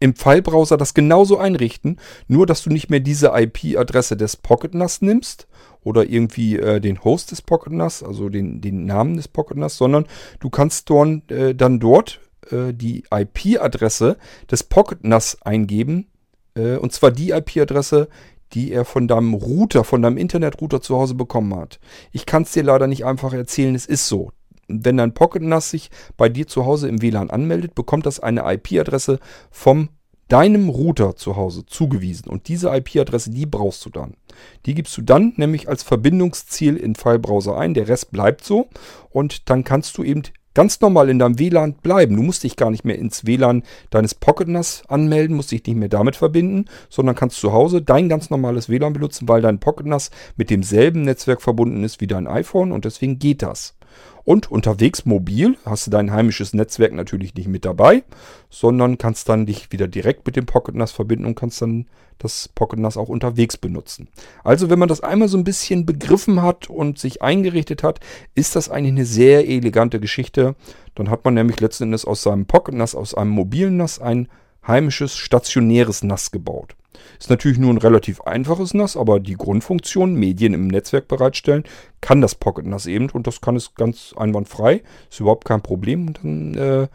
im 0.00 0.14
Filebrowser 0.14 0.76
das 0.76 0.94
genauso 0.94 1.38
einrichten, 1.38 1.98
nur 2.26 2.46
dass 2.46 2.62
du 2.62 2.70
nicht 2.70 2.90
mehr 2.90 3.00
diese 3.00 3.32
IP-Adresse 3.34 4.16
des 4.16 4.36
Pocket 4.36 4.74
NAS 4.74 5.02
nimmst 5.02 5.46
oder 5.82 6.08
irgendwie 6.08 6.58
äh, 6.58 6.80
den 6.80 7.04
Host 7.04 7.30
des 7.30 7.42
Pocket 7.42 7.72
NAS, 7.72 8.02
also 8.02 8.28
den, 8.28 8.60
den 8.60 8.86
Namen 8.86 9.16
des 9.16 9.28
Pocket 9.28 9.56
NAS, 9.56 9.76
sondern 9.76 10.06
du 10.40 10.50
kannst 10.50 10.90
dort, 10.90 11.30
äh, 11.30 11.54
dann 11.54 11.78
dort 11.80 12.20
äh, 12.50 12.72
die 12.72 13.04
IP-Adresse 13.10 14.16
des 14.50 14.64
Pocket 14.64 15.04
NAS 15.04 15.40
eingeben. 15.42 16.08
Äh, 16.54 16.76
und 16.76 16.92
zwar 16.92 17.10
die 17.10 17.30
IP-Adresse, 17.30 18.08
die 18.52 18.72
er 18.72 18.84
von 18.84 19.06
deinem 19.06 19.34
Router, 19.34 19.84
von 19.84 20.02
deinem 20.02 20.16
Internetrouter 20.16 20.80
zu 20.80 20.96
Hause 20.96 21.14
bekommen 21.14 21.54
hat. 21.54 21.78
Ich 22.10 22.26
kann 22.26 22.42
es 22.42 22.52
dir 22.52 22.64
leider 22.64 22.86
nicht 22.86 23.04
einfach 23.04 23.32
erzählen, 23.32 23.74
es 23.74 23.86
ist 23.86 24.08
so. 24.08 24.32
Wenn 24.70 24.96
dein 24.96 25.14
Pocket 25.14 25.42
NAS 25.42 25.70
sich 25.70 25.90
bei 26.16 26.28
dir 26.28 26.46
zu 26.46 26.64
Hause 26.64 26.88
im 26.88 27.02
WLAN 27.02 27.30
anmeldet, 27.30 27.74
bekommt 27.74 28.06
das 28.06 28.20
eine 28.20 28.42
IP-Adresse 28.52 29.18
vom 29.50 29.88
deinem 30.28 30.68
Router 30.68 31.16
zu 31.16 31.36
Hause 31.36 31.66
zugewiesen. 31.66 32.30
Und 32.30 32.48
diese 32.48 32.68
IP-Adresse, 32.68 33.30
die 33.30 33.46
brauchst 33.46 33.84
du 33.84 33.90
dann. 33.90 34.14
Die 34.64 34.74
gibst 34.74 34.96
du 34.96 35.02
dann 35.02 35.32
nämlich 35.36 35.68
als 35.68 35.82
Verbindungsziel 35.82 36.76
in 36.76 36.94
Filebrowser 36.94 37.58
ein. 37.58 37.74
Der 37.74 37.88
Rest 37.88 38.12
bleibt 38.12 38.44
so. 38.44 38.68
Und 39.10 39.50
dann 39.50 39.64
kannst 39.64 39.98
du 39.98 40.04
eben 40.04 40.22
ganz 40.54 40.80
normal 40.80 41.08
in 41.10 41.18
deinem 41.18 41.38
WLAN 41.38 41.74
bleiben. 41.74 42.16
Du 42.16 42.22
musst 42.22 42.44
dich 42.44 42.56
gar 42.56 42.70
nicht 42.70 42.84
mehr 42.84 42.98
ins 42.98 43.26
WLAN 43.26 43.62
deines 43.90 44.14
Pocket 44.14 44.48
NAS 44.48 44.82
anmelden, 44.88 45.36
musst 45.36 45.52
dich 45.52 45.64
nicht 45.66 45.76
mehr 45.76 45.88
damit 45.88 46.16
verbinden, 46.16 46.66
sondern 46.88 47.16
kannst 47.16 47.38
zu 47.38 47.52
Hause 47.52 47.82
dein 47.82 48.08
ganz 48.08 48.30
normales 48.30 48.68
WLAN 48.68 48.92
benutzen, 48.92 49.28
weil 49.28 49.42
dein 49.42 49.60
Pocket 49.60 49.86
NAS 49.86 50.10
mit 50.36 50.50
demselben 50.50 51.02
Netzwerk 51.02 51.42
verbunden 51.42 51.84
ist 51.84 52.00
wie 52.00 52.06
dein 52.06 52.26
iPhone 52.26 52.72
und 52.72 52.84
deswegen 52.84 53.18
geht 53.18 53.42
das. 53.42 53.76
Und 54.24 54.50
unterwegs 54.50 55.06
mobil 55.06 55.56
hast 55.64 55.86
du 55.86 55.90
dein 55.90 56.12
heimisches 56.12 56.52
Netzwerk 56.52 56.92
natürlich 56.92 57.34
nicht 57.34 57.48
mit 57.48 57.64
dabei, 57.64 58.04
sondern 58.50 58.98
kannst 58.98 59.28
dann 59.28 59.46
dich 59.46 59.72
wieder 59.72 59.88
direkt 59.88 60.26
mit 60.26 60.36
dem 60.36 60.46
Pocket 60.46 60.74
NAS 60.74 60.92
verbinden 60.92 61.24
und 61.24 61.34
kannst 61.34 61.62
dann 61.62 61.86
das 62.18 62.48
Pocket 62.48 62.78
NAS 62.78 62.96
auch 62.96 63.08
unterwegs 63.08 63.56
benutzen. 63.56 64.08
Also 64.44 64.70
wenn 64.70 64.78
man 64.78 64.88
das 64.88 65.00
einmal 65.00 65.28
so 65.28 65.38
ein 65.38 65.44
bisschen 65.44 65.86
begriffen 65.86 66.42
hat 66.42 66.68
und 66.68 66.98
sich 66.98 67.22
eingerichtet 67.22 67.82
hat, 67.82 68.00
ist 68.34 68.56
das 68.56 68.68
eigentlich 68.68 68.92
eine 68.92 69.06
sehr 69.06 69.48
elegante 69.48 70.00
Geschichte. 70.00 70.54
Dann 70.94 71.10
hat 71.10 71.24
man 71.24 71.34
nämlich 71.34 71.60
letzten 71.60 71.84
Endes 71.84 72.04
aus 72.04 72.22
seinem 72.22 72.46
Pocket 72.46 72.74
NAS, 72.74 72.94
aus 72.94 73.14
einem 73.14 73.30
mobilen 73.30 73.78
NAS 73.78 73.98
ein 73.98 74.28
heimisches 74.66 75.16
stationäres 75.16 76.02
NAS 76.02 76.30
gebaut. 76.30 76.76
Ist 77.18 77.30
natürlich 77.30 77.58
nur 77.58 77.72
ein 77.72 77.78
relativ 77.78 78.20
einfaches 78.22 78.74
NAS, 78.74 78.96
aber 78.96 79.20
die 79.20 79.34
Grundfunktion, 79.36 80.14
Medien 80.14 80.54
im 80.54 80.68
Netzwerk 80.68 81.08
bereitstellen, 81.08 81.64
kann 82.00 82.20
das 82.20 82.34
Pocket 82.34 82.66
NAS 82.66 82.86
eben 82.86 83.10
und 83.10 83.26
das 83.26 83.40
kann 83.40 83.56
es 83.56 83.74
ganz 83.74 84.14
einwandfrei. 84.16 84.82
Ist 85.10 85.20
überhaupt 85.20 85.44
kein 85.44 85.62
Problem. 85.62 86.08
Und 86.08 86.20
dann 86.22 86.54
äh, 86.54 86.88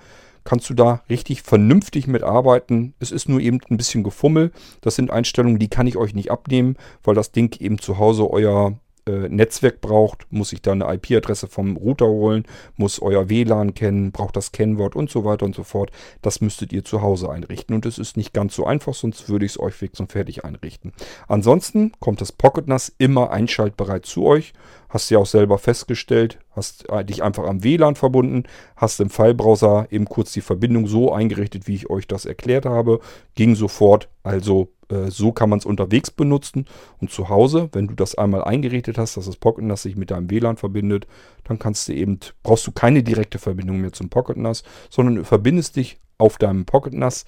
kannst 0.43 0.69
du 0.69 0.73
da 0.73 1.01
richtig 1.10 1.41
vernünftig 1.41 2.08
mitarbeiten. 2.08 2.93
Es 2.99 3.12
ist 3.12 3.27
nur 3.27 3.41
eben 3.41 3.60
ein 3.69 3.77
bisschen 3.77 4.03
Gefummel. 4.03 4.51
Das 4.81 4.95
sind 4.95 5.12
Einstellungen, 5.12 5.60
die 5.60 5.69
kann 5.69 5.88
ich 5.88 5.97
euch 5.97 6.13
nicht 6.13 6.31
abnehmen, 6.31 6.77
weil 7.03 7.15
das 7.15 7.31
Ding 7.31 7.60
eben 7.60 7.79
zu 7.79 7.97
Hause 7.97 8.29
euer 8.29 8.79
äh, 9.07 9.29
Netzwerk 9.29 9.81
braucht, 9.81 10.25
muss 10.31 10.53
ich 10.53 10.61
da 10.61 10.71
eine 10.71 10.91
IP-Adresse 10.93 11.47
vom 11.47 11.77
Router 11.77 12.07
holen, 12.07 12.45
muss 12.75 13.01
euer 13.01 13.29
WLAN 13.29 13.73
kennen, 13.73 14.11
braucht 14.11 14.35
das 14.35 14.51
Kennwort 14.51 14.95
und 14.95 15.09
so 15.09 15.25
weiter 15.25 15.45
und 15.45 15.55
so 15.55 15.63
fort. 15.63 15.91
Das 16.21 16.41
müsstet 16.41 16.73
ihr 16.73 16.83
zu 16.83 17.01
Hause 17.01 17.29
einrichten 17.29 17.75
und 17.75 17.85
es 17.85 17.97
ist 17.97 18.17
nicht 18.17 18.33
ganz 18.33 18.55
so 18.55 18.65
einfach, 18.65 18.93
sonst 18.93 19.29
würde 19.29 19.45
ich 19.45 19.53
es 19.53 19.59
euch 19.59 19.75
fix 19.75 19.99
und 19.99 20.11
fertig 20.11 20.43
einrichten. 20.43 20.93
Ansonsten 21.27 21.91
kommt 21.99 22.21
das 22.21 22.31
Pocket 22.31 22.67
NAS 22.67 22.93
immer 22.97 23.31
einschaltbereit 23.31 24.05
zu 24.05 24.25
euch. 24.25 24.53
Hast 24.89 25.09
du 25.09 25.15
ja 25.15 25.19
auch 25.19 25.25
selber 25.25 25.57
festgestellt, 25.57 26.39
hast 26.55 26.89
äh, 26.89 27.03
dich 27.03 27.23
einfach 27.23 27.45
am 27.45 27.63
WLAN 27.63 27.95
verbunden, 27.95 28.43
hast 28.75 28.99
im 28.99 29.09
Filebrowser 29.09 29.87
eben 29.91 30.05
kurz 30.05 30.31
die 30.33 30.41
Verbindung 30.41 30.87
so 30.87 31.11
eingerichtet, 31.11 31.67
wie 31.67 31.75
ich 31.75 31.89
euch 31.89 32.07
das 32.07 32.25
erklärt 32.25 32.65
habe, 32.65 32.99
ging 33.35 33.55
sofort, 33.55 34.09
also 34.23 34.69
äh, 34.89 35.09
so 35.09 35.31
kann 35.31 35.49
man 35.49 35.59
es 35.59 35.65
unterwegs 35.65 36.11
benutzen 36.11 36.65
und 36.99 37.11
zu 37.11 37.29
Hause, 37.29 37.69
wenn 37.73 37.87
du 37.87 37.95
das 37.95 38.15
einmal 38.15 38.43
eingerichtet 38.43 38.97
hast, 38.97 39.17
dass 39.17 39.25
das 39.25 39.37
Pocket 39.37 39.65
NAS 39.65 39.83
sich 39.83 39.95
mit 39.95 40.11
deinem 40.11 40.29
WLAN 40.29 40.57
verbindet, 40.57 41.07
dann 41.43 41.59
kannst 41.59 41.87
du 41.87 41.93
eben, 41.93 42.19
brauchst 42.43 42.67
du 42.67 42.71
keine 42.71 43.03
direkte 43.03 43.39
Verbindung 43.39 43.81
mehr 43.81 43.93
zum 43.93 44.09
Pocket 44.09 44.37
NAS, 44.37 44.63
sondern 44.89 45.15
du 45.15 45.23
verbindest 45.23 45.75
dich 45.75 45.99
auf 46.17 46.37
deinem 46.37 46.65
Pocket 46.65 46.93
NAS 46.93 47.25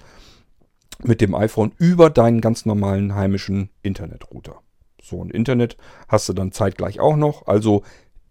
mit 1.02 1.20
dem 1.20 1.34
iPhone 1.34 1.72
über 1.78 2.10
deinen 2.10 2.40
ganz 2.40 2.66
normalen 2.66 3.14
heimischen 3.14 3.70
Internetrouter. 3.82 4.60
So, 5.00 5.22
ein 5.22 5.30
Internet 5.30 5.76
hast 6.08 6.28
du 6.28 6.32
dann 6.32 6.52
zeitgleich 6.52 7.00
auch 7.00 7.16
noch. 7.16 7.46
Also 7.46 7.82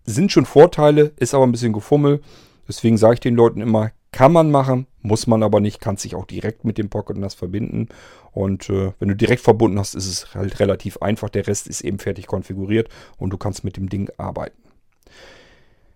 sind 0.07 0.31
schon 0.31 0.45
Vorteile, 0.45 1.11
ist 1.17 1.35
aber 1.35 1.45
ein 1.45 1.51
bisschen 1.51 1.73
Gefummel. 1.73 2.21
Deswegen 2.67 2.97
sage 2.97 3.15
ich 3.15 3.19
den 3.19 3.35
Leuten 3.35 3.61
immer, 3.61 3.91
kann 4.11 4.31
man 4.31 4.49
machen, 4.49 4.87
muss 5.01 5.27
man 5.27 5.43
aber 5.43 5.59
nicht, 5.59 5.79
kann 5.79 5.97
sich 5.97 6.15
auch 6.15 6.25
direkt 6.25 6.65
mit 6.65 6.77
dem 6.77 6.89
Pocket 6.89 7.17
NAS 7.17 7.35
verbinden. 7.35 7.89
Und 8.31 8.69
äh, 8.69 8.93
wenn 8.99 9.09
du 9.09 9.15
direkt 9.15 9.41
verbunden 9.41 9.77
hast, 9.77 9.95
ist 9.95 10.07
es 10.07 10.33
halt 10.33 10.59
relativ 10.59 10.97
einfach. 10.97 11.29
Der 11.29 11.45
Rest 11.45 11.67
ist 11.67 11.81
eben 11.81 11.99
fertig 11.99 12.25
konfiguriert 12.27 12.89
und 13.17 13.31
du 13.31 13.37
kannst 13.37 13.63
mit 13.63 13.77
dem 13.77 13.89
Ding 13.89 14.09
arbeiten. 14.17 14.57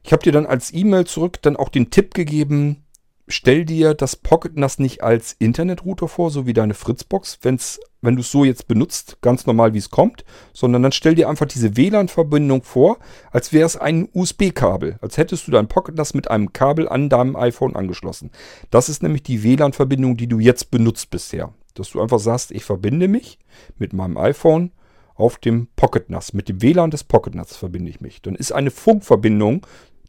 Ich 0.04 0.12
habe 0.12 0.24
dir 0.24 0.32
dann 0.32 0.46
als 0.46 0.74
E-Mail 0.74 1.06
zurück 1.06 1.42
dann 1.42 1.56
auch 1.56 1.70
den 1.70 1.90
Tipp 1.90 2.14
gegeben, 2.14 2.84
stell 3.32 3.66
dir 3.66 3.94
das 3.94 4.16
Pocket 4.16 4.58
NAS 4.58 4.80
nicht 4.80 5.04
als 5.04 5.34
Internetrouter 5.40 6.08
vor, 6.08 6.30
so 6.30 6.46
wie 6.46 6.54
deine 6.54 6.74
Fritzbox, 6.74 7.40
wenn's, 7.42 7.80
wenn 8.02 8.16
du 8.16 8.22
es 8.22 8.32
so 8.32 8.44
jetzt 8.44 8.68
benutzt, 8.68 9.18
ganz 9.22 9.46
normal 9.46 9.74
wie 9.74 9.80
es 9.80 9.90
kommt, 9.90 10.24
sondern 10.54 10.84
dann 10.84 10.92
stell 10.92 11.16
dir 11.16 11.30
einfach 11.30 11.46
diese 11.46 11.78
WLAN-Verbindung 11.78 12.64
vor, 12.64 13.00
als 13.32 13.54
wäre 13.54 13.66
es 13.66 13.78
ein 13.78 14.10
USB-Kabel, 14.14 14.98
als 15.02 15.18
hättest 15.18 15.48
du 15.48 15.52
dein 15.52 15.68
Pocket 15.68 15.96
NAS 15.96 16.14
mit 16.14 16.30
einem 16.30 16.54
Kabel 16.54 16.88
an 16.88 17.10
deinem 17.10 17.36
iPhone 17.36 17.76
angeschlossen. 17.76 18.32
Das 18.70 18.90
ist 18.90 19.04
nämlich 19.04 19.24
die 19.24 19.44
WLAN-Verbindung, 19.44 20.18
die 20.18 20.28
du 20.28 20.40
jetzt 20.40 20.72
benutzt 20.72 21.10
bisher. 21.10 21.54
Dass 21.74 21.92
du 21.92 22.02
einfach 22.02 22.20
sagst, 22.20 22.52
ich 22.52 22.66
verbinde 22.66 23.08
mich 23.08 23.40
mit 23.78 23.94
meinem 23.94 24.18
iPhone 24.18 24.72
auf 25.16 25.38
dem 25.38 25.68
Pocket 25.76 26.10
NAS. 26.10 26.34
Mit 26.34 26.50
dem 26.50 26.62
WLAN 26.62 26.92
des 26.92 27.04
Pocket 27.04 27.36
NAS 27.36 27.56
verbinde 27.56 27.90
ich 27.90 28.02
mich. 28.02 28.22
Dann 28.22 28.36
ist 28.36 28.52
eine 28.52 28.72
Funkverbindung 28.72 29.66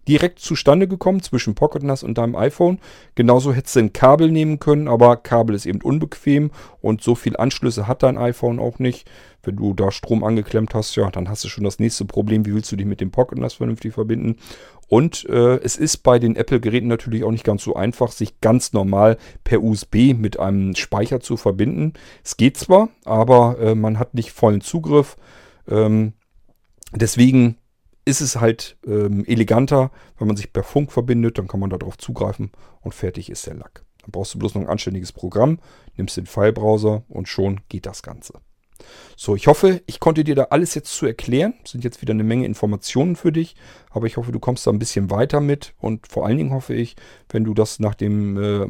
direkt 0.09 0.41
zustande 0.41 0.89
gekommen 0.89 1.23
zwischen 1.23 1.55
Pocket 1.55 1.83
NAS 1.83 2.03
und 2.03 2.19
deinem 2.19 2.35
iPhone. 2.35 2.79
Genauso 3.15 3.53
hättest 3.53 3.77
du 3.77 3.81
ein 3.81 3.93
Kabel 3.93 4.31
nehmen 4.31 4.59
können, 4.59 4.89
aber 4.89 5.17
Kabel 5.17 5.55
ist 5.55 5.67
eben 5.67 5.81
unbequem 5.81 6.51
und 6.81 7.03
so 7.03 7.15
viel 7.15 7.37
Anschlüsse 7.37 7.87
hat 7.87 8.03
dein 8.03 8.19
iPhone 8.19 8.59
auch 8.59 8.79
nicht. 8.79 9.09
Wenn 9.45 9.57
du 9.57 9.75
da 9.75 9.91
Strom 9.91 10.23
angeklemmt 10.23 10.75
hast, 10.75 10.95
ja, 10.95 11.11
dann 11.11 11.29
hast 11.29 11.43
du 11.45 11.49
schon 11.49 11.65
das 11.65 11.79
nächste 11.79 12.05
Problem. 12.05 12.47
Wie 12.47 12.55
willst 12.55 12.71
du 12.71 12.77
dich 12.77 12.87
mit 12.87 13.01
dem 13.01 13.11
Pocket 13.11 13.39
NAS 13.39 13.55
vernünftig 13.55 13.95
verbinden? 13.95 14.37
Und 14.89 15.25
äh, 15.29 15.57
es 15.57 15.77
ist 15.77 15.99
bei 15.99 16.19
den 16.19 16.37
Apple-Geräten 16.37 16.87
natürlich 16.87 17.25
auch 17.25 17.31
nicht 17.31 17.45
ganz 17.45 17.65
so 17.65 17.75
einfach, 17.75 18.13
sich 18.13 18.41
ganz 18.41 18.73
normal 18.73 19.17
per 19.43 19.63
USB 19.63 20.15
mit 20.15 20.39
einem 20.39 20.77
Speicher 20.77 21.21
zu 21.21 21.37
verbinden. 21.37 21.95
Es 22.23 22.37
geht 22.37 22.57
zwar, 22.57 22.91
aber 23.05 23.59
äh, 23.59 23.75
man 23.75 23.99
hat 23.99 24.15
nicht 24.15 24.33
vollen 24.33 24.61
Zugriff. 24.61 25.17
Ähm, 25.69 26.13
deswegen 26.95 27.57
ist 28.05 28.21
es 28.21 28.41
halt 28.41 28.77
ähm, 28.87 29.25
eleganter, 29.27 29.91
wenn 30.19 30.27
man 30.27 30.37
sich 30.37 30.53
per 30.53 30.65
Funk 30.65 30.93
verbindet, 30.93 31.39
dann 31.39 31.49
kann 31.49 31.61
man 31.61 31.71
darauf 31.71 31.99
zugreifen 31.99 32.51
und 32.81 32.95
fertig 32.95 33.31
ist 33.31 33.47
der 33.47 33.55
Lack. 33.55 33.85
Dann 34.03 34.11
brauchst 34.11 34.35
du 34.35 34.39
bloß 34.39 34.55
noch 34.55 34.63
ein 34.63 34.69
anständiges 34.69 35.13
Programm, 35.13 35.61
nimmst 35.97 36.17
den 36.17 36.27
Filebrowser 36.27 37.05
und 37.09 37.29
schon 37.29 37.61
geht 37.69 37.87
das 37.87 38.03
Ganze. 38.03 38.41
So, 39.17 39.37
ich 39.37 39.47
hoffe, 39.47 39.83
ich 39.87 40.01
konnte 40.01 40.25
dir 40.25 40.35
da 40.35 40.45
alles 40.51 40.75
jetzt 40.75 40.95
zu 40.95 41.07
erklären. 41.07 41.55
Das 41.63 41.73
sind 41.73 41.85
jetzt 41.85 42.03
wieder 42.03 42.13
eine 42.13 42.25
Menge 42.25 42.47
Informationen 42.47 43.17
für 43.17 43.33
dich, 43.33 43.55
aber 43.91 44.07
ich 44.07 44.17
hoffe, 44.17 44.33
du 44.33 44.39
kommst 44.39 44.67
da 44.67 44.71
ein 44.71 44.79
bisschen 44.79 45.11
weiter 45.11 45.41
mit 45.41 45.75
und 45.79 46.07
vor 46.07 46.27
allen 46.27 46.39
Dingen 46.39 46.53
hoffe 46.53 46.75
ich, 46.75 46.97
wenn 47.29 47.45
du 47.45 47.55
das 47.55 47.79
nach 47.79 47.95
dem 47.95 48.37
äh, 48.37 48.67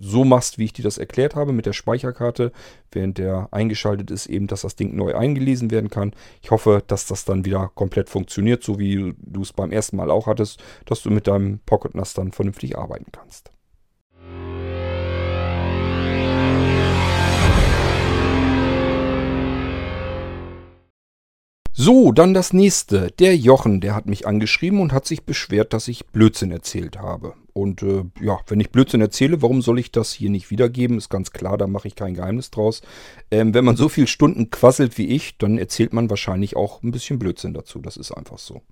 so 0.00 0.24
machst, 0.24 0.58
wie 0.58 0.64
ich 0.64 0.72
dir 0.72 0.82
das 0.82 0.98
erklärt 0.98 1.34
habe 1.34 1.52
mit 1.52 1.66
der 1.66 1.72
Speicherkarte, 1.72 2.52
während 2.92 3.18
der 3.18 3.48
eingeschaltet 3.50 4.10
ist, 4.10 4.26
eben, 4.26 4.46
dass 4.46 4.62
das 4.62 4.76
Ding 4.76 4.94
neu 4.94 5.14
eingelesen 5.14 5.70
werden 5.70 5.90
kann. 5.90 6.12
Ich 6.42 6.50
hoffe, 6.50 6.82
dass 6.86 7.06
das 7.06 7.24
dann 7.24 7.44
wieder 7.44 7.70
komplett 7.74 8.08
funktioniert, 8.08 8.62
so 8.62 8.78
wie 8.78 9.14
du 9.18 9.42
es 9.42 9.52
beim 9.52 9.72
ersten 9.72 9.96
Mal 9.96 10.10
auch 10.10 10.26
hattest, 10.26 10.62
dass 10.84 11.02
du 11.02 11.10
mit 11.10 11.26
deinem 11.26 11.60
Pocket 11.66 11.94
NAS 11.94 12.14
dann 12.14 12.32
vernünftig 12.32 12.78
arbeiten 12.78 13.10
kannst. 13.12 13.55
So, 21.86 22.10
dann 22.10 22.34
das 22.34 22.52
nächste. 22.52 23.12
Der 23.12 23.36
Jochen, 23.36 23.80
der 23.80 23.94
hat 23.94 24.06
mich 24.06 24.26
angeschrieben 24.26 24.80
und 24.80 24.92
hat 24.92 25.06
sich 25.06 25.22
beschwert, 25.22 25.72
dass 25.72 25.86
ich 25.86 26.06
Blödsinn 26.06 26.50
erzählt 26.50 26.98
habe. 26.98 27.34
Und 27.52 27.80
äh, 27.84 28.02
ja, 28.20 28.40
wenn 28.48 28.58
ich 28.58 28.72
Blödsinn 28.72 29.00
erzähle, 29.00 29.40
warum 29.40 29.62
soll 29.62 29.78
ich 29.78 29.92
das 29.92 30.12
hier 30.12 30.28
nicht 30.28 30.50
wiedergeben? 30.50 30.98
Ist 30.98 31.10
ganz 31.10 31.30
klar, 31.30 31.56
da 31.56 31.68
mache 31.68 31.86
ich 31.86 31.94
kein 31.94 32.14
Geheimnis 32.14 32.50
draus. 32.50 32.82
Ähm, 33.30 33.54
wenn 33.54 33.64
man 33.64 33.76
so 33.76 33.88
viele 33.88 34.08
Stunden 34.08 34.50
quasselt 34.50 34.98
wie 34.98 35.06
ich, 35.06 35.38
dann 35.38 35.58
erzählt 35.58 35.92
man 35.92 36.10
wahrscheinlich 36.10 36.56
auch 36.56 36.82
ein 36.82 36.90
bisschen 36.90 37.20
Blödsinn 37.20 37.54
dazu. 37.54 37.78
Das 37.78 37.96
ist 37.96 38.10
einfach 38.10 38.38
so. 38.38 38.62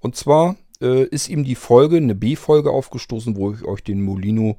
Und 0.00 0.14
zwar 0.16 0.56
äh, 0.82 1.04
ist 1.04 1.30
ihm 1.30 1.44
die 1.44 1.54
Folge, 1.54 1.96
eine 1.96 2.14
B-Folge 2.14 2.70
aufgestoßen, 2.70 3.34
wo 3.34 3.52
ich 3.52 3.64
euch 3.64 3.82
den 3.82 4.02
Molino 4.02 4.58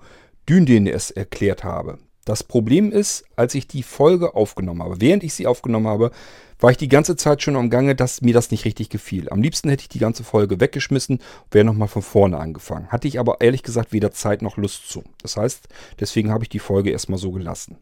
DynDNS 0.50 1.12
erklärt 1.12 1.64
habe. 1.64 2.00
Das 2.30 2.44
Problem 2.44 2.92
ist, 2.92 3.26
als 3.36 3.56
ich 3.56 3.68
die 3.68 3.82
Folge 3.82 4.36
aufgenommen 4.36 4.84
habe, 4.84 5.02
während 5.02 5.24
ich 5.24 5.34
sie 5.34 5.48
aufgenommen 5.48 5.88
habe, 5.88 6.12
war 6.60 6.70
ich 6.70 6.78
die 6.78 6.88
ganze 6.88 7.16
Zeit 7.16 7.42
schon 7.42 7.56
am 7.56 7.72
Gange, 7.72 7.96
dass 7.96 8.22
mir 8.22 8.36
das 8.36 8.52
nicht 8.52 8.66
richtig 8.66 8.90
gefiel. 8.92 9.32
Am 9.32 9.42
liebsten 9.42 9.68
hätte 9.68 9.82
ich 9.82 9.90
die 9.90 9.98
ganze 9.98 10.24
Folge 10.24 10.60
weggeschmissen 10.60 11.16
und 11.18 11.54
wäre 11.54 11.66
nochmal 11.66 11.88
von 11.88 12.04
vorne 12.04 12.38
angefangen. 12.38 12.90
Hatte 12.90 13.08
ich 13.08 13.20
aber 13.20 13.42
ehrlich 13.42 13.64
gesagt 13.64 13.94
weder 13.94 14.12
Zeit 14.12 14.44
noch 14.44 14.58
Lust 14.58 14.92
zu. 14.92 15.04
Das 15.24 15.38
heißt, 15.38 15.70
deswegen 16.00 16.30
habe 16.30 16.44
ich 16.44 16.50
die 16.50 16.60
Folge 16.60 16.92
erstmal 16.92 17.18
so 17.18 17.32
gelassen. 17.32 17.78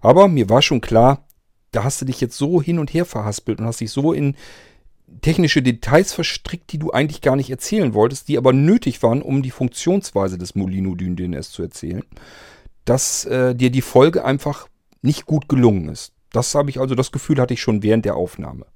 Aber 0.00 0.28
mir 0.28 0.48
war 0.48 0.62
schon 0.62 0.80
klar, 0.80 1.26
da 1.70 1.84
hast 1.84 2.00
du 2.00 2.06
dich 2.06 2.22
jetzt 2.22 2.38
so 2.38 2.62
hin 2.62 2.78
und 2.78 2.94
her 2.94 3.04
verhaspelt 3.04 3.60
und 3.60 3.66
hast 3.66 3.82
dich 3.82 3.90
so 3.90 4.14
in 4.14 4.34
technische 5.20 5.60
Details 5.60 6.14
verstrickt, 6.14 6.72
die 6.72 6.78
du 6.78 6.90
eigentlich 6.90 7.20
gar 7.20 7.36
nicht 7.36 7.50
erzählen 7.50 7.92
wolltest, 7.92 8.28
die 8.28 8.38
aber 8.38 8.54
nötig 8.54 9.02
waren, 9.02 9.20
um 9.20 9.42
die 9.42 9.50
Funktionsweise 9.50 10.38
des 10.38 10.54
Molino 10.54 10.94
Dyn 10.94 11.16
DNS 11.16 11.50
zu 11.50 11.60
erzählen, 11.60 12.04
dass 12.84 13.24
äh, 13.24 13.54
dir 13.54 13.70
die 13.70 13.82
Folge 13.82 14.24
einfach 14.24 14.68
nicht 15.02 15.26
gut 15.26 15.48
gelungen 15.48 15.88
ist. 15.88 16.12
Das 16.32 16.54
habe 16.54 16.70
ich 16.70 16.80
also, 16.80 16.94
das 16.94 17.12
Gefühl 17.12 17.40
hatte 17.40 17.54
ich 17.54 17.60
schon 17.60 17.82
während 17.82 18.04
der 18.04 18.16
Aufnahme. 18.16 18.66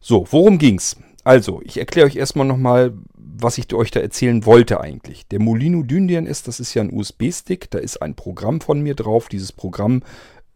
So, 0.00 0.26
worum 0.30 0.58
ging's? 0.58 0.96
Also, 1.24 1.60
ich 1.64 1.78
erkläre 1.78 2.06
euch 2.06 2.16
erstmal 2.16 2.46
nochmal, 2.46 2.92
was 3.14 3.58
ich 3.58 3.72
euch 3.74 3.90
da 3.90 4.00
erzählen 4.00 4.44
wollte 4.46 4.80
eigentlich. 4.80 5.26
Der 5.28 5.40
Molino 5.40 5.82
Dyndian 5.82 6.26
ist, 6.26 6.46
das 6.46 6.60
ist 6.60 6.74
ja 6.74 6.82
ein 6.82 6.92
USB-Stick, 6.92 7.70
da 7.70 7.78
ist 7.78 8.00
ein 8.00 8.14
Programm 8.14 8.60
von 8.60 8.80
mir 8.80 8.94
drauf. 8.94 9.28
Dieses 9.28 9.52
Programm 9.52 10.02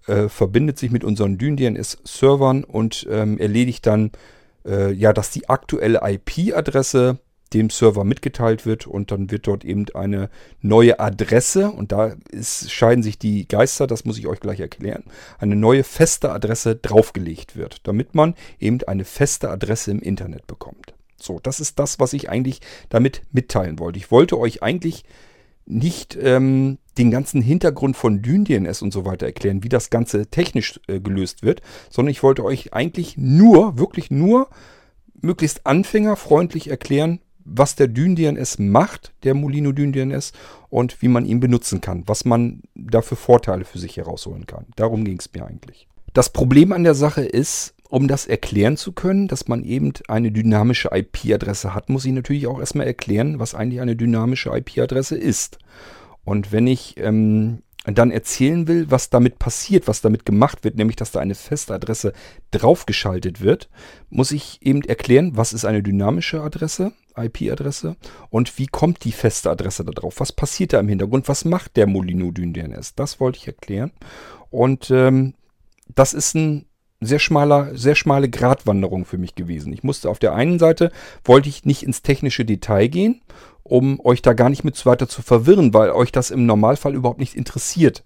äh, 0.07 0.29
verbindet 0.29 0.79
sich 0.79 0.91
mit 0.91 1.05
unseren 1.05 1.39
DynDNS-Servern 1.39 2.65
und 2.65 3.07
ähm, 3.11 3.39
erledigt 3.39 3.87
dann, 3.87 4.13
äh, 4.65 4.93
ja, 4.93 5.13
dass 5.13 5.31
die 5.31 5.49
aktuelle 5.49 6.01
IP-Adresse 6.03 7.19
dem 7.53 7.71
Server 7.71 8.05
mitgeteilt 8.05 8.65
wird 8.65 8.87
und 8.87 9.11
dann 9.11 9.31
wird 9.31 9.47
dort 9.47 9.65
eben 9.65 9.87
eine 9.95 10.31
neue 10.61 11.01
Adresse 11.01 11.71
und 11.71 11.93
da 11.93 12.15
ist, 12.31 12.71
scheiden 12.71 13.03
sich 13.03 13.19
die 13.19 13.49
Geister, 13.49 13.87
das 13.87 14.05
muss 14.05 14.19
ich 14.19 14.27
euch 14.27 14.41
gleich 14.41 14.61
erklären, 14.61 15.05
eine 15.39 15.57
neue 15.57 15.83
feste 15.83 16.31
Adresse 16.31 16.77
draufgelegt 16.77 17.57
wird, 17.57 17.87
damit 17.87 18.15
man 18.15 18.35
eben 18.59 18.79
eine 18.87 19.05
feste 19.05 19.51
Adresse 19.51 19.91
im 19.91 20.01
Internet 20.01 20.47
bekommt. 20.47 20.95
So, 21.17 21.39
das 21.43 21.61
ist 21.61 21.79
das, 21.79 21.99
was 21.99 22.13
ich 22.13 22.31
eigentlich 22.31 22.61
damit 22.89 23.23
mitteilen 23.33 23.79
wollte. 23.79 23.99
Ich 23.99 24.11
wollte 24.11 24.39
euch 24.39 24.63
eigentlich 24.63 25.05
nicht 25.67 26.19
ähm, 26.21 26.79
den 26.99 27.11
ganzen 27.11 27.43
Hintergrund 27.43 27.97
von 27.97 28.23
DynDNS 28.23 28.83
und 28.83 28.93
so 28.93 29.05
weiter 29.05 29.27
erklären, 29.27 29.63
wie 29.63 29.69
das 29.69 29.91
Ganze 29.91 30.27
technisch 30.27 30.81
äh, 30.89 31.01
gelöst 31.01 31.43
wird, 31.43 31.63
sondern 31.91 32.11
ich 32.11 32.23
wollte 32.23 32.45
euch 32.45 32.73
eigentlich 32.73 33.17
nur, 33.17 33.79
wirklich 33.79 34.11
nur 34.11 34.49
möglichst 35.21 35.67
anfängerfreundlich 35.67 36.69
erklären, 36.69 37.21
was 37.53 37.75
der 37.75 37.89
DynDNS 37.89 38.59
macht, 38.59 39.13
der 39.25 39.35
Molino 39.35 39.73
DynDNS, 39.73 40.33
und 40.69 41.03
wie 41.03 41.09
man 41.09 41.27
ihn 41.27 41.41
benutzen 41.41 41.81
kann, 41.81 42.05
was 42.07 42.25
man 42.25 42.63
dafür 42.75 43.17
Vorteile 43.17 43.65
für 43.65 43.79
sich 43.79 43.97
herausholen 43.97 44.47
kann. 44.47 44.67
Darum 44.77 45.05
ging 45.05 45.19
es 45.19 45.31
mir 45.35 45.45
eigentlich. 45.45 45.89
Das 46.13 46.31
Problem 46.31 46.73
an 46.73 46.85
der 46.85 46.95
Sache 46.95 47.23
ist, 47.23 47.75
um 47.89 48.07
das 48.07 48.27
erklären 48.27 48.77
zu 48.77 48.93
können, 48.93 49.27
dass 49.27 49.49
man 49.49 49.65
eben 49.65 49.93
eine 50.07 50.31
dynamische 50.31 50.91
IP-Adresse 50.93 51.75
hat, 51.75 51.89
muss 51.89 52.05
ich 52.05 52.13
natürlich 52.13 52.47
auch 52.47 52.61
erstmal 52.61 52.87
erklären, 52.87 53.41
was 53.41 53.55
eigentlich 53.55 53.81
eine 53.81 53.97
dynamische 53.97 54.51
IP-Adresse 54.51 55.17
ist. 55.17 55.59
Und 56.25 56.53
wenn 56.53 56.69
ich 56.69 56.95
ähm, 56.99 57.63
dann 57.85 58.11
erzählen 58.11 58.69
will, 58.69 58.91
was 58.91 59.09
damit 59.09 59.39
passiert, 59.39 59.89
was 59.89 60.03
damit 60.03 60.27
gemacht 60.27 60.65
wird, 60.65 60.77
nämlich 60.77 60.97
dass 60.97 61.13
da 61.13 61.21
eine 61.21 61.35
feste 61.35 62.13
draufgeschaltet 62.51 63.41
wird, 63.41 63.71
muss 64.11 64.33
ich 64.33 64.59
eben 64.63 64.83
erklären, 64.83 65.37
was 65.37 65.53
ist 65.53 65.65
eine 65.65 65.83
dynamische 65.83 66.43
Adresse, 66.43 66.93
IP-Adresse 67.17 67.97
und 68.29 68.59
wie 68.59 68.67
kommt 68.67 69.05
die 69.05 69.13
feste 69.13 69.51
Adresse 69.51 69.85
da 69.85 69.93
drauf, 69.93 70.17
was 70.19 70.33
passiert 70.33 70.73
da 70.73 70.81
im 70.81 70.89
Hintergrund, 70.89 71.29
was 71.29 71.45
macht 71.45 71.77
der 71.77 71.87
Molino 71.87 72.31
DNS, 72.31 72.95
das 72.95 73.19
wollte 73.19 73.39
ich 73.39 73.47
erklären. 73.47 73.93
Und 74.51 74.91
ähm, 74.91 75.35
das 75.95 76.13
ist 76.13 76.35
ein 76.35 76.67
sehr 77.01 77.19
schmaler, 77.19 77.71
sehr 77.75 77.95
schmale 77.95 78.29
Gratwanderung 78.29 79.05
für 79.05 79.19
mich 79.19 79.35
gewesen. 79.35 79.73
Ich 79.73 79.83
musste 79.83 80.11
auf 80.11 80.19
der 80.19 80.35
einen 80.35 80.59
Seite, 80.59 80.93
wollte 81.25 81.49
ich 81.49 81.65
nicht 81.65 81.83
ins 81.83 82.03
technische 82.03 82.45
Detail 82.45 82.89
gehen 82.89 83.23
um 83.71 84.01
euch 84.05 84.21
da 84.21 84.33
gar 84.33 84.51
nicht 84.51 84.65
mit 84.65 84.85
weiter 84.85 85.09
zu 85.09 85.23
verwirren, 85.23 85.73
weil 85.73 85.91
euch 85.91 86.11
das 86.11 86.31
im 86.31 86.45
Normalfall 86.45 86.95
überhaupt 86.95 87.21
nicht 87.21 87.37
interessiert. 87.37 88.03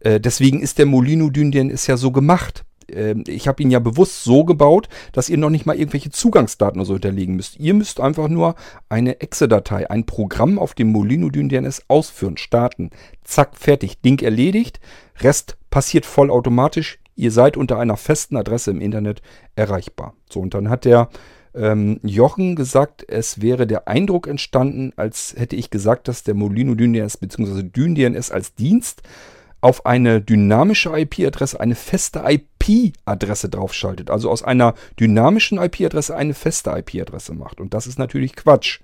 Äh, 0.00 0.20
deswegen 0.20 0.60
ist 0.60 0.78
der 0.78 0.86
Molino 0.86 1.30
Dyndian 1.30 1.70
ist 1.70 1.86
ja 1.86 1.96
so 1.96 2.12
gemacht. 2.12 2.64
Äh, 2.92 3.14
ich 3.26 3.48
habe 3.48 3.62
ihn 3.62 3.70
ja 3.70 3.78
bewusst 3.78 4.22
so 4.24 4.44
gebaut, 4.44 4.88
dass 5.12 5.30
ihr 5.30 5.38
noch 5.38 5.48
nicht 5.48 5.64
mal 5.64 5.76
irgendwelche 5.76 6.10
Zugangsdaten 6.10 6.78
oder 6.78 6.86
so 6.86 6.92
hinterlegen 6.94 7.36
müsst. 7.36 7.58
Ihr 7.58 7.72
müsst 7.74 8.00
einfach 8.00 8.28
nur 8.28 8.54
eine 8.90 9.20
Exe-Datei, 9.20 9.90
ein 9.90 10.04
Programm 10.04 10.58
auf 10.58 10.74
dem 10.74 10.92
Molino 10.92 11.30
Dyndian 11.30 11.68
ausführen, 11.88 12.36
starten. 12.36 12.90
Zack, 13.24 13.56
fertig. 13.56 14.02
Ding 14.02 14.20
erledigt. 14.20 14.78
Rest 15.20 15.56
passiert 15.70 16.04
vollautomatisch. 16.04 16.98
Ihr 17.18 17.32
seid 17.32 17.56
unter 17.56 17.78
einer 17.78 17.96
festen 17.96 18.36
Adresse 18.36 18.70
im 18.70 18.80
Internet 18.80 19.22
erreichbar. 19.56 20.14
So, 20.30 20.38
und 20.38 20.54
dann 20.54 20.70
hat 20.70 20.84
der 20.84 21.08
ähm, 21.52 21.98
Jochen 22.04 22.54
gesagt, 22.54 23.04
es 23.08 23.42
wäre 23.42 23.66
der 23.66 23.88
Eindruck 23.88 24.28
entstanden, 24.28 24.92
als 24.94 25.34
hätte 25.36 25.56
ich 25.56 25.70
gesagt, 25.70 26.06
dass 26.06 26.22
der 26.22 26.34
Molino 26.34 26.76
DynDNS 26.76 27.16
bzw. 27.16 27.64
DynDNS 27.64 28.30
als 28.30 28.54
Dienst 28.54 29.02
auf 29.60 29.84
eine 29.84 30.20
dynamische 30.20 30.96
IP-Adresse 30.96 31.58
eine 31.58 31.74
feste 31.74 32.22
IP-Adresse 32.24 33.48
draufschaltet. 33.48 34.12
Also 34.12 34.30
aus 34.30 34.44
einer 34.44 34.74
dynamischen 35.00 35.58
IP-Adresse 35.58 36.14
eine 36.14 36.34
feste 36.34 36.70
IP-Adresse 36.70 37.34
macht. 37.34 37.60
Und 37.60 37.74
das 37.74 37.88
ist 37.88 37.98
natürlich 37.98 38.36
Quatsch. 38.36 38.78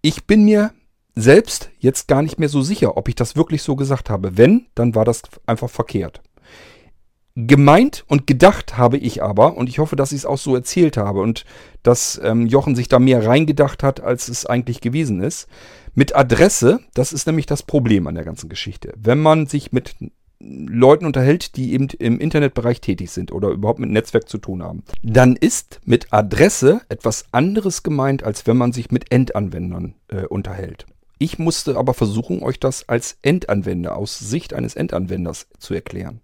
Ich 0.00 0.26
bin 0.26 0.44
mir 0.44 0.70
selbst 1.16 1.70
jetzt 1.80 2.06
gar 2.06 2.22
nicht 2.22 2.38
mehr 2.38 2.48
so 2.48 2.62
sicher, 2.62 2.96
ob 2.96 3.08
ich 3.08 3.16
das 3.16 3.34
wirklich 3.34 3.64
so 3.64 3.74
gesagt 3.74 4.10
habe. 4.10 4.36
Wenn, 4.36 4.66
dann 4.76 4.94
war 4.94 5.04
das 5.04 5.22
einfach 5.46 5.68
verkehrt. 5.68 6.20
Gemeint 7.46 8.04
und 8.08 8.26
gedacht 8.26 8.76
habe 8.76 8.96
ich 8.96 9.22
aber, 9.22 9.56
und 9.56 9.68
ich 9.68 9.78
hoffe, 9.78 9.94
dass 9.94 10.10
ich 10.10 10.18
es 10.18 10.26
auch 10.26 10.38
so 10.38 10.56
erzählt 10.56 10.96
habe 10.96 11.20
und 11.20 11.44
dass 11.84 12.20
ähm, 12.24 12.46
Jochen 12.46 12.74
sich 12.74 12.88
da 12.88 12.98
mehr 12.98 13.24
reingedacht 13.24 13.84
hat, 13.84 14.00
als 14.00 14.28
es 14.28 14.44
eigentlich 14.44 14.80
gewesen 14.80 15.22
ist. 15.22 15.46
Mit 15.94 16.16
Adresse, 16.16 16.80
das 16.94 17.12
ist 17.12 17.26
nämlich 17.26 17.46
das 17.46 17.62
Problem 17.62 18.08
an 18.08 18.16
der 18.16 18.24
ganzen 18.24 18.48
Geschichte. 18.48 18.92
Wenn 18.96 19.20
man 19.20 19.46
sich 19.46 19.70
mit 19.70 19.94
Leuten 20.40 21.06
unterhält, 21.06 21.56
die 21.56 21.74
eben 21.74 21.88
im 21.98 22.18
Internetbereich 22.18 22.80
tätig 22.80 23.10
sind 23.12 23.30
oder 23.30 23.50
überhaupt 23.50 23.78
mit 23.78 23.90
Netzwerk 23.90 24.28
zu 24.28 24.38
tun 24.38 24.62
haben, 24.62 24.82
dann 25.02 25.36
ist 25.36 25.80
mit 25.84 26.12
Adresse 26.12 26.80
etwas 26.88 27.26
anderes 27.30 27.84
gemeint, 27.84 28.24
als 28.24 28.48
wenn 28.48 28.56
man 28.56 28.72
sich 28.72 28.90
mit 28.90 29.12
Endanwendern 29.12 29.94
äh, 30.08 30.24
unterhält. 30.26 30.86
Ich 31.18 31.38
musste 31.38 31.76
aber 31.76 31.94
versuchen, 31.94 32.42
euch 32.42 32.60
das 32.60 32.88
als 32.88 33.18
Endanwender, 33.22 33.96
aus 33.96 34.18
Sicht 34.18 34.54
eines 34.54 34.76
Endanwenders 34.76 35.48
zu 35.58 35.74
erklären. 35.74 36.20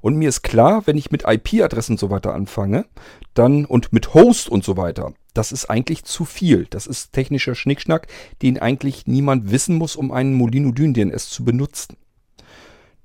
Und 0.00 0.16
mir 0.16 0.28
ist 0.28 0.42
klar, 0.42 0.86
wenn 0.86 0.96
ich 0.96 1.10
mit 1.10 1.24
IP-Adressen 1.26 1.94
und 1.94 1.98
so 1.98 2.10
weiter 2.10 2.34
anfange, 2.34 2.86
dann 3.34 3.64
und 3.64 3.92
mit 3.92 4.14
Host 4.14 4.48
und 4.48 4.64
so 4.64 4.76
weiter, 4.76 5.12
das 5.34 5.52
ist 5.52 5.70
eigentlich 5.70 6.04
zu 6.04 6.24
viel. 6.24 6.66
Das 6.70 6.86
ist 6.86 7.12
technischer 7.12 7.54
Schnickschnack, 7.54 8.08
den 8.42 8.58
eigentlich 8.58 9.06
niemand 9.06 9.50
wissen 9.50 9.76
muss, 9.76 9.96
um 9.96 10.12
einen 10.12 10.34
Molino 10.34 10.72
Dyn 10.72 10.94
DNS 10.94 11.28
zu 11.30 11.44
benutzen. 11.44 11.96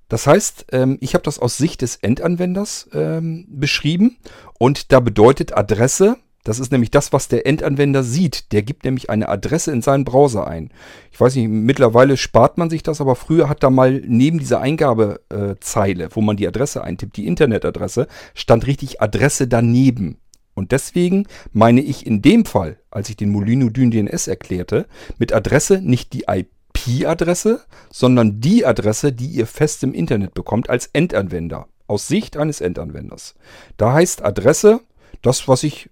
Das 0.10 0.28
heißt, 0.28 0.68
ähm, 0.72 0.98
ich 1.02 1.16
habe 1.16 1.24
das 1.24 1.40
aus 1.40 1.58
Sicht 1.58 1.82
des 1.82 1.96
Endanwenders 1.96 2.90
ähm, 2.94 3.48
beschrieben 3.50 4.18
und 4.60 4.92
da 4.92 5.00
bedeutet 5.00 5.58
Adresse, 5.58 6.18
das 6.44 6.60
ist 6.60 6.72
nämlich 6.72 6.92
das, 6.92 7.14
was 7.14 7.30
der 7.30 7.48
Endanwender 7.48 8.04
sieht. 8.04 8.52
Der 8.52 8.64
gibt 8.64 8.84
nämlich 8.84 9.10
eine 9.10 9.30
Adresse 9.30 9.72
in 9.72 9.82
seinen 9.82 10.04
Browser 10.04 10.46
ein. 10.46 10.72
Ich 11.12 11.20
weiß 11.20 11.36
nicht, 11.36 11.48
mittlerweile 11.48 12.18
spart 12.18 12.58
man 12.58 12.70
sich 12.70 12.84
das, 12.84 13.00
aber 13.00 13.16
früher 13.16 13.48
hat 13.48 13.64
da 13.64 13.70
mal 13.70 14.02
neben 14.06 14.40
dieser 14.40 14.60
Eingabezeile, 14.60 16.10
wo 16.12 16.22
man 16.22 16.36
die 16.36 16.48
Adresse 16.48 16.84
eintippt, 16.84 17.16
die 17.16 17.28
Internetadresse, 17.28 18.08
stand 18.34 18.68
richtig 18.68 19.02
Adresse 19.02 19.48
daneben. 19.48 20.18
Und 20.54 20.72
deswegen 20.72 21.28
meine 21.52 21.82
ich 21.82 22.06
in 22.06 22.22
dem 22.22 22.46
Fall, 22.46 22.78
als 22.92 23.10
ich 23.10 23.16
den 23.16 23.30
Molino 23.30 23.70
Dyn 23.70 23.92
DNS 23.92 24.28
erklärte, 24.28 24.86
mit 25.18 25.34
Adresse 25.34 25.82
nicht 25.82 26.14
die 26.14 26.26
IP-Adresse, 26.28 27.62
sondern 27.90 28.42
die 28.42 28.66
Adresse, 28.66 29.14
die 29.14 29.28
ihr 29.28 29.48
fest 29.48 29.84
im 29.84 29.94
Internet 29.94 30.34
bekommt 30.34 30.70
als 30.70 30.88
Endanwender. 30.88 31.68
Aus 31.88 32.08
Sicht 32.08 32.38
eines 32.38 32.62
Endanwenders. 32.62 33.36
Da 33.78 33.94
heißt 33.94 34.24
Adresse 34.24 34.82
das, 35.22 35.48
was 35.48 35.64
ich 35.64 35.90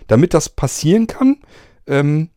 Damit 0.06 0.34
das 0.34 0.48
passieren 0.48 1.06
kann, 1.06 1.38
ähm, 1.86 2.30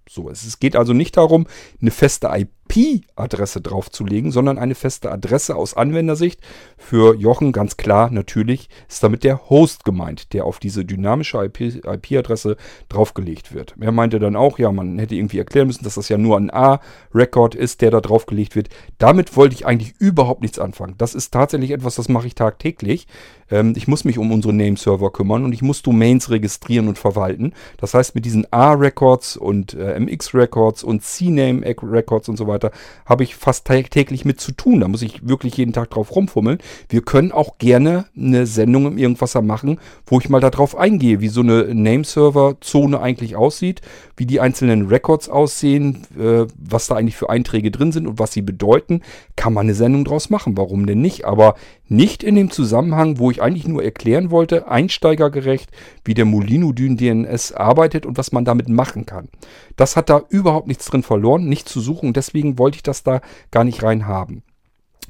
So, 0.08 0.28
es 0.28 0.58
geht 0.58 0.76
also 0.76 0.92
nicht 0.92 1.16
darum, 1.16 1.46
eine 1.80 1.90
feste 1.90 2.30
IP-Adresse 2.72 3.60
draufzulegen, 3.60 4.30
sondern 4.30 4.58
eine 4.58 4.74
feste 4.74 5.10
Adresse 5.10 5.56
aus 5.56 5.74
Anwendersicht. 5.74 6.40
Für 6.76 7.14
Jochen 7.14 7.52
ganz 7.52 7.76
klar, 7.76 8.10
natürlich 8.10 8.68
ist 8.88 9.02
damit 9.02 9.24
der 9.24 9.50
Host 9.50 9.84
gemeint, 9.84 10.32
der 10.32 10.44
auf 10.44 10.58
diese 10.58 10.84
dynamische 10.84 11.38
IP-Adresse 11.44 12.56
draufgelegt 12.88 13.54
wird. 13.54 13.74
Er 13.80 13.92
meinte 13.92 14.18
dann 14.18 14.36
auch, 14.36 14.58
ja, 14.58 14.72
man 14.72 14.98
hätte 14.98 15.14
irgendwie 15.14 15.38
erklären 15.38 15.66
müssen, 15.66 15.84
dass 15.84 15.94
das 15.94 16.08
ja 16.08 16.18
nur 16.18 16.36
ein 16.36 16.50
A-Record 16.50 17.54
ist, 17.54 17.80
der 17.80 17.90
da 17.90 18.00
draufgelegt 18.00 18.56
wird. 18.56 18.68
Damit 18.98 19.36
wollte 19.36 19.54
ich 19.54 19.66
eigentlich 19.66 19.94
überhaupt 19.98 20.42
nichts 20.42 20.58
anfangen. 20.58 20.94
Das 20.98 21.14
ist 21.14 21.30
tatsächlich 21.32 21.70
etwas, 21.70 21.96
das 21.96 22.08
mache 22.08 22.26
ich 22.26 22.34
tagtäglich. 22.34 23.06
Ähm, 23.50 23.74
ich 23.76 23.86
muss 23.86 24.04
mich 24.04 24.18
um 24.18 24.32
unsere 24.32 24.54
Name-Server 24.54 25.10
kümmern 25.10 25.44
und 25.44 25.52
ich 25.52 25.62
muss 25.62 25.82
Domains 25.82 26.30
registrieren 26.30 26.88
und 26.88 26.98
verwalten. 26.98 27.52
Das 27.78 27.94
heißt, 27.94 28.14
mit 28.14 28.24
diesen 28.24 28.50
A-Records 28.52 29.36
und 29.36 29.74
äh, 29.74 29.98
MX-Records 29.98 30.82
und 30.82 31.02
CNAME-Records 31.02 32.28
und 32.28 32.36
so 32.36 32.46
weiter 32.46 32.61
habe 33.06 33.24
ich 33.24 33.34
fast 33.34 33.66
täglich 33.66 34.24
mit 34.24 34.40
zu 34.40 34.52
tun. 34.52 34.80
Da 34.80 34.88
muss 34.88 35.02
ich 35.02 35.26
wirklich 35.26 35.56
jeden 35.56 35.72
Tag 35.72 35.90
drauf 35.90 36.14
rumfummeln. 36.14 36.58
Wir 36.88 37.02
können 37.02 37.32
auch 37.32 37.58
gerne 37.58 38.06
eine 38.16 38.46
Sendung 38.46 38.86
im 38.86 38.98
Irgendwasser 38.98 39.42
machen, 39.42 39.80
wo 40.06 40.18
ich 40.20 40.28
mal 40.28 40.40
darauf 40.40 40.76
eingehe, 40.76 41.20
wie 41.20 41.28
so 41.28 41.40
eine 41.40 41.74
Name-Server-Zone 41.74 43.00
eigentlich 43.00 43.36
aussieht, 43.36 43.80
wie 44.16 44.26
die 44.26 44.40
einzelnen 44.40 44.86
Records 44.86 45.28
aussehen, 45.28 46.06
äh, 46.18 46.46
was 46.56 46.86
da 46.86 46.96
eigentlich 46.96 47.16
für 47.16 47.30
Einträge 47.30 47.70
drin 47.70 47.92
sind 47.92 48.06
und 48.06 48.18
was 48.18 48.32
sie 48.32 48.42
bedeuten. 48.42 49.02
Kann 49.36 49.52
man 49.52 49.66
eine 49.66 49.74
Sendung 49.74 50.04
draus 50.04 50.30
machen. 50.30 50.56
Warum 50.56 50.86
denn 50.86 51.00
nicht? 51.00 51.24
Aber 51.24 51.54
nicht 51.92 52.22
in 52.22 52.34
dem 52.34 52.50
Zusammenhang, 52.50 53.18
wo 53.18 53.30
ich 53.30 53.42
eigentlich 53.42 53.68
nur 53.68 53.84
erklären 53.84 54.30
wollte, 54.30 54.66
einsteigergerecht, 54.68 55.70
wie 56.04 56.14
der 56.14 56.24
Molino 56.24 56.72
Dyn 56.72 56.96
DNS 56.96 57.52
arbeitet 57.52 58.06
und 58.06 58.18
was 58.18 58.32
man 58.32 58.44
damit 58.44 58.68
machen 58.68 59.06
kann. 59.06 59.28
Das 59.76 59.94
hat 59.94 60.10
da 60.10 60.22
überhaupt 60.28 60.66
nichts 60.66 60.86
drin 60.86 61.02
verloren, 61.02 61.48
nichts 61.48 61.72
zu 61.72 61.80
suchen 61.80 62.12
deswegen 62.12 62.58
wollte 62.58 62.76
ich 62.76 62.82
das 62.82 63.02
da 63.02 63.20
gar 63.50 63.64
nicht 63.64 63.82
rein 63.82 64.06
haben. 64.06 64.42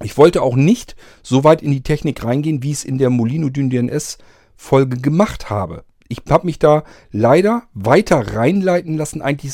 Ich 0.02 0.18
wollte 0.18 0.42
auch 0.42 0.56
nicht 0.56 0.96
so 1.22 1.44
weit 1.44 1.62
in 1.62 1.70
die 1.70 1.82
Technik 1.82 2.24
reingehen, 2.24 2.62
wie 2.62 2.72
ich 2.72 2.78
es 2.78 2.84
in 2.84 2.98
der 2.98 3.10
Molino 3.10 3.48
Dyn 3.48 3.70
DNS 3.70 4.18
Folge 4.56 4.96
gemacht 4.96 5.50
habe. 5.50 5.84
Ich 6.08 6.22
habe 6.28 6.46
mich 6.46 6.58
da 6.58 6.84
leider 7.10 7.62
weiter 7.72 8.34
reinleiten 8.34 8.96
lassen, 8.96 9.22
als 9.22 9.44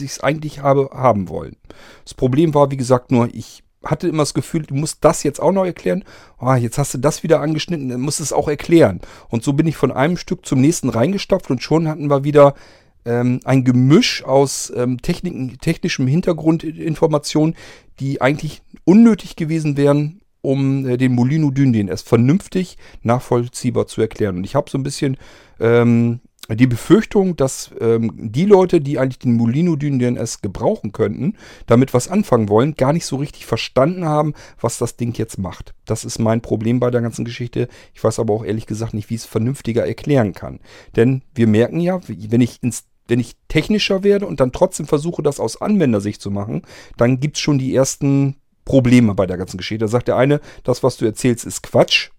ich 0.00 0.10
es 0.10 0.20
eigentlich 0.20 0.62
habe 0.62 0.90
haben 0.92 1.28
wollen. 1.28 1.56
Das 2.04 2.14
Problem 2.14 2.54
war, 2.54 2.70
wie 2.70 2.76
gesagt, 2.76 3.12
nur 3.12 3.28
ich 3.32 3.62
hatte 3.84 4.08
immer 4.08 4.22
das 4.22 4.34
Gefühl, 4.34 4.62
du 4.62 4.74
musst 4.74 5.04
das 5.04 5.22
jetzt 5.22 5.40
auch 5.40 5.52
noch 5.52 5.64
erklären. 5.64 6.04
Oh, 6.40 6.52
jetzt 6.54 6.78
hast 6.78 6.94
du 6.94 6.98
das 6.98 7.22
wieder 7.22 7.40
angeschnitten, 7.40 7.88
dann 7.88 8.00
musst 8.00 8.18
du 8.18 8.24
es 8.24 8.32
auch 8.32 8.48
erklären. 8.48 9.00
Und 9.28 9.44
so 9.44 9.52
bin 9.52 9.66
ich 9.66 9.76
von 9.76 9.92
einem 9.92 10.16
Stück 10.16 10.44
zum 10.46 10.60
nächsten 10.60 10.88
reingestopft 10.88 11.50
und 11.50 11.62
schon 11.62 11.88
hatten 11.88 12.08
wir 12.08 12.24
wieder 12.24 12.54
ähm, 13.04 13.40
ein 13.44 13.64
Gemisch 13.64 14.24
aus 14.24 14.72
ähm, 14.76 15.00
Techniken, 15.00 15.58
technischem 15.60 16.06
Hintergrundinformationen, 16.06 17.54
die 18.00 18.20
eigentlich 18.20 18.62
unnötig 18.84 19.36
gewesen 19.36 19.76
wären, 19.76 20.20
um 20.42 20.86
äh, 20.86 20.96
den 20.96 21.14
Molino 21.14 21.50
Dyn 21.50 21.72
DNS 21.72 22.02
vernünftig 22.02 22.78
nachvollziehbar 23.02 23.86
zu 23.86 24.00
erklären. 24.00 24.36
Und 24.36 24.44
ich 24.44 24.54
habe 24.54 24.70
so 24.70 24.78
ein 24.78 24.82
bisschen 24.82 25.16
ähm, 25.60 26.20
die 26.54 26.66
Befürchtung, 26.66 27.36
dass 27.36 27.70
ähm, 27.80 28.12
die 28.16 28.46
Leute, 28.46 28.80
die 28.80 28.98
eigentlich 28.98 29.18
den 29.18 29.34
Molino 29.34 29.76
Dyn 29.76 29.98
DNS 29.98 30.40
gebrauchen 30.40 30.92
könnten, 30.92 31.34
damit 31.66 31.92
was 31.92 32.08
anfangen 32.08 32.48
wollen, 32.48 32.74
gar 32.74 32.92
nicht 32.92 33.06
so 33.06 33.16
richtig 33.16 33.46
verstanden 33.46 34.04
haben, 34.04 34.34
was 34.60 34.78
das 34.78 34.96
Ding 34.96 35.16
jetzt 35.16 35.38
macht. 35.38 35.74
Das 35.84 36.04
ist 36.04 36.18
mein 36.18 36.40
Problem 36.40 36.80
bei 36.80 36.90
der 36.90 37.02
ganzen 37.02 37.24
Geschichte. 37.24 37.68
Ich 37.94 38.02
weiß 38.02 38.18
aber 38.18 38.32
auch 38.32 38.44
ehrlich 38.44 38.66
gesagt 38.66 38.94
nicht, 38.94 39.10
wie 39.10 39.14
ich 39.14 39.22
es 39.22 39.26
vernünftiger 39.26 39.86
erklären 39.86 40.32
kann. 40.32 40.60
Denn 40.96 41.22
wir 41.34 41.46
merken 41.46 41.80
ja, 41.80 42.00
wenn 42.06 42.40
ich 42.40 42.62
ins 42.62 42.84
wenn 43.10 43.20
ich 43.20 43.36
technischer 43.48 44.04
werde 44.04 44.26
und 44.26 44.38
dann 44.38 44.52
trotzdem 44.52 44.86
versuche, 44.86 45.22
das 45.22 45.40
aus 45.40 45.62
Anwendersicht 45.62 46.20
zu 46.20 46.30
machen, 46.30 46.62
dann 46.98 47.20
gibt's 47.20 47.40
schon 47.40 47.58
die 47.58 47.74
ersten 47.74 48.36
Probleme 48.66 49.14
bei 49.14 49.26
der 49.26 49.38
ganzen 49.38 49.56
Geschichte. 49.56 49.86
Da 49.86 49.88
sagt 49.88 50.08
der 50.08 50.16
eine, 50.16 50.40
das, 50.62 50.82
was 50.82 50.98
du 50.98 51.06
erzählst, 51.06 51.46
ist 51.46 51.62
Quatsch, 51.62 52.10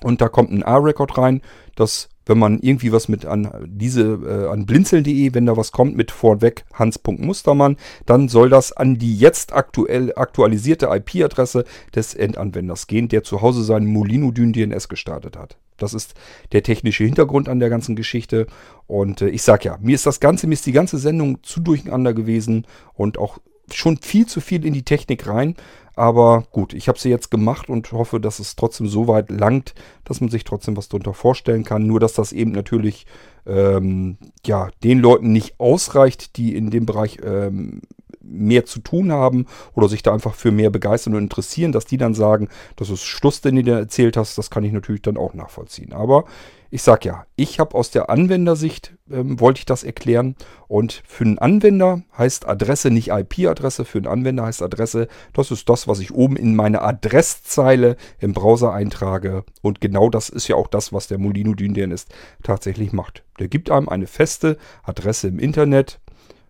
Und 0.02 0.22
da 0.22 0.30
kommt 0.30 0.52
ein 0.52 0.64
A-Record 0.64 1.18
rein, 1.18 1.42
das 1.76 2.10
wenn 2.26 2.38
man 2.38 2.60
irgendwie 2.60 2.92
was 2.92 3.08
mit 3.08 3.26
an 3.26 3.50
diese 3.68 4.02
äh, 4.02 4.48
an 4.50 4.66
blinzeln.de, 4.66 5.34
wenn 5.34 5.46
da 5.46 5.58
was 5.58 5.72
kommt 5.72 5.96
mit 5.96 6.12
vorweg 6.12 6.66
hans.mustermann, 6.74 7.78
dann 8.06 8.30
soll 8.30 8.50
das 8.50 8.72
an 8.72 8.98
die 8.98 9.18
jetzt 9.18 9.54
aktuell 9.54 10.14
aktualisierte 10.16 10.88
IP-Adresse 10.88 11.66
des 11.96 12.14
Endanwenders 12.14 12.88
gehen, 12.88 13.08
der 13.10 13.24
zu 13.24 13.42
Hause 13.42 13.64
seinen 13.64 13.88
Molino 13.88 14.32
Dyn 14.32 14.54
DNS 14.54 14.88
gestartet 14.88 15.38
hat. 15.38 15.58
Das 15.78 15.94
ist 15.94 16.14
der 16.52 16.64
technische 16.64 17.04
Hintergrund 17.04 17.50
an 17.50 17.60
der 17.60 17.70
ganzen 17.70 17.96
Geschichte. 17.96 18.48
Und 18.88 19.22
äh, 19.22 19.30
ich 19.30 19.44
sag 19.44 19.66
ja, 19.66 19.78
mir 19.82 19.96
ist 19.96 20.06
das 20.06 20.20
Ganze, 20.20 20.48
mir 20.48 20.54
ist 20.54 20.66
die 20.66 20.72
ganze 20.72 20.98
Sendung 20.98 21.44
zu 21.44 21.60
durcheinander 21.60 22.14
gewesen 22.14 22.66
und 22.94 23.18
auch 23.18 23.40
schon 23.72 23.98
viel 23.98 24.26
zu 24.26 24.42
viel 24.42 24.66
in 24.66 24.74
die 24.74 24.84
Technik 24.84 25.28
rein. 25.28 25.56
Aber 25.96 26.44
gut, 26.52 26.74
ich 26.74 26.88
habe 26.88 26.98
sie 26.98 27.10
jetzt 27.10 27.30
gemacht 27.30 27.70
und 27.70 27.92
hoffe, 27.92 28.20
dass 28.20 28.40
es 28.40 28.56
trotzdem 28.56 28.88
so 28.88 29.08
weit 29.08 29.30
langt, 29.30 29.76
dass 30.06 30.22
man 30.22 30.30
sich 30.30 30.44
trotzdem 30.44 30.76
was 30.76 30.90
darunter 30.90 31.14
vorstellen 31.14 31.64
kann. 31.64 31.86
Nur, 31.86 32.00
dass 32.00 32.14
das 32.14 32.32
eben 32.32 32.52
natürlich 32.52 33.06
ähm, 33.46 34.18
ja, 34.46 34.70
den 34.84 35.00
Leuten 35.00 35.32
nicht 35.32 35.60
ausreicht, 35.60 36.38
die 36.38 36.56
in 36.56 36.72
dem 36.72 36.86
Bereich 36.86 37.20
ähm, 37.24 37.82
mehr 38.24 38.66
zu 38.66 38.80
tun 38.80 39.12
haben 39.12 39.46
oder 39.74 39.90
sich 39.90 40.02
da 40.02 40.14
einfach 40.14 40.34
für 40.34 40.52
mehr 40.52 40.70
begeistern 40.70 41.14
und 41.14 41.24
interessieren, 41.24 41.72
dass 41.72 41.86
die 41.86 41.98
dann 41.98 42.14
sagen, 42.14 42.50
das 42.76 42.90
ist 42.90 43.04
Schluss, 43.04 43.42
den 43.42 43.58
du 43.58 43.64
dir 43.64 43.78
erzählt 43.78 44.18
hast, 44.18 44.38
das 44.38 44.50
kann 44.50 44.64
ich 44.64 44.72
natürlich 44.72 45.02
dann 45.02 45.18
auch 45.18 45.34
nachvollziehen. 45.34 45.94
Aber 45.94 46.26
ich 46.74 46.82
sag 46.82 47.06
ja, 47.06 47.28
ich 47.36 47.60
habe 47.60 47.76
aus 47.76 47.92
der 47.92 48.10
Anwendersicht, 48.10 48.96
ähm, 49.12 49.40
wollte 49.40 49.60
ich 49.60 49.66
das 49.68 49.84
erklären. 49.84 50.36
Und 50.68 51.04
für 51.06 51.24
einen 51.24 51.38
Anwender 51.38 52.02
heißt 52.18 52.48
Adresse 52.48 52.90
nicht 52.90 53.10
IP-Adresse, 53.10 53.86
für 53.86 54.00
einen 54.00 54.08
Anwender 54.08 54.46
heißt 54.46 54.64
Adresse, 54.64 55.08
das 55.34 55.52
ist 55.52 55.70
das, 55.70 55.88
was 55.88 56.00
ich 56.00 56.12
oben 56.16 56.36
in 56.36 56.56
meine 56.56 56.82
Adresszeile 56.82 57.96
im 58.18 58.34
Browser 58.34 58.74
eintrage. 58.74 59.44
Und 59.62 59.82
genau 59.82 60.10
das 60.10 60.30
ist 60.30 60.48
ja 60.48 60.56
auch 60.56 60.68
das, 60.68 60.92
was 60.92 61.08
der 61.08 61.20
Molino 61.20 61.54
DNS 61.54 62.08
tatsächlich 62.42 62.92
macht. 62.92 63.24
Der 63.38 63.50
gibt 63.50 63.70
einem 63.70 63.88
eine 63.88 64.08
feste 64.08 64.58
Adresse 64.82 65.28
im 65.28 65.38
Internet, 65.38 66.00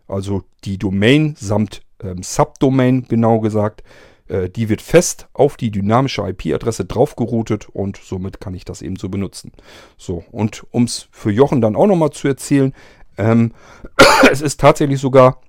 also 0.07 0.43
die 0.63 0.77
Domain 0.77 1.35
samt 1.37 1.81
ähm, 2.01 2.23
Subdomain 2.23 3.05
genau 3.07 3.39
gesagt, 3.39 3.83
äh, 4.27 4.49
die 4.49 4.69
wird 4.69 4.81
fest 4.81 5.27
auf 5.33 5.57
die 5.57 5.71
dynamische 5.71 6.21
IP-Adresse 6.21 6.85
draufgeroutet 6.85 7.69
und 7.69 7.97
somit 7.97 8.39
kann 8.39 8.53
ich 8.53 8.65
das 8.65 8.81
eben 8.81 8.95
so 8.95 9.09
benutzen. 9.09 9.51
So, 9.97 10.23
und 10.31 10.65
um 10.71 10.83
es 10.83 11.07
für 11.11 11.31
Jochen 11.31 11.61
dann 11.61 11.75
auch 11.75 11.87
nochmal 11.87 12.11
zu 12.11 12.27
erzählen, 12.27 12.73
ähm, 13.17 13.53
es 14.31 14.41
ist 14.41 14.59
tatsächlich 14.59 14.99
sogar, 14.99 15.41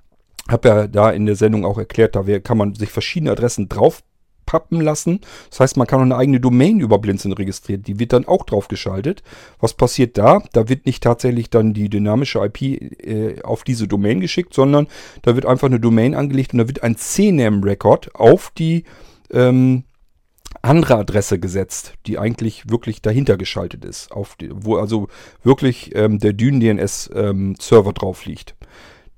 habe 0.49 0.69
ja 0.69 0.87
da 0.87 1.11
in 1.11 1.27
der 1.27 1.37
Sendung 1.37 1.65
auch 1.65 1.79
erklärt, 1.79 2.17
da 2.17 2.23
kann 2.41 2.59
man 2.59 2.75
sich 2.75 2.91
verschiedene 2.91 3.33
Adressen 3.33 3.69
drauf 3.69 4.03
pappen 4.47 4.81
lassen. 4.81 5.21
Das 5.51 5.61
heißt, 5.61 5.77
man 5.77 5.87
kann 5.87 6.01
auch 6.01 6.05
eine 6.05 6.17
eigene 6.17 6.41
Domain 6.41 6.81
über 6.81 6.99
Blinzeln 6.99 7.33
registrieren. 7.33 7.83
Die 7.83 7.99
wird 7.99 8.13
dann 8.13 8.27
auch 8.27 8.45
draufgeschaltet. 8.45 9.23
Was 9.61 9.75
passiert 9.75 10.19
da? 10.19 10.43
Da 10.53 10.69
wird 10.69 10.87
nicht 10.87 11.03
tatsächlich 11.03 11.51
dann 11.51 11.75
die 11.75 11.89
dynamische 11.89 12.39
IP 12.45 12.63
äh, 12.63 13.43
auf 13.43 13.65
diese 13.65 13.89
Domain 13.89 14.21
geschickt, 14.21 14.55
sondern 14.55 14.87
da 15.23 15.35
wird 15.35 15.47
einfach 15.47 15.69
eine 15.69 15.81
Domain 15.81 16.15
angelegt 16.15 16.53
und 16.53 16.59
da 16.59 16.69
wird 16.69 16.83
ein 16.83 16.97
CNAME-Record 16.97 18.15
auf 18.15 18.53
die 18.57 18.85
ähm, 19.31 19.85
andere 20.63 20.97
Adresse 20.97 21.39
gesetzt, 21.39 21.95
die 22.07 22.19
eigentlich 22.19 22.69
wirklich 22.71 23.03
dahinter 23.03 23.37
geschaltet 23.37 23.85
ist, 23.85 24.13
auf 24.13 24.37
die, 24.37 24.51
wo 24.53 24.77
also 24.77 25.09
wirklich 25.43 25.95
ähm, 25.95 26.19
der 26.19 26.33
Dyn-DNS-Server 26.33 27.89
ähm, 27.89 27.95
drauf 27.95 28.25
liegt. 28.25 28.55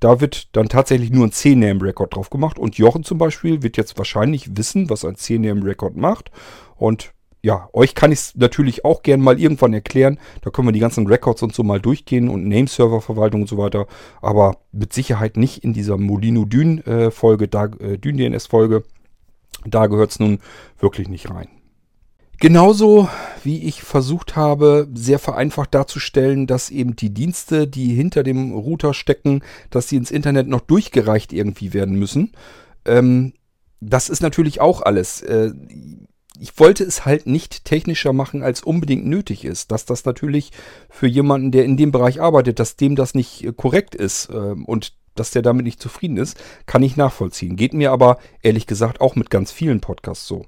Da 0.00 0.20
wird 0.20 0.54
dann 0.56 0.68
tatsächlich 0.68 1.10
nur 1.10 1.26
ein 1.26 1.32
C-Name-Record 1.32 2.14
drauf 2.14 2.30
gemacht. 2.30 2.58
Und 2.58 2.76
Jochen 2.76 3.04
zum 3.04 3.18
Beispiel 3.18 3.62
wird 3.62 3.76
jetzt 3.76 3.96
wahrscheinlich 3.98 4.56
wissen, 4.56 4.90
was 4.90 5.04
ein 5.04 5.16
C-Name-Record 5.16 5.96
macht. 5.96 6.30
Und 6.76 7.12
ja, 7.42 7.68
euch 7.72 7.94
kann 7.94 8.10
ich 8.10 8.18
es 8.18 8.34
natürlich 8.34 8.84
auch 8.84 9.02
gern 9.02 9.20
mal 9.20 9.38
irgendwann 9.38 9.72
erklären. 9.72 10.18
Da 10.42 10.50
können 10.50 10.68
wir 10.68 10.72
die 10.72 10.80
ganzen 10.80 11.06
Records 11.06 11.42
und 11.42 11.54
so 11.54 11.62
mal 11.62 11.80
durchgehen 11.80 12.28
und 12.28 12.48
Nameserver-Verwaltung 12.48 13.42
und 13.42 13.48
so 13.48 13.56
weiter. 13.56 13.86
Aber 14.20 14.58
mit 14.72 14.92
Sicherheit 14.92 15.36
nicht 15.36 15.62
in 15.62 15.72
dieser 15.72 15.96
Molino 15.96 16.44
Dyn-Folge, 16.44 17.48
äh, 17.52 17.94
äh, 17.94 17.98
Dyn-DNS-Folge. 17.98 18.82
Da 19.64 19.86
gehört 19.86 20.10
es 20.10 20.18
nun 20.18 20.40
wirklich 20.78 21.08
nicht 21.08 21.30
rein. 21.30 21.48
Genauso 22.38 23.08
wie 23.44 23.62
ich 23.62 23.82
versucht 23.82 24.36
habe, 24.36 24.88
sehr 24.92 25.18
vereinfacht 25.18 25.74
darzustellen, 25.74 26.46
dass 26.46 26.70
eben 26.70 26.96
die 26.96 27.10
Dienste, 27.10 27.66
die 27.66 27.94
hinter 27.94 28.22
dem 28.22 28.52
Router 28.52 28.92
stecken, 28.92 29.42
dass 29.70 29.88
sie 29.88 29.96
ins 29.96 30.10
Internet 30.10 30.48
noch 30.48 30.60
durchgereicht 30.60 31.32
irgendwie 31.32 31.72
werden 31.72 31.98
müssen. 31.98 32.32
Ähm, 32.84 33.32
das 33.80 34.08
ist 34.08 34.20
natürlich 34.20 34.60
auch 34.60 34.82
alles. 34.82 35.22
Äh, 35.22 35.52
ich 36.38 36.58
wollte 36.58 36.84
es 36.84 37.06
halt 37.06 37.26
nicht 37.26 37.64
technischer 37.64 38.12
machen, 38.12 38.42
als 38.42 38.62
unbedingt 38.62 39.06
nötig 39.06 39.44
ist. 39.44 39.70
Dass 39.70 39.86
das 39.86 40.04
natürlich 40.04 40.52
für 40.90 41.06
jemanden, 41.06 41.52
der 41.52 41.64
in 41.64 41.78
dem 41.78 41.92
Bereich 41.92 42.20
arbeitet, 42.20 42.58
dass 42.58 42.76
dem 42.76 42.96
das 42.96 43.14
nicht 43.14 43.44
äh, 43.44 43.52
korrekt 43.52 43.94
ist 43.94 44.28
äh, 44.28 44.54
und 44.66 44.94
dass 45.14 45.30
der 45.30 45.40
damit 45.40 45.64
nicht 45.64 45.80
zufrieden 45.80 46.18
ist, 46.18 46.38
kann 46.66 46.82
ich 46.82 46.96
nachvollziehen. 46.96 47.56
Geht 47.56 47.72
mir 47.72 47.90
aber 47.90 48.18
ehrlich 48.42 48.66
gesagt 48.66 49.00
auch 49.00 49.16
mit 49.16 49.30
ganz 49.30 49.50
vielen 49.50 49.80
Podcasts 49.80 50.26
so 50.26 50.44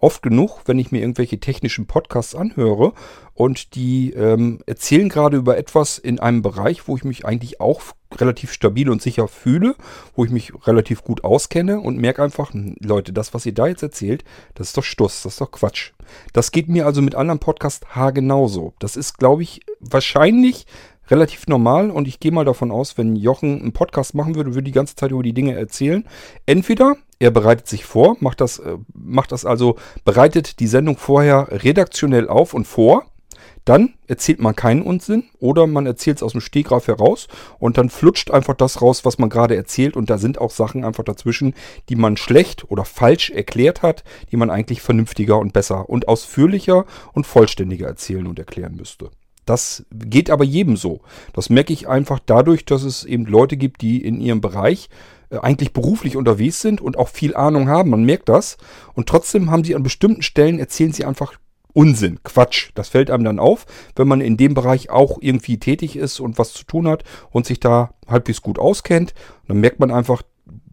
oft 0.00 0.22
genug, 0.22 0.62
wenn 0.66 0.78
ich 0.78 0.92
mir 0.92 1.00
irgendwelche 1.00 1.38
technischen 1.38 1.86
Podcasts 1.86 2.34
anhöre 2.34 2.92
und 3.34 3.74
die 3.74 4.12
ähm, 4.12 4.60
erzählen 4.66 5.08
gerade 5.08 5.36
über 5.36 5.56
etwas 5.56 5.98
in 5.98 6.18
einem 6.18 6.42
Bereich, 6.42 6.88
wo 6.88 6.96
ich 6.96 7.04
mich 7.04 7.24
eigentlich 7.24 7.60
auch 7.60 7.80
relativ 8.16 8.52
stabil 8.52 8.90
und 8.90 9.00
sicher 9.00 9.28
fühle, 9.28 9.76
wo 10.14 10.24
ich 10.24 10.30
mich 10.30 10.52
relativ 10.66 11.04
gut 11.04 11.22
auskenne 11.24 11.80
und 11.80 11.98
merke 11.98 12.22
einfach, 12.22 12.52
hm, 12.52 12.76
Leute, 12.80 13.12
das, 13.12 13.34
was 13.34 13.46
ihr 13.46 13.54
da 13.54 13.66
jetzt 13.66 13.82
erzählt, 13.82 14.24
das 14.54 14.68
ist 14.68 14.76
doch 14.76 14.84
Stuss, 14.84 15.22
das 15.22 15.34
ist 15.34 15.40
doch 15.40 15.52
Quatsch. 15.52 15.92
Das 16.32 16.50
geht 16.50 16.68
mir 16.68 16.86
also 16.86 17.02
mit 17.02 17.14
anderen 17.14 17.38
Podcasts 17.38 17.86
haargenauso. 17.94 18.74
Das 18.78 18.96
ist, 18.96 19.18
glaube 19.18 19.42
ich, 19.42 19.60
wahrscheinlich 19.78 20.66
relativ 21.08 21.46
normal 21.46 21.90
und 21.90 22.08
ich 22.08 22.20
gehe 22.20 22.32
mal 22.32 22.44
davon 22.44 22.70
aus, 22.70 22.96
wenn 22.96 23.16
Jochen 23.16 23.60
einen 23.60 23.72
Podcast 23.72 24.14
machen 24.14 24.34
würde, 24.34 24.54
würde 24.54 24.64
die 24.64 24.72
ganze 24.72 24.96
Zeit 24.96 25.10
über 25.10 25.22
die 25.22 25.32
Dinge 25.32 25.54
erzählen. 25.54 26.04
Entweder 26.46 26.96
er 27.20 27.30
bereitet 27.30 27.68
sich 27.68 27.84
vor, 27.84 28.16
macht 28.18 28.40
das, 28.40 28.58
äh, 28.58 28.78
macht 28.92 29.30
das 29.30 29.44
also, 29.44 29.76
bereitet 30.04 30.58
die 30.58 30.66
Sendung 30.66 30.96
vorher 30.96 31.48
redaktionell 31.50 32.28
auf 32.28 32.54
und 32.54 32.66
vor. 32.66 33.04
Dann 33.66 33.92
erzählt 34.08 34.40
man 34.40 34.56
keinen 34.56 34.80
Unsinn 34.80 35.24
oder 35.38 35.66
man 35.66 35.84
erzählt 35.84 36.16
es 36.16 36.22
aus 36.22 36.32
dem 36.32 36.40
Stegreif 36.40 36.88
heraus 36.88 37.28
und 37.58 37.76
dann 37.76 37.90
flutscht 37.90 38.30
einfach 38.30 38.54
das 38.54 38.80
raus, 38.80 39.04
was 39.04 39.18
man 39.18 39.28
gerade 39.28 39.54
erzählt 39.54 39.96
und 39.96 40.08
da 40.08 40.16
sind 40.16 40.38
auch 40.38 40.50
Sachen 40.50 40.82
einfach 40.82 41.04
dazwischen, 41.04 41.54
die 41.90 41.94
man 41.94 42.16
schlecht 42.16 42.70
oder 42.70 42.86
falsch 42.86 43.28
erklärt 43.30 43.82
hat, 43.82 44.02
die 44.32 44.38
man 44.38 44.48
eigentlich 44.48 44.80
vernünftiger 44.80 45.38
und 45.38 45.52
besser 45.52 45.90
und 45.90 46.08
ausführlicher 46.08 46.86
und 47.12 47.26
vollständiger 47.26 47.86
erzählen 47.86 48.26
und 48.26 48.38
erklären 48.38 48.76
müsste. 48.76 49.10
Das 49.44 49.84
geht 49.92 50.30
aber 50.30 50.44
jedem 50.44 50.76
so. 50.76 51.00
Das 51.34 51.50
merke 51.50 51.74
ich 51.74 51.86
einfach 51.86 52.18
dadurch, 52.24 52.64
dass 52.64 52.82
es 52.82 53.04
eben 53.04 53.26
Leute 53.26 53.58
gibt, 53.58 53.82
die 53.82 54.02
in 54.02 54.20
ihrem 54.20 54.40
Bereich 54.40 54.88
eigentlich 55.30 55.72
beruflich 55.72 56.16
unterwegs 56.16 56.60
sind 56.60 56.80
und 56.80 56.98
auch 56.98 57.08
viel 57.08 57.36
Ahnung 57.36 57.68
haben, 57.68 57.90
man 57.90 58.04
merkt 58.04 58.28
das. 58.28 58.56
Und 58.94 59.08
trotzdem 59.08 59.50
haben 59.50 59.64
sie 59.64 59.74
an 59.74 59.82
bestimmten 59.82 60.22
Stellen, 60.22 60.58
erzählen 60.58 60.92
sie 60.92 61.04
einfach 61.04 61.34
Unsinn, 61.72 62.18
Quatsch. 62.24 62.70
Das 62.74 62.88
fällt 62.88 63.10
einem 63.10 63.24
dann 63.24 63.38
auf, 63.38 63.66
wenn 63.94 64.08
man 64.08 64.20
in 64.20 64.36
dem 64.36 64.54
Bereich 64.54 64.90
auch 64.90 65.18
irgendwie 65.20 65.58
tätig 65.58 65.96
ist 65.96 66.18
und 66.18 66.38
was 66.38 66.52
zu 66.52 66.64
tun 66.64 66.88
hat 66.88 67.04
und 67.30 67.46
sich 67.46 67.60
da 67.60 67.94
halbwegs 68.08 68.42
gut 68.42 68.58
auskennt. 68.58 69.14
dann 69.46 69.60
merkt 69.60 69.78
man 69.78 69.92
einfach, 69.92 70.22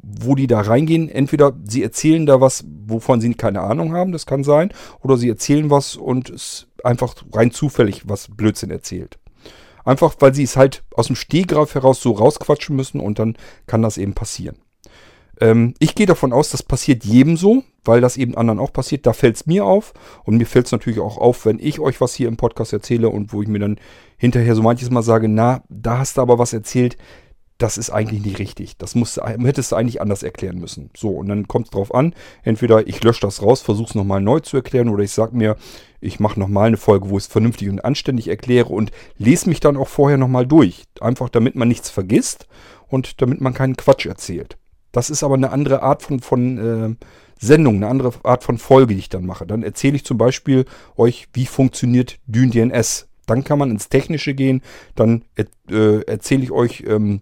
wo 0.01 0.36
die 0.36 0.47
da 0.47 0.62
reingehen. 0.62 1.10
Entweder 1.10 1.53
sie 1.66 1.84
erzählen 1.84 2.26
da 2.26 2.41
was, 2.41 2.66
wovon 2.88 3.22
sie 3.22 3.34
keine 3.36 3.62
Ahnung 3.62 3.93
haben, 3.93 4.12
das 4.12 4.26
kann 4.26 4.43
sein, 4.43 4.72
oder 5.01 5.18
sie 5.18 5.30
erzählen 5.30 5.70
was 5.70 5.95
und 5.95 6.30
es 6.30 6.68
einfach 6.84 7.14
rein 7.34 7.51
zufällig 7.51 8.08
was 8.08 8.30
Blödsinn 8.30 8.72
erzählt. 8.72 9.20
Einfach, 9.88 10.16
weil 10.20 10.34
sie 10.34 10.44
es 10.44 10.58
halt 10.58 10.84
aus 10.94 11.08
dem 11.08 11.16
Stehgreif 11.16 11.74
heraus 11.74 12.02
so 12.02 12.12
rausquatschen 12.12 12.76
müssen 12.76 13.00
und 13.00 13.20
dann 13.20 13.38
kann 13.68 13.82
das 13.82 13.98
eben 13.98 14.14
passieren. 14.14 14.58
Ähm, 15.40 15.76
ich 15.80 15.96
gehe 15.96 16.06
davon 16.06 16.34
aus, 16.34 16.50
das 16.50 16.62
passiert 16.62 17.06
jedem 17.06 17.38
so, 17.38 17.64
weil 17.86 18.02
das 18.02 18.18
eben 18.18 18.36
anderen 18.36 18.60
auch 18.60 18.74
passiert. 18.74 19.06
Da 19.06 19.14
fällt 19.14 19.38
es 19.38 19.46
mir 19.46 19.64
auf 19.64 19.94
und 20.26 20.36
mir 20.36 20.46
fällt 20.46 20.66
es 20.66 20.74
natürlich 20.74 21.00
auch 21.00 21.18
auf, 21.18 21.46
wenn 21.46 21.58
ich 21.58 21.80
euch 21.80 22.02
was 22.02 22.14
hier 22.14 22.28
im 22.28 22.36
Podcast 22.36 22.74
erzähle 22.74 23.08
und 23.08 23.32
wo 23.32 23.42
ich 23.42 23.48
mir 23.48 23.60
dann 23.60 23.80
hinterher 24.18 24.56
so 24.56 24.62
manches 24.62 24.90
Mal 24.90 25.04
sage, 25.04 25.30
na, 25.30 25.64
da 25.70 26.00
hast 26.00 26.18
du 26.18 26.22
aber 26.22 26.38
was 26.38 26.52
erzählt, 26.52 26.98
das 27.58 27.78
ist 27.78 27.89
eigentlich 27.89 28.24
nicht 28.24 28.39
richtig. 28.39 28.78
Das 28.78 28.93
musst, 28.95 29.18
hättest 29.18 29.72
du 29.72 29.76
eigentlich 29.76 30.01
anders 30.01 30.24
erklären 30.24 30.60
müssen. 30.60 30.91
So, 30.95 31.10
und 31.10 31.28
dann 31.28 31.47
kommt 31.47 31.68
es 31.68 31.72
drauf 31.72 31.93
an, 31.93 32.14
entweder 32.43 32.88
ich 32.88 33.03
lösche 33.03 33.22
das 33.22 33.41
raus, 33.41 33.62
versuche 33.62 33.89
es 33.89 33.95
nochmal 33.95 34.22
neu 34.22 34.39
zu 34.39 34.58
erklären, 34.58 34.89
oder 34.89 35.03
ich 35.03 35.12
sage 35.12 35.36
mir, 35.36 35.55
ich 35.99 36.20
mache 36.20 36.39
nochmal 36.39 36.68
eine 36.68 36.78
Folge, 36.78 37.10
wo 37.10 37.18
ich 37.18 37.24
es 37.24 37.32
vernünftig 37.32 37.70
und 37.70 37.84
anständig 37.84 38.28
erkläre 38.28 38.70
und 38.70 38.91
lese 39.18 39.49
mich 39.49 39.60
dann 39.60 39.78
auch 39.78 39.88
vorher 39.88 40.18
nochmal 40.18 40.45
durch. 40.45 40.84
Einfach 41.01 41.30
damit 41.30 41.55
man 41.55 41.68
nichts 41.68 41.89
vergisst 41.89 42.47
und 42.88 43.22
damit 43.22 43.41
man 43.41 43.53
keinen 43.53 43.76
Quatsch 43.76 44.05
erzählt. 44.05 44.58
Das 44.91 45.10
ist 45.10 45.24
aber 45.24 45.36
eine 45.36 45.51
andere 45.51 45.82
Art 45.82 46.03
von, 46.03 46.20
von 46.20 46.58
äh, 46.58 47.05
Sendung, 47.39 47.78
eine 47.78 47.88
andere 47.88 48.14
Art 48.24 48.43
von 48.43 48.58
Folge, 48.58 48.93
die 48.93 48.99
ich 48.99 49.10
dann 49.10 49.26
mache. 49.26 49.47
Dann 49.47 49.64
erzähle 49.64 49.95
ich 49.95 50.05
zum 50.05 50.18
Beispiel 50.18 50.66
euch, 50.95 51.28
wie 51.34 51.45
funktioniert 51.45 52.20
DynDNS. 52.28 53.08
Dann 53.26 53.43
kann 53.43 53.60
man 53.60 53.72
ins 53.72 53.89
Technische 53.89 54.34
gehen. 54.34 54.62
Dann 54.95 55.24
äh, 55.36 56.01
erzähle 56.03 56.43
ich 56.43 56.51
euch, 56.51 56.84
ähm, 56.88 57.22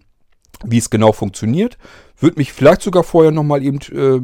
wie 0.64 0.78
es 0.78 0.90
genau 0.90 1.12
funktioniert. 1.12 1.78
Würde 2.18 2.38
mich 2.38 2.52
vielleicht 2.52 2.82
sogar 2.82 3.04
vorher 3.04 3.32
nochmal 3.32 3.62
eben 3.62 3.78
äh, 3.92 4.20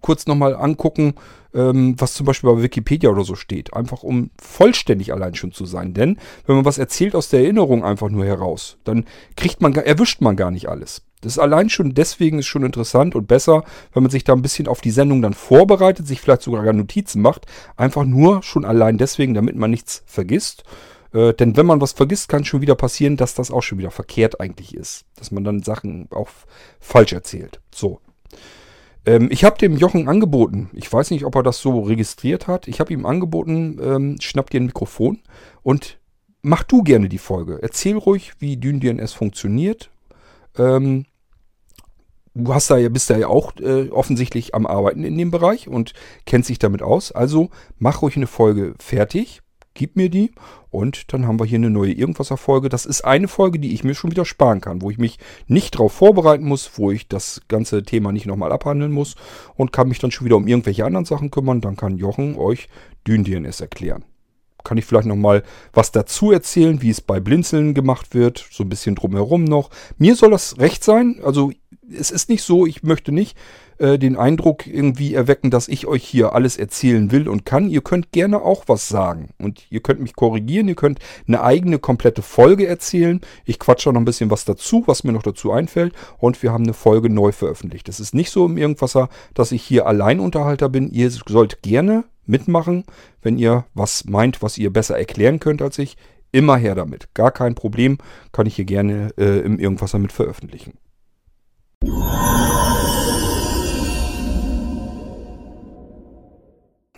kurz 0.00 0.26
nochmal 0.26 0.56
angucken, 0.56 1.14
ähm, 1.54 1.94
was 1.98 2.14
zum 2.14 2.26
Beispiel 2.26 2.50
bei 2.50 2.62
Wikipedia 2.62 3.10
oder 3.10 3.24
so 3.24 3.34
steht. 3.34 3.74
Einfach 3.74 4.02
um 4.02 4.30
vollständig 4.40 5.12
allein 5.12 5.34
schon 5.34 5.52
zu 5.52 5.66
sein. 5.66 5.94
Denn 5.94 6.18
wenn 6.46 6.56
man 6.56 6.64
was 6.64 6.78
erzählt 6.78 7.14
aus 7.14 7.28
der 7.28 7.40
Erinnerung 7.40 7.84
einfach 7.84 8.08
nur 8.08 8.24
heraus, 8.24 8.78
dann 8.84 9.04
kriegt 9.36 9.60
man, 9.60 9.74
erwischt 9.74 10.20
man 10.20 10.36
gar 10.36 10.50
nicht 10.50 10.68
alles. 10.68 11.02
Das 11.20 11.32
ist 11.32 11.38
allein 11.38 11.70
schon 11.70 11.94
deswegen 11.94 12.38
ist 12.38 12.46
schon 12.46 12.64
interessant 12.64 13.14
und 13.14 13.26
besser, 13.26 13.64
wenn 13.94 14.02
man 14.02 14.10
sich 14.10 14.24
da 14.24 14.34
ein 14.34 14.42
bisschen 14.42 14.68
auf 14.68 14.82
die 14.82 14.90
Sendung 14.90 15.22
dann 15.22 15.32
vorbereitet, 15.32 16.06
sich 16.06 16.20
vielleicht 16.20 16.42
sogar 16.42 16.70
Notizen 16.72 17.22
macht. 17.22 17.46
Einfach 17.76 18.04
nur 18.04 18.42
schon 18.42 18.66
allein 18.66 18.98
deswegen, 18.98 19.32
damit 19.32 19.56
man 19.56 19.70
nichts 19.70 20.02
vergisst. 20.06 20.64
Äh, 21.14 21.32
denn 21.32 21.56
wenn 21.56 21.64
man 21.64 21.80
was 21.80 21.92
vergisst, 21.92 22.28
kann 22.28 22.44
schon 22.44 22.60
wieder 22.60 22.74
passieren, 22.74 23.16
dass 23.16 23.34
das 23.34 23.50
auch 23.50 23.62
schon 23.62 23.78
wieder 23.78 23.90
verkehrt 23.90 24.40
eigentlich 24.40 24.74
ist. 24.74 25.06
Dass 25.16 25.30
man 25.30 25.44
dann 25.44 25.62
Sachen 25.62 26.08
auch 26.10 26.28
falsch 26.80 27.12
erzählt. 27.12 27.60
So. 27.72 28.00
Ähm, 29.06 29.28
ich 29.30 29.44
habe 29.44 29.56
dem 29.56 29.76
Jochen 29.76 30.08
angeboten, 30.08 30.70
ich 30.72 30.92
weiß 30.92 31.10
nicht, 31.12 31.24
ob 31.24 31.36
er 31.36 31.42
das 31.42 31.60
so 31.60 31.80
registriert 31.80 32.48
hat, 32.48 32.68
ich 32.68 32.80
habe 32.80 32.92
ihm 32.92 33.06
angeboten, 33.06 33.78
ähm, 33.82 34.16
schnapp 34.20 34.50
dir 34.50 34.60
ein 34.60 34.66
Mikrofon 34.66 35.20
und 35.62 35.98
mach 36.42 36.64
du 36.64 36.82
gerne 36.82 37.08
die 37.08 37.18
Folge. 37.18 37.58
Erzähl 37.62 37.96
ruhig, 37.96 38.32
wie 38.38 38.56
DynDNS 38.56 39.12
funktioniert. 39.12 39.90
Ähm, 40.56 41.04
du 42.34 42.54
hast 42.54 42.70
da 42.70 42.78
ja, 42.78 42.88
bist 42.88 43.10
da 43.10 43.18
ja 43.18 43.28
auch 43.28 43.52
äh, 43.60 43.90
offensichtlich 43.90 44.54
am 44.54 44.66
Arbeiten 44.66 45.04
in 45.04 45.16
dem 45.18 45.30
Bereich 45.30 45.68
und 45.68 45.92
kennst 46.24 46.48
dich 46.48 46.58
damit 46.58 46.82
aus. 46.82 47.12
Also 47.12 47.50
mach 47.78 48.02
ruhig 48.02 48.16
eine 48.16 48.26
Folge 48.26 48.74
fertig 48.78 49.42
gib 49.74 49.96
mir 49.96 50.08
die 50.08 50.30
und 50.70 51.12
dann 51.12 51.26
haben 51.26 51.38
wir 51.38 51.44
hier 51.44 51.58
eine 51.58 51.70
neue 51.70 51.92
Irgendwasser-Folge. 51.92 52.68
Das 52.68 52.86
ist 52.86 53.04
eine 53.04 53.28
Folge, 53.28 53.58
die 53.58 53.74
ich 53.74 53.84
mir 53.84 53.94
schon 53.94 54.10
wieder 54.10 54.24
sparen 54.24 54.60
kann, 54.60 54.82
wo 54.82 54.90
ich 54.90 54.98
mich 54.98 55.18
nicht 55.46 55.74
darauf 55.74 55.92
vorbereiten 55.92 56.44
muss, 56.44 56.78
wo 56.78 56.90
ich 56.90 57.08
das 57.08 57.42
ganze 57.48 57.82
Thema 57.82 58.12
nicht 58.12 58.26
nochmal 58.26 58.52
abhandeln 58.52 58.92
muss 58.92 59.16
und 59.56 59.72
kann 59.72 59.88
mich 59.88 59.98
dann 59.98 60.10
schon 60.10 60.24
wieder 60.24 60.36
um 60.36 60.46
irgendwelche 60.46 60.84
anderen 60.84 61.04
Sachen 61.04 61.30
kümmern. 61.30 61.60
Dann 61.60 61.76
kann 61.76 61.98
Jochen 61.98 62.36
euch 62.36 62.68
DynDNS 63.06 63.60
erklären. 63.60 64.04
Kann 64.62 64.78
ich 64.78 64.86
vielleicht 64.86 65.06
nochmal 65.06 65.42
was 65.74 65.92
dazu 65.92 66.30
erzählen, 66.30 66.80
wie 66.80 66.88
es 66.88 67.02
bei 67.02 67.20
Blinzeln 67.20 67.74
gemacht 67.74 68.14
wird, 68.14 68.46
so 68.50 68.64
ein 68.64 68.70
bisschen 68.70 68.94
drumherum 68.94 69.44
noch. 69.44 69.68
Mir 69.98 70.16
soll 70.16 70.30
das 70.30 70.58
recht 70.58 70.82
sein, 70.82 71.20
also 71.22 71.52
es 71.92 72.10
ist 72.10 72.30
nicht 72.30 72.42
so, 72.42 72.64
ich 72.64 72.82
möchte 72.82 73.12
nicht 73.12 73.36
äh, 73.78 73.98
den 73.98 74.16
Eindruck 74.16 74.66
irgendwie 74.66 75.14
erwecken, 75.14 75.50
dass 75.50 75.68
ich 75.68 75.86
euch 75.86 76.04
hier 76.04 76.32
alles 76.32 76.56
erzählen 76.56 77.10
will 77.10 77.28
und 77.28 77.44
kann. 77.44 77.68
Ihr 77.68 77.82
könnt 77.82 78.12
gerne 78.12 78.42
auch 78.42 78.64
was 78.66 78.88
sagen 78.88 79.30
und 79.38 79.66
ihr 79.70 79.80
könnt 79.80 80.00
mich 80.00 80.14
korrigieren, 80.14 80.68
ihr 80.68 80.74
könnt 80.74 80.98
eine 81.26 81.42
eigene 81.42 81.78
komplette 81.78 82.22
Folge 82.22 82.66
erzählen. 82.66 83.20
Ich 83.44 83.58
quatsche 83.58 83.92
noch 83.92 84.00
ein 84.00 84.04
bisschen 84.04 84.30
was 84.30 84.44
dazu, 84.44 84.84
was 84.86 85.04
mir 85.04 85.12
noch 85.12 85.22
dazu 85.22 85.52
einfällt 85.52 85.94
und 86.18 86.42
wir 86.42 86.52
haben 86.52 86.64
eine 86.64 86.74
Folge 86.74 87.10
neu 87.10 87.32
veröffentlicht. 87.32 87.88
Es 87.88 88.00
ist 88.00 88.14
nicht 88.14 88.30
so 88.30 88.46
im 88.46 88.56
Irgendwasser, 88.56 89.08
dass 89.34 89.52
ich 89.52 89.62
hier 89.62 89.86
Alleinunterhalter 89.86 90.68
bin. 90.68 90.90
Ihr 90.90 91.10
sollt 91.10 91.62
gerne 91.62 92.04
mitmachen, 92.26 92.84
wenn 93.22 93.38
ihr 93.38 93.64
was 93.74 94.04
meint, 94.04 94.42
was 94.42 94.58
ihr 94.58 94.72
besser 94.72 94.98
erklären 94.98 95.40
könnt 95.40 95.62
als 95.62 95.78
ich. 95.78 95.96
Immer 96.32 96.56
her 96.56 96.74
damit. 96.74 97.14
Gar 97.14 97.30
kein 97.30 97.54
Problem. 97.54 97.98
Kann 98.32 98.46
ich 98.46 98.56
hier 98.56 98.64
gerne 98.64 99.10
äh, 99.16 99.38
im 99.40 99.60
Irgendwasser 99.60 100.00
mit 100.00 100.10
veröffentlichen. 100.10 100.78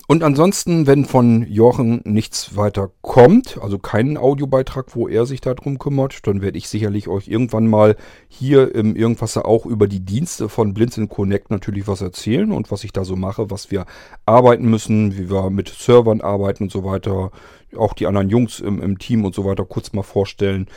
Und 0.09 0.23
ansonsten, 0.23 0.87
wenn 0.87 1.05
von 1.05 1.45
Jochen 1.49 2.01
nichts 2.05 2.57
weiter 2.57 2.93
kommt, 3.03 3.59
also 3.61 3.79
keinen 3.79 4.17
Audiobeitrag, 4.17 4.95
wo 4.95 5.09
er 5.09 5.27
sich 5.27 5.41
darum 5.41 5.81
kümmert, 5.81 6.25
dann 6.29 6.43
werde 6.43 6.59
ich 6.59 6.69
sicherlich 6.69 7.09
euch 7.09 7.27
irgendwann 7.27 7.67
mal 7.67 7.97
hier 8.29 8.73
im 8.73 8.95
Irgendwas 8.95 9.37
auch 9.37 9.67
über 9.67 9.89
die 9.89 10.05
Dienste 10.05 10.49
von 10.49 10.75
Blinzeln 10.75 11.09
Connect 11.09 11.51
natürlich 11.51 11.89
was 11.89 12.03
erzählen 12.03 12.53
und 12.53 12.71
was 12.71 12.85
ich 12.85 12.93
da 12.93 13.05
so 13.05 13.17
mache, 13.17 13.51
was 13.51 13.73
wir 13.73 13.85
arbeiten 14.27 14.71
müssen, 14.71 15.19
wie 15.19 15.29
wir 15.29 15.51
mit 15.51 15.69
Servern 15.71 16.21
arbeiten 16.21 16.65
und 16.65 16.73
so 16.73 16.85
weiter. 16.85 17.33
Auch 17.77 17.93
die 17.93 18.07
anderen 18.07 18.31
Jungs 18.31 18.61
im, 18.61 18.81
im 18.81 19.01
Team 19.01 19.25
und 19.25 19.35
so 19.35 19.45
weiter 19.45 19.65
kurz 19.65 19.93
mal 19.93 20.05
vorstellen. 20.05 20.69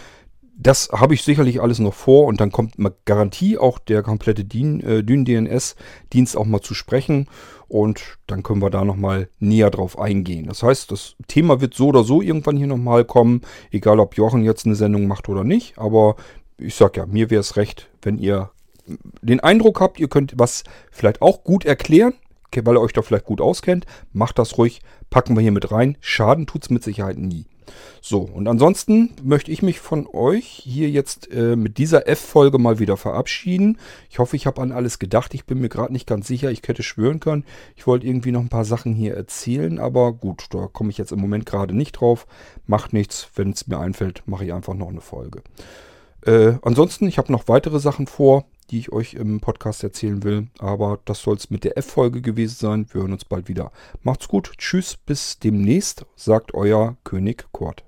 Das 0.62 0.90
habe 0.92 1.14
ich 1.14 1.24
sicherlich 1.24 1.62
alles 1.62 1.80
noch 1.80 1.94
vor 1.94 2.26
und 2.26 2.42
dann 2.42 2.52
kommt 2.52 2.74
Garantie 3.06 3.58
auch 3.58 3.80
der 3.80 4.02
komplette 4.04 4.42
äh, 4.42 5.04
DYN-DNS-Dienst 5.04 6.36
auch 6.36 6.46
mal 6.46 6.60
zu 6.60 6.74
sprechen 6.74 7.28
und 7.70 8.18
dann 8.28 8.44
können 8.44 8.62
wir 8.62 8.70
da 8.70 8.84
nochmal 8.84 9.30
näher 9.40 9.70
drauf 9.70 9.98
eingehen. 9.98 10.48
Das 10.48 10.64
heißt, 10.64 10.92
das 10.92 11.16
Thema 11.28 11.62
wird 11.62 11.74
so 11.74 11.88
oder 11.88 12.04
so 12.04 12.22
irgendwann 12.22 12.58
hier 12.58 12.68
nochmal 12.68 13.06
kommen, 13.06 13.42
egal 13.72 14.00
ob 14.00 14.18
Jochen 14.18 14.44
jetzt 14.44 14.66
eine 14.66 14.76
Sendung 14.76 15.08
macht 15.08 15.30
oder 15.30 15.44
nicht, 15.44 15.78
aber 15.78 16.16
ich 16.58 16.76
sag 16.76 16.98
ja, 16.98 17.06
mir 17.06 17.30
wäre 17.30 17.40
es 17.40 17.56
recht, 17.56 17.88
wenn 18.02 18.18
ihr 18.18 18.52
den 19.22 19.40
Eindruck 19.40 19.80
habt, 19.82 20.00
ihr 20.00 20.08
könnt 20.08 20.34
was 20.36 20.64
vielleicht 20.92 21.22
auch 21.22 21.44
gut 21.44 21.64
erklären, 21.64 22.14
weil 22.56 22.76
ihr 22.76 22.82
euch 22.82 22.94
da 22.94 23.02
vielleicht 23.02 23.26
gut 23.26 23.42
auskennt, 23.42 23.86
macht 24.12 24.40
das 24.40 24.58
ruhig, 24.58 24.82
packen 25.10 25.36
wir 25.36 25.42
hier 25.42 25.52
mit 25.52 25.72
rein. 25.72 25.98
Schaden 26.02 26.48
tut 26.48 26.64
es 26.64 26.70
mit 26.70 26.84
Sicherheit 26.84 27.18
nie. 27.18 27.46
So, 28.02 28.22
und 28.22 28.48
ansonsten 28.48 29.14
möchte 29.24 29.52
ich 29.52 29.62
mich 29.62 29.80
von 29.80 30.08
euch 30.08 30.46
hier 30.46 30.90
jetzt 30.90 31.32
äh, 31.32 31.56
mit 31.56 31.78
dieser 31.78 32.08
F-Folge 32.08 32.58
mal 32.58 32.80
wieder 32.80 32.98
verabschieden. 32.98 33.78
Ich 34.10 34.20
hoffe, 34.20 34.36
ich 34.36 34.46
habe 34.46 34.62
an 34.62 34.72
alles 34.72 35.00
gedacht. 35.00 35.34
Ich 35.34 35.46
bin 35.46 35.60
mir 35.60 35.70
gerade 35.70 35.94
nicht 35.94 36.08
ganz 36.08 36.28
sicher. 36.28 36.52
Ich 36.52 36.62
hätte 36.66 36.84
schwören 36.84 37.20
können, 37.20 37.46
ich 37.76 37.88
wollte 37.88 38.08
irgendwie 38.08 38.32
noch 38.32 38.42
ein 38.42 38.50
paar 38.50 38.66
Sachen 38.66 38.94
hier 38.94 39.16
erzählen, 39.16 39.80
aber 39.80 40.14
gut, 40.14 40.48
da 40.52 40.68
komme 40.68 40.90
ich 40.90 40.98
jetzt 40.98 41.12
im 41.12 41.20
Moment 41.20 41.46
gerade 41.46 41.76
nicht 41.76 41.94
drauf. 41.94 42.28
Macht 42.68 42.94
nichts. 42.94 43.30
Wenn 43.36 43.52
es 43.52 43.68
mir 43.68 43.80
einfällt, 43.80 44.24
mache 44.26 44.46
ich 44.46 44.54
einfach 44.54 44.74
noch 44.74 44.90
eine 44.90 45.02
Folge. 45.02 45.42
Äh, 46.26 46.54
ansonsten, 46.62 47.08
ich 47.08 47.18
habe 47.18 47.32
noch 47.32 47.48
weitere 47.48 47.80
Sachen 47.80 48.08
vor 48.08 48.46
die 48.70 48.80
ich 48.80 48.92
euch 48.92 49.14
im 49.14 49.40
Podcast 49.40 49.84
erzählen 49.84 50.24
will. 50.24 50.48
Aber 50.60 51.00
das 51.06 51.22
soll 51.22 51.36
es 51.36 51.50
mit 51.50 51.64
der 51.64 51.78
F-Folge 51.78 52.22
gewesen 52.22 52.56
sein. 52.56 52.86
Wir 52.92 53.02
hören 53.02 53.14
uns 53.14 53.26
bald 53.26 53.48
wieder. 53.48 53.72
Macht's 54.04 54.28
gut. 54.28 54.54
Tschüss. 54.58 54.98
Bis 54.98 55.40
demnächst, 55.40 56.06
sagt 56.16 56.54
euer 56.54 56.98
König 57.04 57.46
Kurt. 57.52 57.84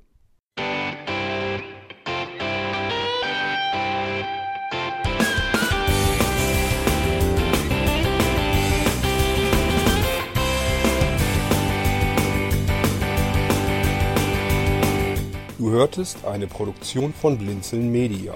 Du 15.57 15.69
hörtest 15.69 16.25
eine 16.25 16.47
Produktion 16.47 17.13
von 17.13 17.37
Blinzeln 17.37 17.91
Media. 17.91 18.35